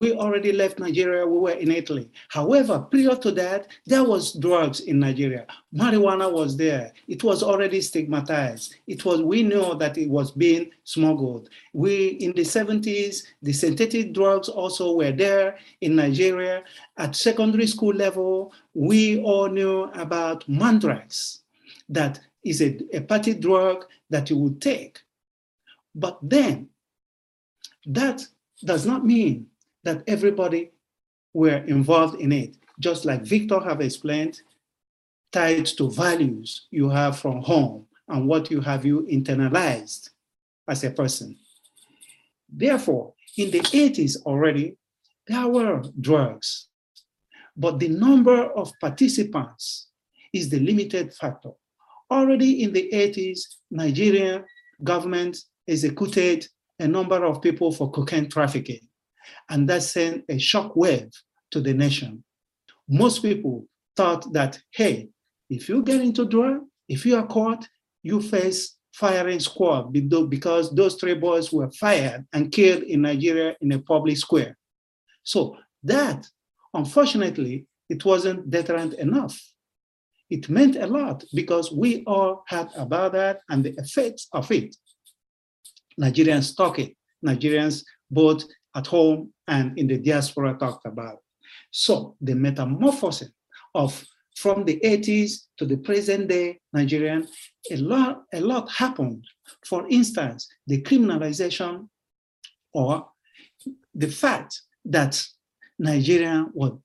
we 0.00 0.12
already 0.12 0.52
left 0.52 0.78
Nigeria, 0.78 1.26
we 1.26 1.38
were 1.38 1.58
in 1.58 1.72
Italy. 1.72 2.10
However, 2.28 2.78
prior 2.78 3.16
to 3.16 3.32
that, 3.32 3.66
there 3.84 4.04
was 4.04 4.32
drugs 4.32 4.80
in 4.80 5.00
Nigeria. 5.00 5.46
Marijuana 5.74 6.32
was 6.32 6.56
there. 6.56 6.92
It 7.08 7.24
was 7.24 7.42
already 7.42 7.80
stigmatized. 7.80 8.76
It 8.86 9.04
was, 9.04 9.22
we 9.22 9.42
know 9.42 9.74
that 9.74 9.98
it 9.98 10.08
was 10.08 10.30
being 10.30 10.70
smuggled. 10.84 11.48
We, 11.72 12.08
in 12.20 12.32
the 12.32 12.42
70s, 12.42 13.24
the 13.42 13.52
synthetic 13.52 14.12
drugs 14.12 14.48
also 14.48 14.92
were 14.92 15.12
there 15.12 15.58
in 15.80 15.96
Nigeria. 15.96 16.62
At 16.96 17.16
secondary 17.16 17.66
school 17.66 17.94
level, 17.94 18.52
we 18.74 19.20
all 19.20 19.48
knew 19.48 19.84
about 19.94 20.46
Mandrax, 20.48 21.40
that 21.88 22.20
is 22.44 22.62
a, 22.62 22.78
a 22.96 23.00
party 23.00 23.34
drug 23.34 23.86
that 24.10 24.30
you 24.30 24.36
would 24.36 24.62
take. 24.62 25.00
But 25.94 26.18
then, 26.22 26.68
that 27.86 28.24
does 28.64 28.86
not 28.86 29.04
mean 29.04 29.48
that 29.88 30.04
everybody 30.06 30.70
were 31.32 31.64
involved 31.64 32.20
in 32.20 32.30
it. 32.30 32.56
Just 32.78 33.06
like 33.06 33.22
Victor 33.22 33.58
have 33.60 33.80
explained, 33.80 34.42
tied 35.32 35.64
to 35.64 35.90
values 35.90 36.66
you 36.70 36.90
have 36.90 37.18
from 37.18 37.40
home 37.40 37.86
and 38.08 38.28
what 38.28 38.50
you 38.50 38.60
have 38.60 38.84
you 38.84 39.06
internalized 39.10 40.10
as 40.68 40.84
a 40.84 40.90
person. 40.90 41.36
Therefore, 42.50 43.14
in 43.38 43.50
the 43.50 43.60
80s 43.60 44.22
already, 44.26 44.76
there 45.26 45.48
were 45.48 45.82
drugs, 46.00 46.68
but 47.56 47.78
the 47.78 47.88
number 47.88 48.44
of 48.52 48.70
participants 48.80 49.88
is 50.34 50.50
the 50.50 50.60
limited 50.60 51.14
factor. 51.14 51.52
Already 52.10 52.62
in 52.62 52.74
the 52.74 52.90
80s, 52.92 53.40
Nigerian 53.70 54.44
government 54.84 55.38
executed 55.66 56.46
a 56.78 56.86
number 56.86 57.24
of 57.24 57.40
people 57.40 57.72
for 57.72 57.90
cocaine 57.90 58.28
trafficking, 58.28 58.87
and 59.48 59.68
that 59.68 59.82
sent 59.82 60.24
a 60.28 60.38
shock 60.38 60.76
wave 60.76 61.10
to 61.50 61.60
the 61.60 61.74
nation. 61.74 62.24
Most 62.88 63.22
people 63.22 63.66
thought 63.96 64.32
that, 64.32 64.60
hey, 64.70 65.08
if 65.50 65.68
you 65.68 65.82
get 65.82 66.00
into 66.00 66.26
drug, 66.26 66.62
if 66.88 67.04
you 67.04 67.16
are 67.16 67.26
caught, 67.26 67.68
you 68.02 68.20
face 68.20 68.76
firing 68.92 69.40
squad 69.40 69.92
because 70.28 70.74
those 70.74 70.94
three 70.96 71.14
boys 71.14 71.52
were 71.52 71.70
fired 71.70 72.26
and 72.32 72.50
killed 72.50 72.82
in 72.82 73.02
Nigeria 73.02 73.54
in 73.60 73.72
a 73.72 73.78
public 73.78 74.16
square. 74.16 74.56
So 75.22 75.56
that, 75.84 76.26
unfortunately, 76.74 77.66
it 77.88 78.04
wasn't 78.04 78.50
deterrent 78.50 78.94
enough. 78.94 79.40
It 80.30 80.48
meant 80.48 80.76
a 80.76 80.86
lot 80.86 81.24
because 81.32 81.72
we 81.72 82.04
all 82.06 82.44
heard 82.48 82.68
about 82.76 83.12
that 83.12 83.40
and 83.48 83.64
the 83.64 83.74
effects 83.78 84.28
of 84.32 84.50
it. 84.50 84.74
Nigerians 86.00 86.56
talk 86.56 86.78
it. 86.78 86.96
Nigerians 87.24 87.84
both 88.10 88.44
at 88.74 88.86
home 88.86 89.32
and 89.46 89.78
in 89.78 89.86
the 89.86 89.98
diaspora 89.98 90.56
talked 90.58 90.86
about. 90.86 91.18
So 91.70 92.16
the 92.20 92.34
metamorphosis 92.34 93.30
of 93.74 94.04
from 94.36 94.64
the 94.64 94.78
80s 94.84 95.46
to 95.56 95.66
the 95.66 95.76
present 95.78 96.28
day 96.28 96.60
Nigerian, 96.72 97.26
a 97.72 97.76
lot, 97.76 98.22
a 98.32 98.40
lot 98.40 98.70
happened. 98.70 99.24
For 99.66 99.86
instance, 99.88 100.48
the 100.66 100.80
criminalization 100.82 101.88
or 102.72 103.08
the 103.94 104.08
fact 104.08 104.60
that 104.84 105.20
Nigeria 105.78 106.46
was 106.54 106.78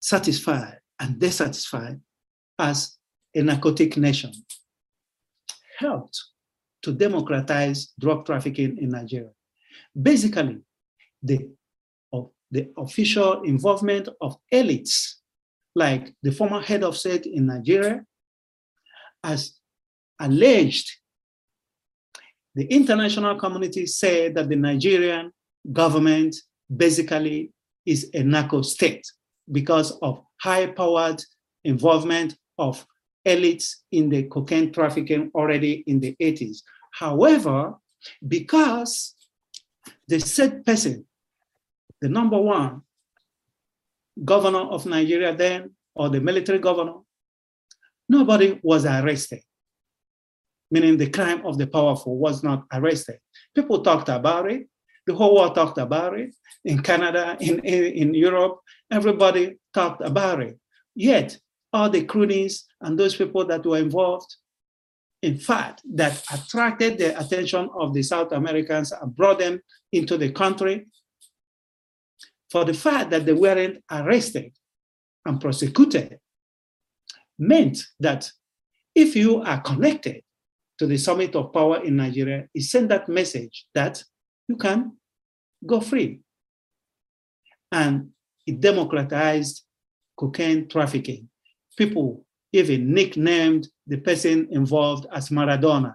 satisfied 0.00 0.78
and 0.98 1.18
dissatisfied 1.20 2.00
as 2.58 2.96
a 3.34 3.42
narcotic 3.42 3.96
nation 3.96 4.32
helped 5.78 6.20
to 6.82 6.92
democratize 6.92 7.92
drug 7.98 8.26
trafficking 8.26 8.76
in 8.78 8.90
Nigeria. 8.90 9.30
Basically, 10.00 10.58
the, 11.22 11.50
of 12.12 12.30
the 12.50 12.68
official 12.76 13.42
involvement 13.42 14.08
of 14.20 14.36
elites 14.52 15.14
like 15.74 16.14
the 16.22 16.32
former 16.32 16.60
head 16.60 16.82
of 16.82 16.96
state 16.96 17.26
in 17.26 17.46
Nigeria, 17.46 18.04
has 19.22 19.54
alleged 20.20 20.90
the 22.58 22.64
international 22.66 23.36
community 23.36 23.86
said 23.86 24.34
that 24.34 24.48
the 24.48 24.56
Nigerian 24.56 25.30
government 25.72 26.34
basically 26.74 27.52
is 27.86 28.10
a 28.14 28.22
narco 28.24 28.62
state 28.62 29.06
because 29.52 29.92
of 30.02 30.22
high-powered 30.40 31.22
involvement 31.64 32.36
of 32.58 32.84
elites 33.26 33.76
in 33.92 34.08
the 34.08 34.24
cocaine 34.24 34.72
trafficking 34.72 35.30
already 35.36 35.84
in 35.86 36.00
the 36.00 36.16
80s. 36.20 36.62
However, 36.92 37.74
because 38.26 39.14
the 40.08 40.18
said 40.18 40.64
person, 40.66 41.06
the 42.00 42.08
number 42.08 42.38
one, 42.40 42.82
governor 44.24 44.60
of 44.60 44.86
Nigeria 44.86 45.34
then, 45.34 45.70
or 45.94 46.08
the 46.08 46.20
military 46.20 46.58
governor, 46.58 46.94
nobody 48.08 48.58
was 48.62 48.84
arrested, 48.84 49.42
meaning 50.70 50.96
the 50.96 51.10
crime 51.10 51.44
of 51.44 51.58
the 51.58 51.66
powerful 51.66 52.16
was 52.16 52.42
not 52.42 52.64
arrested. 52.72 53.18
People 53.54 53.82
talked 53.82 54.08
about 54.08 54.50
it. 54.50 54.68
The 55.06 55.14
whole 55.14 55.34
world 55.34 55.54
talked 55.54 55.78
about 55.78 56.18
it. 56.18 56.34
In 56.64 56.82
Canada, 56.82 57.36
in, 57.40 57.60
in, 57.60 57.84
in 57.84 58.14
Europe, 58.14 58.60
everybody 58.90 59.56
talked 59.72 60.02
about 60.02 60.42
it. 60.42 60.58
Yet, 60.94 61.38
all 61.72 61.90
the 61.90 62.04
cronies 62.04 62.64
and 62.80 62.98
those 62.98 63.16
people 63.16 63.44
that 63.46 63.64
were 63.64 63.78
involved, 63.78 64.36
in 65.22 65.38
fact, 65.38 65.82
that 65.94 66.22
attracted 66.32 66.98
the 66.98 67.18
attention 67.18 67.68
of 67.78 67.94
the 67.94 68.02
South 68.02 68.32
Americans 68.32 68.92
and 68.92 69.14
brought 69.14 69.38
them 69.38 69.60
into 69.92 70.16
the 70.16 70.30
country 70.30 70.86
for 72.50 72.64
the 72.64 72.74
fact 72.74 73.10
that 73.10 73.26
they 73.26 73.32
weren't 73.32 73.82
arrested 73.90 74.52
and 75.24 75.40
prosecuted 75.40 76.18
meant 77.38 77.78
that 78.00 78.30
if 78.94 79.14
you 79.14 79.42
are 79.42 79.60
connected 79.60 80.22
to 80.78 80.86
the 80.86 80.96
summit 80.96 81.34
of 81.36 81.52
power 81.52 81.84
in 81.84 81.96
Nigeria, 81.96 82.48
it 82.54 82.62
sent 82.62 82.88
that 82.88 83.08
message 83.08 83.66
that 83.74 84.02
you 84.48 84.56
can 84.56 84.96
go 85.66 85.80
free. 85.80 86.20
And 87.70 88.10
it 88.46 88.60
democratized 88.60 89.64
cocaine 90.16 90.68
trafficking. 90.68 91.28
People 91.76 92.24
even 92.52 92.92
nicknamed 92.92 93.68
the 93.86 93.98
person 93.98 94.48
involved 94.50 95.06
as 95.12 95.28
Maradona, 95.28 95.94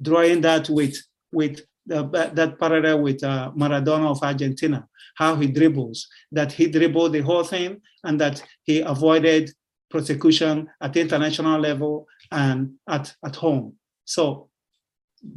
drawing 0.00 0.40
that 0.42 0.70
with, 0.70 0.96
with 1.32 1.62
uh, 1.92 2.02
that 2.02 2.56
parallel 2.58 3.02
with 3.02 3.22
uh, 3.24 3.50
Maradona 3.56 4.10
of 4.10 4.22
Argentina, 4.22 4.86
how 5.16 5.34
he 5.36 5.46
dribbles, 5.46 6.08
that 6.32 6.52
he 6.52 6.66
dribbled 6.66 7.12
the 7.12 7.20
whole 7.20 7.44
thing 7.44 7.80
and 8.04 8.20
that 8.20 8.42
he 8.64 8.80
avoided 8.80 9.50
prosecution 9.90 10.68
at 10.80 10.92
the 10.92 11.00
international 11.00 11.58
level 11.60 12.06
and 12.30 12.72
at, 12.88 13.12
at 13.24 13.36
home. 13.36 13.74
So 14.04 14.48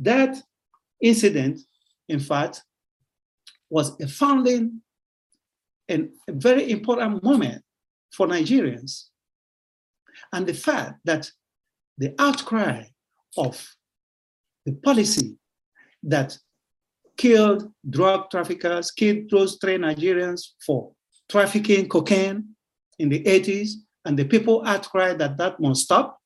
that 0.02 0.38
incident, 1.02 1.60
in 2.08 2.20
fact, 2.20 2.62
was 3.70 4.00
a 4.00 4.08
founding 4.08 4.82
and 5.90 6.10
a 6.30 6.34
very 6.34 6.72
important 6.72 7.24
moment 7.24 7.64
for 8.12 8.28
Nigerians. 8.28 9.06
And 10.32 10.46
the 10.46 10.54
fact 10.54 11.00
that 11.06 11.30
the 11.98 12.14
outcry 12.20 12.84
of 13.38 13.68
the 14.66 14.74
policy 14.74 15.38
that 16.04 16.38
killed 17.18 17.72
drug 17.90 18.30
traffickers, 18.30 18.92
killed 18.92 19.30
those 19.30 19.58
three 19.60 19.78
Nigerians 19.78 20.50
for 20.66 20.92
trafficking 21.30 21.88
cocaine 21.88 22.56
in 23.00 23.10
the 23.10 23.24
80s, 23.24 23.72
and 24.06 24.18
the 24.18 24.26
people 24.26 24.64
outcry 24.66 25.14
that 25.14 25.38
that 25.38 25.60
must 25.60 25.84
stop. 25.84 26.18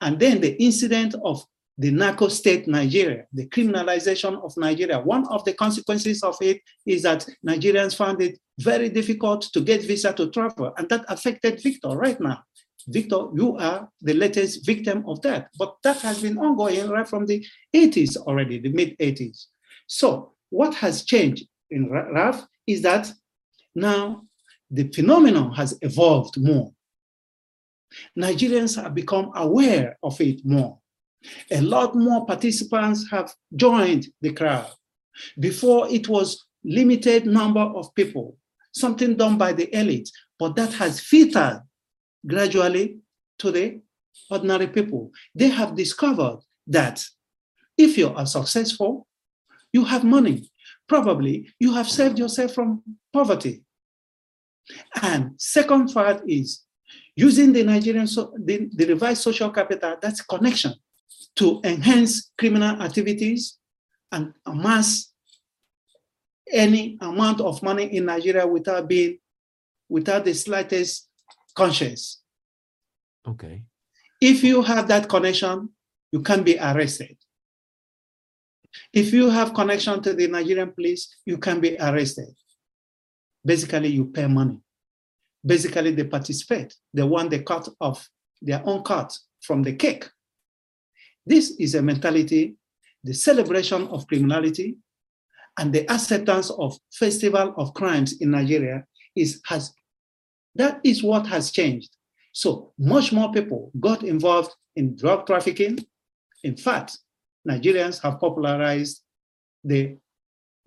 And 0.00 0.18
then 0.18 0.40
the 0.40 0.60
incident 0.62 1.14
of 1.24 1.44
the 1.80 1.90
narco 1.90 2.28
state 2.28 2.68
Nigeria, 2.68 3.24
the 3.32 3.46
criminalization 3.48 4.42
of 4.44 4.52
Nigeria. 4.58 5.00
One 5.00 5.26
of 5.28 5.44
the 5.46 5.54
consequences 5.54 6.22
of 6.22 6.36
it 6.42 6.60
is 6.84 7.02
that 7.02 7.26
Nigerians 7.46 7.96
found 7.96 8.20
it 8.20 8.38
very 8.58 8.90
difficult 8.90 9.42
to 9.54 9.60
get 9.62 9.82
visa 9.82 10.12
to 10.12 10.30
travel, 10.30 10.74
and 10.76 10.88
that 10.90 11.06
affected 11.08 11.62
Victor 11.62 11.90
right 11.90 12.20
now. 12.20 12.42
Victor, 12.88 13.26
you 13.34 13.56
are 13.56 13.88
the 14.00 14.14
latest 14.14 14.64
victim 14.66 15.04
of 15.06 15.20
that. 15.22 15.48
But 15.58 15.76
that 15.82 16.00
has 16.00 16.22
been 16.22 16.38
ongoing 16.38 16.88
right 16.88 17.08
from 17.08 17.26
the 17.26 17.44
80s 17.74 18.16
already, 18.16 18.58
the 18.58 18.70
mid 18.70 18.96
80s. 18.98 19.46
So 19.86 20.34
what 20.50 20.74
has 20.76 21.04
changed 21.04 21.44
in 21.70 21.90
RAF 21.90 22.46
is 22.66 22.82
that 22.82 23.12
now 23.74 24.22
the 24.70 24.88
phenomenon 24.88 25.52
has 25.52 25.78
evolved 25.82 26.40
more. 26.40 26.72
Nigerians 28.18 28.80
have 28.80 28.94
become 28.94 29.32
aware 29.34 29.98
of 30.02 30.20
it 30.20 30.44
more. 30.44 30.78
A 31.50 31.60
lot 31.60 31.94
more 31.94 32.24
participants 32.24 33.10
have 33.10 33.34
joined 33.54 34.08
the 34.20 34.32
crowd. 34.32 34.70
Before 35.38 35.88
it 35.90 36.08
was 36.08 36.46
limited 36.64 37.26
number 37.26 37.60
of 37.60 37.94
people, 37.94 38.36
something 38.72 39.16
done 39.16 39.36
by 39.36 39.52
the 39.52 39.74
elite, 39.76 40.10
but 40.38 40.56
that 40.56 40.72
has 40.74 41.00
filtered 41.00 41.62
gradually 42.26 42.98
to 43.38 43.50
the 43.50 43.80
ordinary 44.30 44.66
people. 44.66 45.10
They 45.34 45.48
have 45.48 45.74
discovered 45.76 46.40
that 46.66 47.04
if 47.76 47.96
you 47.96 48.08
are 48.10 48.26
successful, 48.26 49.06
you 49.72 49.84
have 49.84 50.04
money. 50.04 50.50
Probably 50.88 51.50
you 51.58 51.72
have 51.74 51.88
saved 51.88 52.18
yourself 52.18 52.54
from 52.54 52.82
poverty. 53.12 53.62
And 55.02 55.32
second 55.38 55.92
part 55.92 56.22
is 56.28 56.64
using 57.16 57.52
the 57.52 57.64
Nigerian, 57.64 58.06
so, 58.06 58.32
the, 58.38 58.68
the 58.72 58.86
revised 58.86 59.22
social 59.22 59.50
capital, 59.50 59.96
that's 60.00 60.20
connection 60.22 60.74
to 61.36 61.60
enhance 61.64 62.30
criminal 62.38 62.80
activities 62.82 63.58
and 64.12 64.32
amass 64.46 65.12
any 66.52 66.98
amount 67.00 67.40
of 67.40 67.62
money 67.62 67.84
in 67.96 68.06
Nigeria 68.06 68.46
without 68.46 68.88
being, 68.88 69.18
without 69.88 70.24
the 70.24 70.34
slightest 70.34 71.09
conscience. 71.60 72.22
Okay. 73.28 73.62
If 74.20 74.42
you 74.42 74.62
have 74.62 74.88
that 74.88 75.08
connection, 75.08 75.68
you 76.10 76.22
can 76.22 76.42
be 76.42 76.58
arrested. 76.58 77.16
If 78.94 79.12
you 79.12 79.28
have 79.28 79.52
connection 79.52 80.00
to 80.02 80.14
the 80.14 80.26
Nigerian 80.28 80.72
police, 80.72 81.02
you 81.26 81.36
can 81.36 81.60
be 81.60 81.76
arrested. 81.78 82.32
Basically, 83.44 83.88
you 83.88 84.06
pay 84.06 84.26
money. 84.26 84.58
Basically, 85.44 85.90
they 85.92 86.04
participate. 86.04 86.74
They 86.94 87.02
want 87.02 87.30
the 87.30 87.40
cut 87.42 87.68
of 87.80 88.08
their 88.40 88.62
own 88.64 88.82
cut 88.82 89.16
from 89.42 89.62
the 89.62 89.74
cake. 89.74 90.08
This 91.26 91.50
is 91.58 91.74
a 91.74 91.82
mentality, 91.82 92.56
the 93.04 93.12
celebration 93.14 93.86
of 93.88 94.06
criminality, 94.06 94.76
and 95.58 95.72
the 95.74 95.90
acceptance 95.92 96.48
of 96.50 96.78
festival 96.90 97.52
of 97.58 97.74
crimes 97.74 98.20
in 98.20 98.30
Nigeria 98.30 98.84
is 99.14 99.40
has 99.46 99.72
that 100.54 100.80
is 100.84 101.02
what 101.02 101.26
has 101.26 101.50
changed. 101.50 101.96
So 102.32 102.72
much 102.78 103.12
more 103.12 103.32
people 103.32 103.70
got 103.80 104.02
involved 104.02 104.52
in 104.76 104.96
drug 104.96 105.26
trafficking. 105.26 105.78
In 106.44 106.56
fact, 106.56 106.98
Nigerians 107.48 108.00
have 108.02 108.20
popularized 108.20 109.02
the 109.64 109.96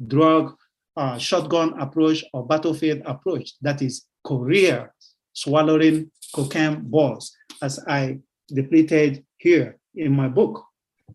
drug 0.07 0.55
uh, 0.95 1.17
shotgun 1.17 1.79
approach 1.79 2.23
or 2.33 2.45
battlefield 2.45 3.01
approach. 3.05 3.53
That 3.61 3.81
is 3.81 4.05
career 4.25 4.93
swallowing 5.33 6.11
cocaine 6.33 6.81
balls, 6.83 7.35
as 7.61 7.79
I 7.87 8.19
depleted 8.47 9.23
here 9.37 9.77
in 9.95 10.13
my 10.13 10.27
book. 10.27 10.63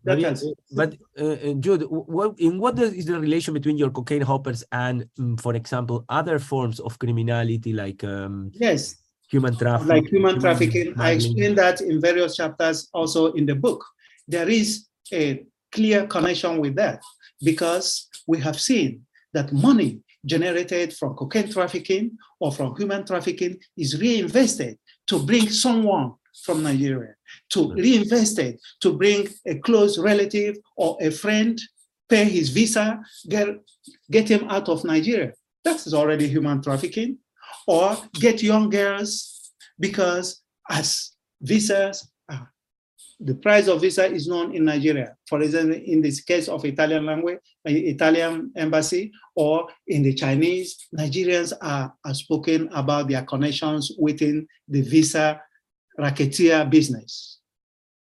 But, 0.03 0.41
but 0.71 0.95
uh, 1.19 1.25
uh 1.25 1.53
Jude, 1.53 1.83
what, 1.89 2.39
in 2.39 2.59
what 2.59 2.79
is 2.79 3.05
the 3.05 3.19
relation 3.19 3.53
between 3.53 3.77
your 3.77 3.89
cocaine 3.89 4.21
hoppers 4.21 4.63
and, 4.71 5.07
um, 5.19 5.37
for 5.37 5.55
example, 5.55 6.05
other 6.09 6.39
forms 6.39 6.79
of 6.79 6.97
criminality 6.99 7.73
like 7.73 8.03
um, 8.03 8.51
yes, 8.53 8.95
human 9.29 9.55
trafficking? 9.57 9.95
Like 9.95 10.07
human 10.07 10.39
trafficking, 10.39 10.93
I 10.97 11.11
explain 11.11 11.55
that 11.55 11.81
in 11.81 12.01
various 12.01 12.35
chapters 12.35 12.89
also 12.93 13.33
in 13.33 13.45
the 13.45 13.55
book. 13.55 13.85
There 14.27 14.49
is 14.49 14.87
a 15.11 15.45
clear 15.71 16.07
connection 16.07 16.59
with 16.59 16.75
that 16.75 17.01
because 17.41 18.07
we 18.27 18.39
have 18.39 18.59
seen 18.59 19.05
that 19.33 19.53
money 19.53 20.01
generated 20.25 20.93
from 20.93 21.15
cocaine 21.15 21.49
trafficking 21.51 22.17
or 22.39 22.51
from 22.51 22.75
human 22.75 23.05
trafficking 23.05 23.57
is 23.77 23.99
reinvested 23.99 24.77
to 25.07 25.19
bring 25.19 25.49
someone 25.49 26.13
from 26.43 26.63
Nigeria, 26.63 27.15
to 27.49 27.63
hmm. 27.63 27.73
reinvest 27.73 28.39
it, 28.39 28.59
to 28.81 28.93
bring 28.93 29.27
a 29.45 29.55
close 29.59 29.97
relative 29.97 30.57
or 30.77 30.97
a 31.01 31.09
friend, 31.11 31.59
pay 32.09 32.25
his 32.25 32.49
visa, 32.49 32.99
get, 33.27 33.47
get 34.09 34.29
him 34.29 34.47
out 34.49 34.67
of 34.69 34.83
Nigeria. 34.83 35.33
That 35.63 35.85
is 35.85 35.93
already 35.93 36.27
human 36.27 36.61
trafficking. 36.61 37.17
Or 37.67 37.97
get 38.13 38.41
young 38.41 38.69
girls 38.69 39.51
because 39.79 40.41
as 40.69 41.11
visas 41.41 42.09
the 43.19 43.35
price 43.35 43.67
of 43.67 43.81
visa 43.81 44.05
is 44.05 44.27
known 44.27 44.55
in 44.55 44.63
Nigeria. 44.63 45.15
For 45.27 45.41
example, 45.41 45.79
in 45.83 46.01
this 46.01 46.21
case 46.21 46.47
of 46.47 46.63
Italian 46.63 47.05
language, 47.05 47.39
Italian 47.65 48.51
embassy, 48.55 49.11
or 49.35 49.67
in 49.87 50.03
the 50.03 50.13
Chinese, 50.13 50.87
Nigerians 50.97 51.51
are, 51.61 51.93
are 52.05 52.13
spoken 52.13 52.69
about 52.73 53.09
their 53.09 53.23
connections 53.23 53.91
within 53.99 54.47
the 54.69 54.81
visa 54.81 55.41
racketeer 55.99 56.65
business. 56.65 57.39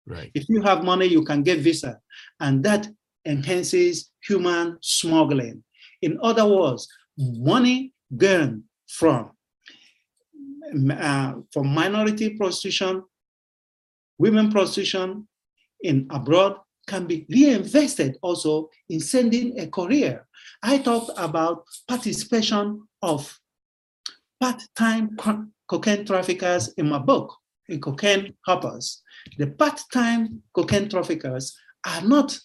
Right. 0.06 0.32
If 0.34 0.48
you 0.50 0.62
have 0.62 0.84
money, 0.84 1.08
you 1.08 1.24
can 1.24 1.42
get 1.42 1.60
visa, 1.60 2.00
and 2.40 2.64
that 2.64 2.88
enhances 3.26 4.12
human 4.28 4.78
smuggling. 4.82 5.64
In 6.02 6.20
other 6.22 6.46
words, 6.46 6.88
money 7.18 7.94
gained 8.16 8.64
from 8.88 9.32
uh, 10.92 11.34
from 11.52 11.68
minority 11.68 12.38
prostitution 12.38 13.04
women 14.18 14.52
prostitution 14.52 15.28
in 15.82 16.08
abroad 16.10 16.58
can 16.88 17.06
be 17.06 17.26
reinvested 17.30 18.18
also 18.22 18.70
in 18.90 19.00
sending 19.00 19.60
a 19.60 19.68
career. 19.68 20.28
I 20.62 20.78
talked 20.78 21.12
about 21.18 21.66
participation 21.88 22.88
of 23.02 23.40
part-time 24.40 25.18
cocaine 25.68 26.06
traffickers 26.06 26.74
in 26.78 26.90
my 26.90 27.00
book, 27.00 27.36
cocaine 27.82 28.34
hoppers. 28.46 29.02
The 29.38 29.48
part-time 29.48 30.42
cocaine 30.54 30.90
traffickers 30.90 31.56
are 31.86 32.02
not 32.02 32.38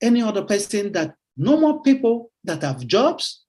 any 0.00 0.22
other 0.22 0.42
person 0.42 0.92
that 0.92 1.14
normal 1.36 1.80
people 1.80 2.30
that 2.44 2.62
have 2.62 2.86
jobs 2.86 3.44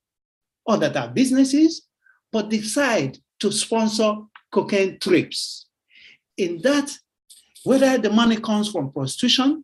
or 0.65 0.77
that 0.77 0.95
have 0.95 1.13
businesses, 1.13 1.87
but 2.31 2.49
decide 2.49 3.17
to 3.39 3.51
sponsor 3.51 4.15
cocaine 4.51 4.97
trips 4.99 5.67
in 6.37 6.61
that, 6.61 6.91
whether 7.63 7.97
the 7.97 8.09
money 8.09 8.37
comes 8.37 8.71
from 8.71 8.91
prostitution 8.91 9.63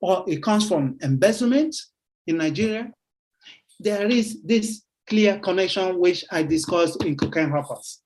or 0.00 0.24
it 0.26 0.42
comes 0.42 0.68
from 0.68 0.96
embezzlement 1.02 1.76
in 2.26 2.38
Nigeria, 2.38 2.90
there 3.78 4.06
is 4.08 4.42
this 4.42 4.82
clear 5.06 5.38
connection 5.38 5.98
which 5.98 6.24
I 6.30 6.42
discussed 6.42 7.02
in 7.04 7.16
cocaine 7.16 7.50
hoppers. 7.50 8.00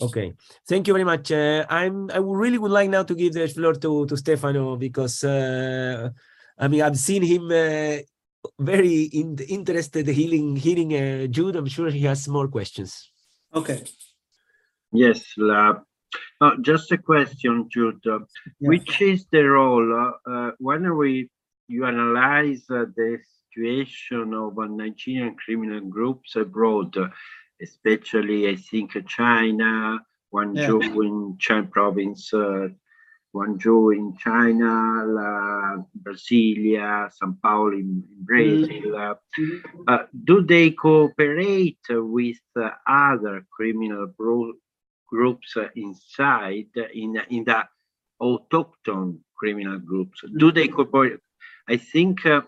Okay, 0.00 0.34
thank 0.68 0.86
you 0.86 0.94
very 0.94 1.04
much. 1.04 1.30
Uh, 1.32 1.64
I'm 1.68 2.10
I 2.10 2.18
really 2.18 2.58
would 2.58 2.70
like 2.70 2.90
now 2.90 3.02
to 3.02 3.14
give 3.14 3.32
the 3.34 3.48
floor 3.48 3.74
to 3.74 4.06
to 4.06 4.16
Stefano 4.16 4.76
because 4.76 5.24
uh, 5.24 6.10
I 6.58 6.68
mean 6.68 6.82
I've 6.82 6.98
seen 6.98 7.22
him 7.22 7.50
uh, 7.50 7.98
very 8.58 9.02
in, 9.12 9.36
interested 9.48 10.08
hearing 10.08 10.56
hearing 10.56 10.94
uh, 10.94 11.26
Jude. 11.26 11.56
I'm 11.56 11.66
sure 11.66 11.90
he 11.90 12.02
has 12.02 12.28
more 12.28 12.48
questions. 12.48 13.10
Okay. 13.54 13.82
Yes, 14.92 15.24
la, 15.38 15.80
uh, 16.40 16.56
just 16.60 16.92
a 16.92 16.98
question, 16.98 17.68
Jude. 17.70 18.06
Uh, 18.06 18.20
yeah. 18.60 18.68
Which 18.68 19.00
is 19.00 19.26
the 19.30 19.42
role 19.42 20.12
uh, 20.26 20.50
when 20.58 20.96
we 20.96 21.30
you 21.68 21.86
analyze 21.86 22.64
uh, 22.70 22.84
the 22.96 23.18
situation 23.48 24.34
of 24.34 24.56
Nigerian 24.70 25.34
criminal 25.36 25.80
groups 25.80 26.36
abroad, 26.36 26.96
especially 27.62 28.48
I 28.48 28.56
think 28.56 28.92
China, 29.06 30.00
Guangzhou 30.32 30.82
yeah. 30.82 31.08
in 31.08 31.36
Chan 31.38 31.68
province, 31.68 32.32
uh, 32.34 32.68
Guangzhou 33.34 33.94
in 33.94 34.16
China, 34.18 35.04
La 35.06 35.76
Brasilia, 36.02 37.10
São 37.10 37.40
Paulo 37.40 37.72
in, 37.72 38.02
in 38.10 38.24
Brazil. 38.24 38.92
Mm-hmm. 38.92 39.82
Uh, 39.86 39.98
do 40.24 40.42
they 40.42 40.70
cooperate 40.70 41.86
with 41.88 42.40
uh, 42.56 42.70
other 42.86 43.46
criminal 43.50 44.06
bro- 44.06 44.54
groups 45.08 45.56
inside 45.76 46.72
in 46.94 47.20
in 47.28 47.44
the 47.44 47.62
autochthon 48.22 49.18
criminal 49.36 49.78
groups. 49.78 50.22
Do 50.38 50.52
they 50.52 50.68
mm-hmm. 50.68 50.76
cooperate? 50.76 51.20
I 51.68 51.76
think 51.76 52.24
uh, 52.24 52.42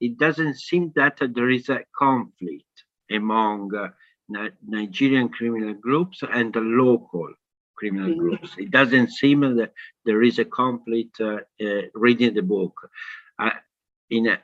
it 0.00 0.18
doesn't 0.18 0.56
seem 0.56 0.92
that 0.96 1.20
uh, 1.22 1.28
there 1.30 1.50
is 1.50 1.68
a 1.68 1.84
conflict 1.96 2.76
among 3.10 3.74
uh, 3.74 3.88
Nigerian 4.28 5.28
criminal 5.28 5.74
groups 5.74 6.22
and 6.32 6.52
the 6.52 6.60
local 6.60 7.28
criminal 7.76 8.10
mm-hmm. 8.10 8.20
groups. 8.20 8.54
It 8.58 8.70
doesn't 8.70 9.10
seem 9.12 9.40
that 9.56 9.72
there 10.04 10.22
is 10.22 10.38
a 10.38 10.44
complete 10.44 11.14
uh, 11.20 11.38
uh, 11.60 11.82
reading 11.94 12.34
the 12.34 12.42
book. 12.42 12.74
Uh, 13.38 13.50
in 14.10 14.36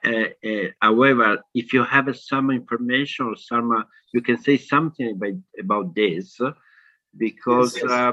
however, 0.81 1.43
if 1.55 1.73
you 1.73 1.85
have 1.85 2.15
some 2.17 2.51
information 2.51 3.27
or 3.27 3.37
some, 3.37 3.85
you 4.13 4.21
can 4.21 4.37
say 4.37 4.59
something 4.59 5.13
about, 5.13 5.35
about 5.59 5.95
this 5.95 6.39
because 7.17 7.75
yes, 7.77 7.85
yes. 7.85 7.93
Uh, 7.93 8.13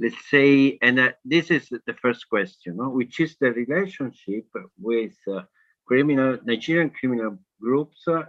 let's 0.00 0.30
say, 0.30 0.78
and 0.80 0.98
uh, 0.98 1.10
this 1.24 1.50
is 1.50 1.68
the 1.68 1.94
first 2.00 2.28
question, 2.28 2.76
which 2.94 3.20
is 3.20 3.36
the 3.40 3.52
relationship 3.52 4.46
with 4.78 5.14
uh, 5.30 5.42
criminal 5.86 6.38
Nigerian 6.44 6.90
criminal 6.90 7.38
groups 7.60 8.02
uh, 8.08 8.22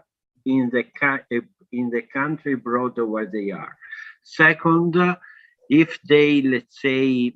in 0.45 0.69
the 0.71 0.83
in 1.71 1.89
the 1.89 2.01
country 2.01 2.53
abroad 2.53 2.97
where 2.97 3.27
they 3.27 3.51
are. 3.51 3.75
Second, 4.23 4.95
if 5.69 5.99
they 6.07 6.41
let's 6.41 6.81
say 6.81 7.33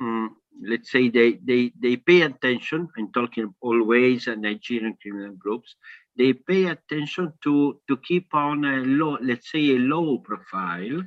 um, 0.00 0.36
let's 0.62 0.90
say 0.90 1.08
they, 1.08 1.38
they 1.44 1.72
they 1.80 1.96
pay 1.96 2.22
attention 2.22 2.88
i'm 2.98 3.10
talking 3.12 3.52
always 3.60 4.28
uh, 4.28 4.34
nigerian 4.34 4.96
criminal 5.00 5.32
groups 5.32 5.74
they 6.16 6.32
pay 6.32 6.66
attention 6.66 7.32
to 7.42 7.80
to 7.88 7.96
keep 7.98 8.32
on 8.34 8.64
a 8.64 8.76
low 8.84 9.16
let's 9.22 9.50
say 9.50 9.70
a 9.70 9.78
low 9.78 10.18
profile 10.18 11.02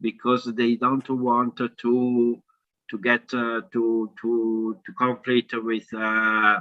because 0.00 0.44
they 0.56 0.76
don't 0.76 1.08
want 1.10 1.56
to 1.56 2.42
to 2.90 2.98
get 2.98 3.22
uh, 3.34 3.62
to 3.72 4.10
to 4.20 4.76
to 4.84 4.92
conflict 4.98 5.54
with 5.54 5.86
uh, 5.94 6.60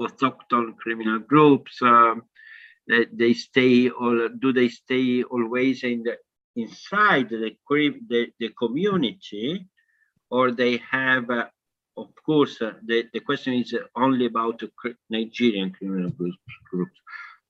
autochthon 0.00 0.76
criminal 0.78 1.18
groups. 1.20 1.80
Um, 1.82 2.22
they, 2.90 3.06
they 3.12 3.32
stay 3.32 3.88
or 3.88 4.28
do 4.28 4.52
they 4.52 4.68
stay 4.68 5.22
always 5.22 5.84
in 5.84 6.02
the 6.02 6.16
inside 6.56 7.28
the 7.30 7.56
the, 8.10 8.22
the 8.40 8.48
community, 8.62 9.66
or 10.30 10.50
they 10.50 10.74
have 10.90 11.30
uh, 11.30 11.46
of 11.96 12.08
course, 12.24 12.60
uh, 12.62 12.72
the, 12.86 13.04
the 13.12 13.20
question 13.20 13.54
is 13.54 13.74
only 13.96 14.26
about 14.26 14.58
the 14.58 14.70
Nigerian 15.10 15.70
criminal 15.72 16.10
groups. 16.10 16.96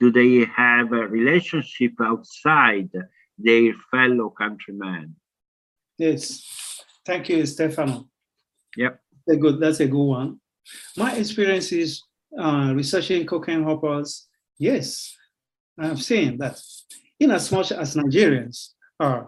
Do 0.00 0.10
they 0.10 0.46
have 0.56 0.92
a 0.92 1.06
relationship 1.06 1.92
outside 2.00 2.90
their 3.38 3.72
fellow 3.90 4.30
countrymen? 4.30 5.16
Yes. 5.98 6.42
Thank 7.04 7.28
you, 7.28 7.44
Stefano. 7.46 8.08
Yep. 8.76 9.00
That's 9.26 9.36
a 9.36 9.40
good, 9.40 9.60
that's 9.60 9.80
a 9.80 9.86
good 9.86 10.04
one. 10.04 10.40
My 10.96 11.14
experience 11.16 11.72
is 11.72 12.02
uh, 12.38 12.72
researching 12.74 13.26
cocaine 13.26 13.62
hoppers. 13.62 14.28
Yes, 14.58 15.14
I've 15.80 16.02
seen 16.02 16.36
that 16.38 16.60
in 17.18 17.30
as 17.30 17.50
much 17.50 17.72
as 17.72 17.94
Nigerians 17.96 18.70
uh, 19.00 19.22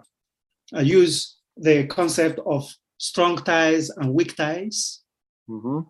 use 0.81 1.37
the 1.57 1.87
concept 1.87 2.41
of 2.47 2.71
strong 2.99 3.37
ties 3.39 3.91
and 3.91 4.13
weak 4.15 4.37
ties, 4.37 5.01
hmm 5.49 5.81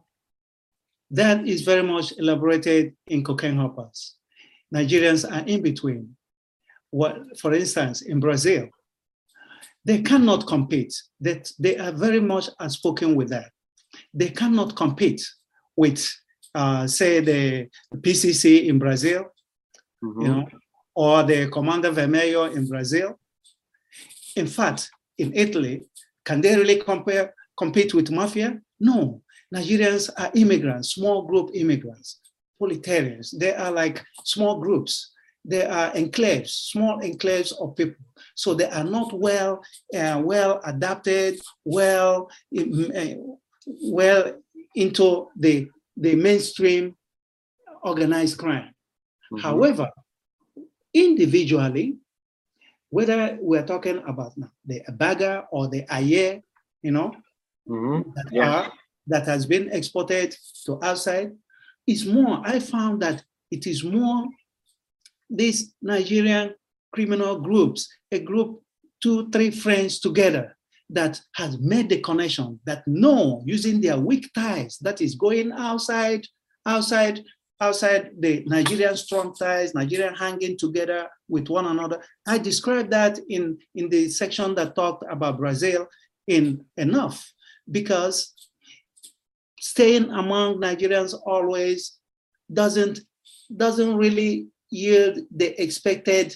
That 1.10 1.46
is 1.46 1.60
very 1.62 1.82
much 1.82 2.14
elaborated 2.16 2.94
in 3.06 3.22
cocaine 3.22 3.56
hoppers. 3.58 4.16
Nigerians 4.74 5.30
are 5.30 5.44
in 5.46 5.60
between. 5.62 6.16
What, 6.90 7.38
for 7.38 7.52
instance, 7.54 8.00
in 8.02 8.18
Brazil, 8.18 8.68
they 9.84 10.00
cannot 10.02 10.46
compete. 10.46 10.94
That 11.20 11.52
they 11.58 11.76
are 11.76 11.92
very 11.92 12.20
much 12.20 12.48
outspoken 12.60 13.14
with 13.14 13.28
that. 13.28 13.50
They 14.14 14.30
cannot 14.30 14.74
compete 14.74 15.22
with, 15.76 16.00
uh, 16.54 16.86
say, 16.86 17.20
the 17.20 17.68
PCC 17.96 18.66
in 18.68 18.78
Brazil, 18.78 19.26
hmm 20.02 20.22
you 20.22 20.28
know, 20.28 20.46
or 20.94 21.22
the 21.22 21.48
Comando 21.48 21.92
Vermelho 21.92 22.54
in 22.54 22.66
Brazil. 22.66 23.18
In 24.36 24.46
fact, 24.46 24.90
in 25.18 25.32
Italy, 25.34 25.82
can 26.24 26.40
they 26.40 26.56
really 26.56 26.76
compare 26.76 27.34
compete 27.56 27.94
with 27.94 28.10
mafia? 28.10 28.60
No. 28.80 29.22
Nigerians 29.54 30.10
are 30.16 30.30
immigrants, 30.34 30.94
small 30.94 31.22
group 31.22 31.50
immigrants, 31.54 32.20
proletarians. 32.58 33.30
They 33.30 33.54
are 33.54 33.70
like 33.70 34.02
small 34.24 34.58
groups. 34.58 35.12
They 35.44 35.64
are 35.64 35.92
enclaves, 35.92 36.48
small 36.48 37.00
enclaves 37.00 37.52
of 37.60 37.76
people. 37.76 38.04
So 38.34 38.54
they 38.54 38.68
are 38.68 38.84
not 38.84 39.12
well, 39.12 39.62
uh, 39.94 40.20
well 40.24 40.60
adapted, 40.64 41.40
well, 41.64 42.30
uh, 42.56 43.04
well 43.82 44.38
into 44.74 45.28
the, 45.36 45.68
the 45.96 46.14
mainstream 46.14 46.96
organized 47.82 48.38
crime. 48.38 48.72
Mhm. 49.32 49.40
However, 49.40 49.90
individually, 50.92 51.96
whether 52.90 53.38
we're 53.40 53.66
talking 53.66 53.98
about 54.06 54.34
the 54.66 54.82
Abaga 54.88 55.46
or 55.50 55.68
the 55.68 55.84
Eiye, 55.86 56.42
you 56.82 56.90
know, 56.92 57.12
Mhm. 57.66 58.14
that 58.14 58.32
Yeah. 58.32 58.50
are 58.50 58.72
that 59.08 59.26
has 59.26 59.46
been 59.46 59.68
exported 59.72 60.36
to 60.64 60.78
outside, 60.84 61.36
is 61.88 62.06
more. 62.06 62.40
I 62.44 62.60
found 62.60 63.02
that 63.02 63.24
it 63.50 63.66
is 63.66 63.82
more 63.82 64.28
these 65.28 65.74
Nigerian 65.82 66.54
criminal 66.92 67.40
groups, 67.40 67.88
a 68.12 68.18
group, 68.20 68.62
two, 69.02 69.28
three 69.30 69.50
friends 69.50 69.98
together 69.98 70.56
that 70.90 71.20
has 71.34 71.58
made 71.58 71.88
the 71.88 72.00
connection 72.00 72.60
that 72.64 72.86
know 72.86 73.42
using 73.46 73.80
their 73.80 73.98
weak 73.98 74.30
ties 74.34 74.78
that 74.78 75.00
is 75.00 75.14
going 75.16 75.50
outside, 75.52 76.24
outside, 76.66 77.24
outside 77.62 78.10
the 78.18 78.42
Nigerian 78.46 78.96
strong 78.96 79.34
ties, 79.34 79.72
Nigerian 79.72 80.14
hanging 80.14 80.58
together 80.58 81.08
with 81.28 81.48
one 81.48 81.66
another. 81.66 82.02
I 82.26 82.38
described 82.38 82.90
that 82.90 83.20
in, 83.28 83.56
in 83.76 83.88
the 83.88 84.08
section 84.08 84.56
that 84.56 84.74
talked 84.74 85.04
about 85.08 85.38
Brazil 85.38 85.86
in 86.26 86.64
enough 86.76 87.32
because 87.70 88.34
staying 89.60 90.10
among 90.10 90.60
Nigerians 90.60 91.14
always 91.24 91.98
doesn't 92.52 93.00
doesn't 93.56 93.96
really 93.96 94.48
yield 94.70 95.18
the 95.36 95.62
expected 95.62 96.34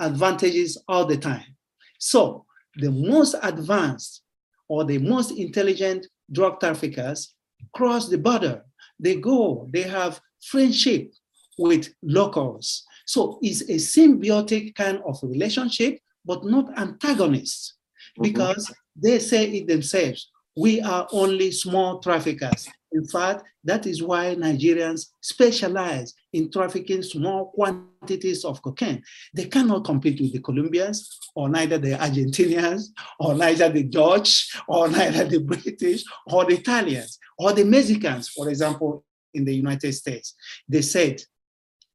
advantages 0.00 0.82
all 0.88 1.04
the 1.04 1.16
time. 1.16 1.56
So 1.98 2.46
the 2.76 2.90
most 2.90 3.36
advanced 3.42 4.22
or 4.68 4.84
the 4.84 4.98
most 4.98 5.30
intelligent 5.32 6.06
drug 6.32 6.58
traffickers 6.58 7.34
cross 7.74 8.08
the 8.08 8.18
border. 8.18 8.64
They 8.98 9.16
go, 9.16 9.68
they 9.72 9.82
have 9.82 10.20
friendship 10.50 11.12
with 11.58 11.92
locals. 12.02 12.84
So 13.06 13.38
it's 13.42 13.62
a 13.62 13.74
symbiotic 13.74 14.74
kind 14.74 15.00
of 15.06 15.18
relationship, 15.22 15.98
but 16.24 16.44
not 16.44 16.76
antagonists, 16.78 17.74
mm-hmm. 18.18 18.22
because 18.22 18.72
they 18.96 19.18
say 19.18 19.44
it 19.50 19.66
themselves. 19.66 20.30
We 20.56 20.80
are 20.80 21.08
only 21.12 21.50
small 21.50 21.98
traffickers. 21.98 22.68
In 22.92 23.04
fact, 23.08 23.42
that 23.64 23.86
is 23.86 24.02
why 24.02 24.36
Nigerians 24.36 25.08
specialize 25.20 26.14
in 26.32 26.48
trafficking 26.50 27.02
small 27.02 27.50
quantities 27.50 28.44
of 28.44 28.62
cocaine. 28.62 29.02
They 29.34 29.46
cannot 29.46 29.84
compete 29.84 30.20
with 30.20 30.32
the 30.32 30.38
Colombians, 30.40 31.18
or 31.34 31.48
neither 31.48 31.78
the 31.78 31.96
Argentinians, 31.96 32.90
or 33.18 33.34
neither 33.34 33.68
the 33.68 33.82
Dutch, 33.82 34.54
or 34.68 34.88
neither 34.88 35.24
the 35.24 35.40
British, 35.40 36.04
or 36.28 36.44
the 36.44 36.54
Italians, 36.54 37.18
or 37.36 37.52
the 37.52 37.64
Mexicans, 37.64 38.28
for 38.28 38.48
example, 38.48 39.04
in 39.34 39.44
the 39.44 39.54
United 39.54 39.92
States. 39.92 40.34
They 40.68 40.82
said, 40.82 41.20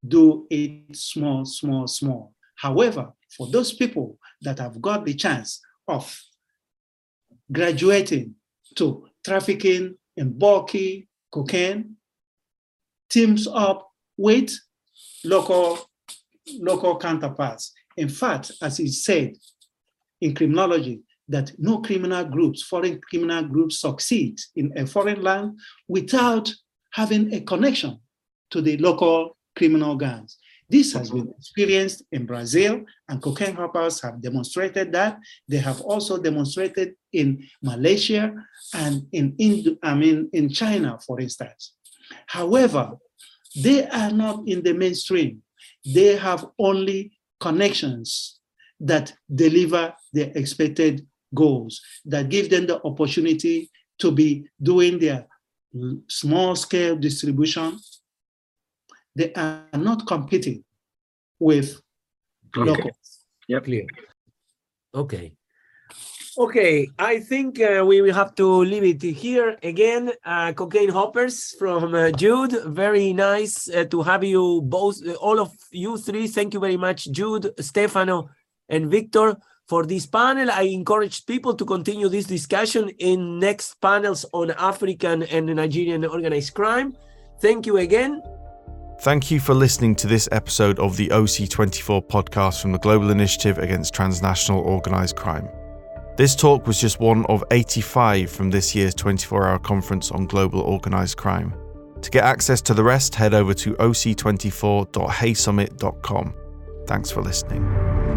do 0.07 0.47
it 0.49 0.95
small, 0.95 1.45
small, 1.45 1.87
small. 1.87 2.33
However, 2.55 3.13
for 3.35 3.47
those 3.47 3.73
people 3.73 4.17
that 4.41 4.59
have 4.59 4.81
got 4.81 5.05
the 5.05 5.13
chance 5.13 5.61
of 5.87 6.19
graduating 7.51 8.35
to 8.75 9.07
trafficking 9.25 9.95
in 10.15 10.37
bulky 10.37 11.07
cocaine, 11.31 11.95
teams 13.09 13.47
up 13.47 13.89
with 14.17 14.57
local, 15.23 15.79
local 16.59 16.97
counterparts. 16.97 17.73
In 17.97 18.09
fact, 18.09 18.51
as 18.61 18.77
he 18.77 18.87
said 18.87 19.33
in 20.21 20.35
criminology, 20.35 21.01
that 21.27 21.51
no 21.59 21.79
criminal 21.79 22.25
groups, 22.25 22.63
foreign 22.63 22.99
criminal 23.01 23.43
groups 23.43 23.79
succeed 23.79 24.39
in 24.55 24.73
a 24.75 24.85
foreign 24.85 25.21
land 25.21 25.59
without 25.87 26.51
having 26.91 27.33
a 27.33 27.41
connection 27.41 27.99
to 28.51 28.61
the 28.61 28.77
local 28.77 29.37
criminal 29.55 29.95
gangs. 29.95 30.37
This 30.69 30.93
has 30.93 31.09
been 31.09 31.33
experienced 31.37 32.03
in 32.11 32.27
Brazil, 32.27 32.85
and 33.07 33.21
cocaine 33.21 33.55
hoppers 33.55 34.01
have 34.01 34.21
demonstrated 34.21 34.91
that. 34.93 35.17
They 35.47 35.57
have 35.57 35.81
also 35.81 36.21
demonstrated 36.21 36.93
in 37.11 37.43
Malaysia 37.63 38.33
and 38.75 39.07
in, 39.11 39.35
Indo- 39.39 39.77
I 39.81 39.95
mean, 39.95 40.29
in 40.31 40.49
China, 40.49 40.99
for 41.05 41.19
instance. 41.19 41.73
However, 42.27 42.91
they 43.63 43.87
are 43.87 44.11
not 44.11 44.47
in 44.47 44.61
the 44.61 44.73
mainstream. 44.73 45.41
They 45.83 46.15
have 46.15 46.45
only 46.59 47.13
connections 47.39 48.39
that 48.79 49.13
deliver 49.33 49.93
the 50.13 50.37
expected 50.37 51.05
goals, 51.33 51.81
that 52.05 52.29
give 52.29 52.49
them 52.49 52.67
the 52.67 52.81
opportunity 52.83 53.71
to 53.99 54.11
be 54.11 54.45
doing 54.61 54.99
their 54.99 55.27
small 56.07 56.55
scale 56.55 56.95
distribution. 56.95 57.80
They 59.15 59.34
are 59.34 59.65
not 59.78 60.07
competing 60.07 60.63
with 61.39 61.82
Okay. 62.57 62.72
locals. 62.72 63.26
Clear. 63.63 63.88
Okay. 64.93 65.34
Okay, 66.38 66.88
I 66.97 67.20
think 67.20 67.59
uh, 67.59 67.84
we 67.86 68.01
will 68.01 68.13
have 68.13 68.34
to 68.36 68.47
leave 68.63 68.84
it 68.84 69.01
here 69.01 69.57
again. 69.61 70.11
Uh, 70.24 70.53
cocaine 70.53 70.89
hoppers 70.89 71.53
from 71.59 71.93
uh, 71.93 72.11
Jude. 72.11 72.55
Very 72.67 73.11
nice 73.11 73.67
uh, 73.67 73.84
to 73.86 74.01
have 74.03 74.24
you 74.24 74.61
both, 74.61 75.05
uh, 75.05 75.13
all 75.15 75.39
of 75.39 75.51
you 75.72 75.97
three. 75.97 76.28
Thank 76.28 76.53
you 76.53 76.59
very 76.61 76.78
much, 76.78 77.11
Jude, 77.11 77.51
Stefano, 77.59 78.30
and 78.70 78.89
Victor, 78.89 79.36
for 79.70 79.86
this 79.86 80.05
panel. 80.07 80.51
I 80.51 80.63
encourage 80.63 81.26
people 81.26 81.53
to 81.53 81.63
continue 81.63 82.09
this 82.09 82.26
discussion 82.26 82.89
in 82.97 83.39
next 83.39 83.80
panels 83.80 84.26
on 84.34 84.51
African 84.51 85.24
and 85.24 85.45
Nigerian 85.45 86.03
organized 86.03 86.55
crime. 86.55 86.97
Thank 87.39 87.65
you 87.67 87.78
again. 87.78 88.22
Thank 89.01 89.32
you 89.32 89.39
for 89.39 89.53
listening 89.53 89.95
to 89.95 90.07
this 90.07 90.28
episode 90.34 90.78
of 90.80 90.97
the 90.97 91.07
OC24 91.07 92.05
podcast 92.07 92.61
from 92.61 92.74
the 92.74 92.80
Global 92.80 93.11
Initiative 93.11 93.57
Against 93.57 93.93
Transnational 93.93 94.59
Organised 94.61 95.15
Crime. 95.15 95.47
This 96.17 96.36
talk 96.36 96.67
was 96.67 96.82
just 96.82 96.99
one 96.99 97.26
of 97.28 97.41
85 97.49 98.30
from 98.30 98.49
this 98.49 98.76
year's 98.76 98.93
24 98.93 99.47
hour 99.47 99.59
conference 99.59 100.11
on 100.11 100.26
global 100.26 100.59
organised 100.59 101.15
crime. 101.15 101.53
To 102.01 102.09
get 102.09 102.26
access 102.26 102.59
to 102.63 102.74
the 102.74 102.84
rest, 102.84 103.15
head 103.15 103.34
over 103.34 103.53
to 103.53 103.74
oc24.haysummit.com. 103.76 106.34
Thanks 106.88 107.11
for 107.11 107.22
listening. 107.22 108.09